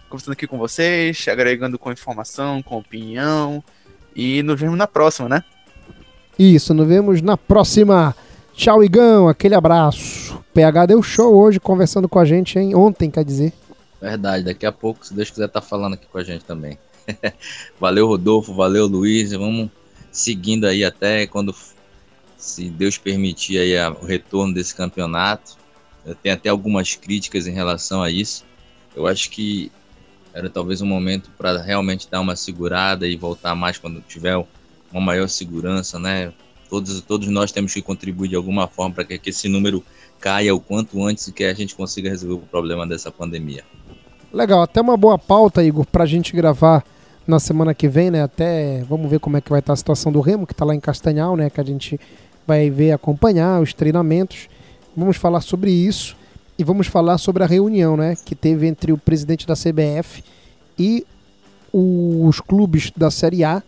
conversando 0.10 0.34
aqui 0.34 0.48
com 0.48 0.58
vocês, 0.58 1.26
agregando 1.28 1.80
com 1.80 1.92
informação, 1.92 2.62
com 2.62 2.78
opinião. 2.78 3.64
E 4.16 4.44
nos 4.44 4.60
vemos 4.60 4.78
na 4.78 4.88
próxima, 4.88 5.30
né? 5.30 5.44
Isso, 6.38 6.74
nos 6.74 6.88
vemos 6.88 7.22
na 7.22 7.38
próxima. 7.38 8.16
Tchau, 8.54 8.84
Igão. 8.84 9.28
Aquele 9.30 9.56
abraço. 9.56 10.42
PH 10.54 10.88
deu 10.88 11.02
show 11.02 11.34
hoje 11.36 11.60
conversando 11.60 12.10
com 12.10 12.20
a 12.20 12.26
gente, 12.26 12.60
hein? 12.60 12.76
Ontem, 12.76 13.10
quer 13.10 13.24
dizer. 13.24 13.54
Verdade, 14.02 14.44
daqui 14.44 14.66
a 14.66 14.72
pouco, 14.72 15.06
se 15.06 15.14
Deus 15.14 15.30
quiser, 15.30 15.48
tá 15.48 15.62
falando 15.62 15.94
aqui 15.94 16.06
com 16.12 16.18
a 16.18 16.24
gente 16.24 16.44
também. 16.44 16.78
valeu, 17.80 18.08
Rodolfo. 18.08 18.54
Valeu, 18.54 18.86
Luiz. 18.86 19.32
Vamos 19.32 19.70
seguindo 20.16 20.66
aí 20.66 20.84
até 20.84 21.28
quando, 21.28 21.54
se 22.38 22.70
Deus 22.70 22.98
permitir 22.98 23.60
aí 23.60 23.78
a, 23.78 23.92
o 23.92 24.06
retorno 24.06 24.54
desse 24.54 24.74
campeonato. 24.74 25.58
Eu 26.06 26.16
tenho 26.16 26.34
até 26.36 26.50
algumas 26.50 26.96
críticas 26.96 27.48
em 27.48 27.52
relação 27.52 28.02
a 28.02 28.10
isso. 28.10 28.46
Eu 28.96 29.08
acho 29.08 29.30
que 29.30 29.72
era 30.34 30.50
talvez 30.50 30.82
um 30.82 30.86
momento 30.86 31.30
para 31.38 31.62
realmente 31.62 32.08
dar 32.10 32.22
uma 32.22 32.36
segurada 32.36 33.08
e 33.08 33.18
voltar 33.18 33.56
mais 33.56 33.78
quando 33.78 34.02
tiver 34.02 34.38
uma 34.92 35.02
maior 35.02 35.28
segurança, 35.28 36.00
né? 36.00 36.32
Todos, 36.70 37.02
todos 37.02 37.28
nós 37.28 37.52
temos 37.52 37.74
que 37.74 37.82
contribuir 37.82 38.30
de 38.30 38.36
alguma 38.36 38.68
forma 38.68 38.96
para 38.96 39.04
que, 39.04 39.18
que 39.18 39.30
esse 39.30 39.50
número 39.50 39.84
caia 40.20 40.56
o 40.56 40.60
quanto 40.60 41.04
antes 41.04 41.28
e 41.28 41.34
que 41.34 41.44
a 41.44 41.54
gente 41.54 41.76
consiga 41.76 42.10
resolver 42.10 42.36
o 42.36 42.48
problema 42.48 42.88
dessa 42.88 43.12
pandemia. 43.12 43.64
Legal, 44.32 44.62
até 44.62 44.82
uma 44.82 44.98
boa 44.98 45.18
pauta, 45.18 45.64
Igor, 45.64 45.86
para 45.86 46.04
a 46.04 46.08
gente 46.08 46.34
gravar 46.34 46.84
na 47.28 47.40
semana 47.40 47.74
que 47.74 47.88
vem, 47.88 48.12
né? 48.12 48.22
Até 48.22 48.84
vamos 48.88 49.10
ver 49.10 49.20
como 49.20 49.38
é 49.38 49.42
que 49.42 49.50
vai 49.50 49.60
estar 49.60 49.74
a 49.74 49.76
situação 49.76 50.12
do 50.12 50.22
Remo, 50.22 50.46
que 50.46 50.54
está 50.54 50.66
lá 50.66 50.76
em 50.76 50.80
Castanhal, 50.80 51.36
né? 51.36 51.50
Que 51.50 51.60
a 51.60 51.64
gente 51.64 52.00
vai 52.46 52.70
ver 52.70 52.92
acompanhar 52.92 53.62
os 53.62 53.74
treinamentos. 53.74 54.48
Vamos 54.96 55.18
falar 55.18 55.42
sobre 55.42 55.72
isso 55.72 56.16
e 56.58 56.64
vamos 56.64 56.88
falar 56.88 57.18
sobre 57.18 57.44
a 57.44 57.48
reunião, 57.48 57.98
né? 57.98 58.16
Que 58.16 58.36
teve 58.36 58.68
entre 58.68 58.92
o 58.92 58.98
presidente 58.98 59.48
da 59.48 59.56
CBF 59.56 60.24
e 60.78 61.06
os 61.74 62.40
clubes 62.40 62.92
da 62.96 63.12
Série 63.12 63.44
A 63.44 63.62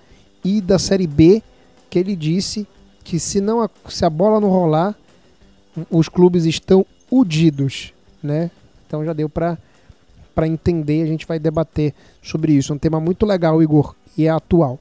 e 0.44 0.62
da 0.62 0.80
Série 0.80 1.08
B, 1.08 1.42
que 1.90 2.00
ele 2.00 2.16
disse 2.16 2.66
que 3.04 3.20
se 3.20 3.42
não 3.42 3.62
a, 3.62 3.70
se 3.90 4.06
a 4.06 4.10
bola 4.10 4.40
não 4.40 4.50
rolar, 4.50 4.96
os 5.90 6.08
clubes 6.08 6.46
estão 6.46 6.86
udidos, 7.12 7.94
né? 8.24 8.50
Então 8.86 9.04
já 9.04 9.14
deu 9.14 9.28
para 9.28 9.58
para 10.38 10.48
entender, 10.48 11.02
a 11.02 11.08
gente 11.08 11.26
vai 11.26 11.40
debater 11.40 11.96
sobre 12.22 12.54
isso. 12.54 12.72
É 12.72 12.76
um 12.76 12.78
tema 12.78 13.00
muito 13.00 13.26
legal, 13.26 13.60
Igor, 13.60 13.96
e 14.16 14.28
é 14.28 14.30
atual. 14.30 14.80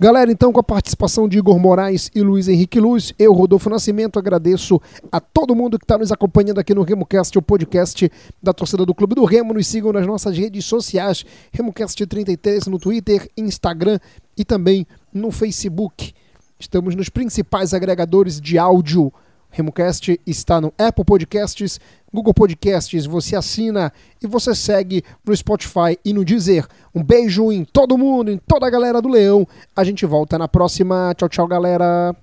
Galera, 0.00 0.32
então, 0.32 0.52
com 0.52 0.58
a 0.58 0.64
participação 0.64 1.28
de 1.28 1.38
Igor 1.38 1.56
Moraes 1.60 2.10
e 2.12 2.20
Luiz 2.22 2.48
Henrique 2.48 2.80
Luz, 2.80 3.14
eu, 3.16 3.32
Rodolfo 3.32 3.70
Nascimento, 3.70 4.18
agradeço 4.18 4.82
a 5.12 5.20
todo 5.20 5.54
mundo 5.54 5.78
que 5.78 5.84
está 5.84 5.96
nos 5.96 6.10
acompanhando 6.10 6.58
aqui 6.58 6.74
no 6.74 6.82
RemoCast, 6.82 7.38
o 7.38 7.40
podcast 7.40 8.10
da 8.42 8.52
torcida 8.52 8.84
do 8.84 8.92
Clube 8.92 9.14
do 9.14 9.24
Remo. 9.24 9.54
Nos 9.54 9.68
sigam 9.68 9.92
nas 9.92 10.04
nossas 10.04 10.36
redes 10.36 10.64
sociais, 10.64 11.24
RemoCast33 11.56 12.66
no 12.66 12.76
Twitter, 12.76 13.30
Instagram 13.36 14.00
e 14.36 14.44
também 14.44 14.88
no 15.14 15.30
Facebook. 15.30 16.12
Estamos 16.58 16.96
nos 16.96 17.08
principais 17.08 17.72
agregadores 17.72 18.40
de 18.40 18.58
áudio. 18.58 19.12
RemoCast 19.56 20.20
está 20.26 20.60
no 20.60 20.72
Apple 20.78 21.04
Podcasts, 21.04 21.80
Google 22.12 22.34
Podcasts, 22.34 23.06
você 23.06 23.36
assina 23.36 23.92
e 24.22 24.26
você 24.26 24.54
segue 24.54 25.02
no 25.24 25.34
Spotify 25.36 25.98
e 26.04 26.12
no 26.12 26.24
Deezer. 26.24 26.66
Um 26.94 27.02
beijo 27.02 27.50
em 27.50 27.64
todo 27.64 27.98
mundo, 27.98 28.30
em 28.30 28.38
toda 28.38 28.66
a 28.66 28.70
galera 28.70 29.00
do 29.00 29.08
Leão. 29.08 29.46
A 29.74 29.84
gente 29.84 30.04
volta 30.04 30.38
na 30.38 30.48
próxima. 30.48 31.14
Tchau, 31.16 31.28
tchau, 31.28 31.46
galera. 31.46 32.14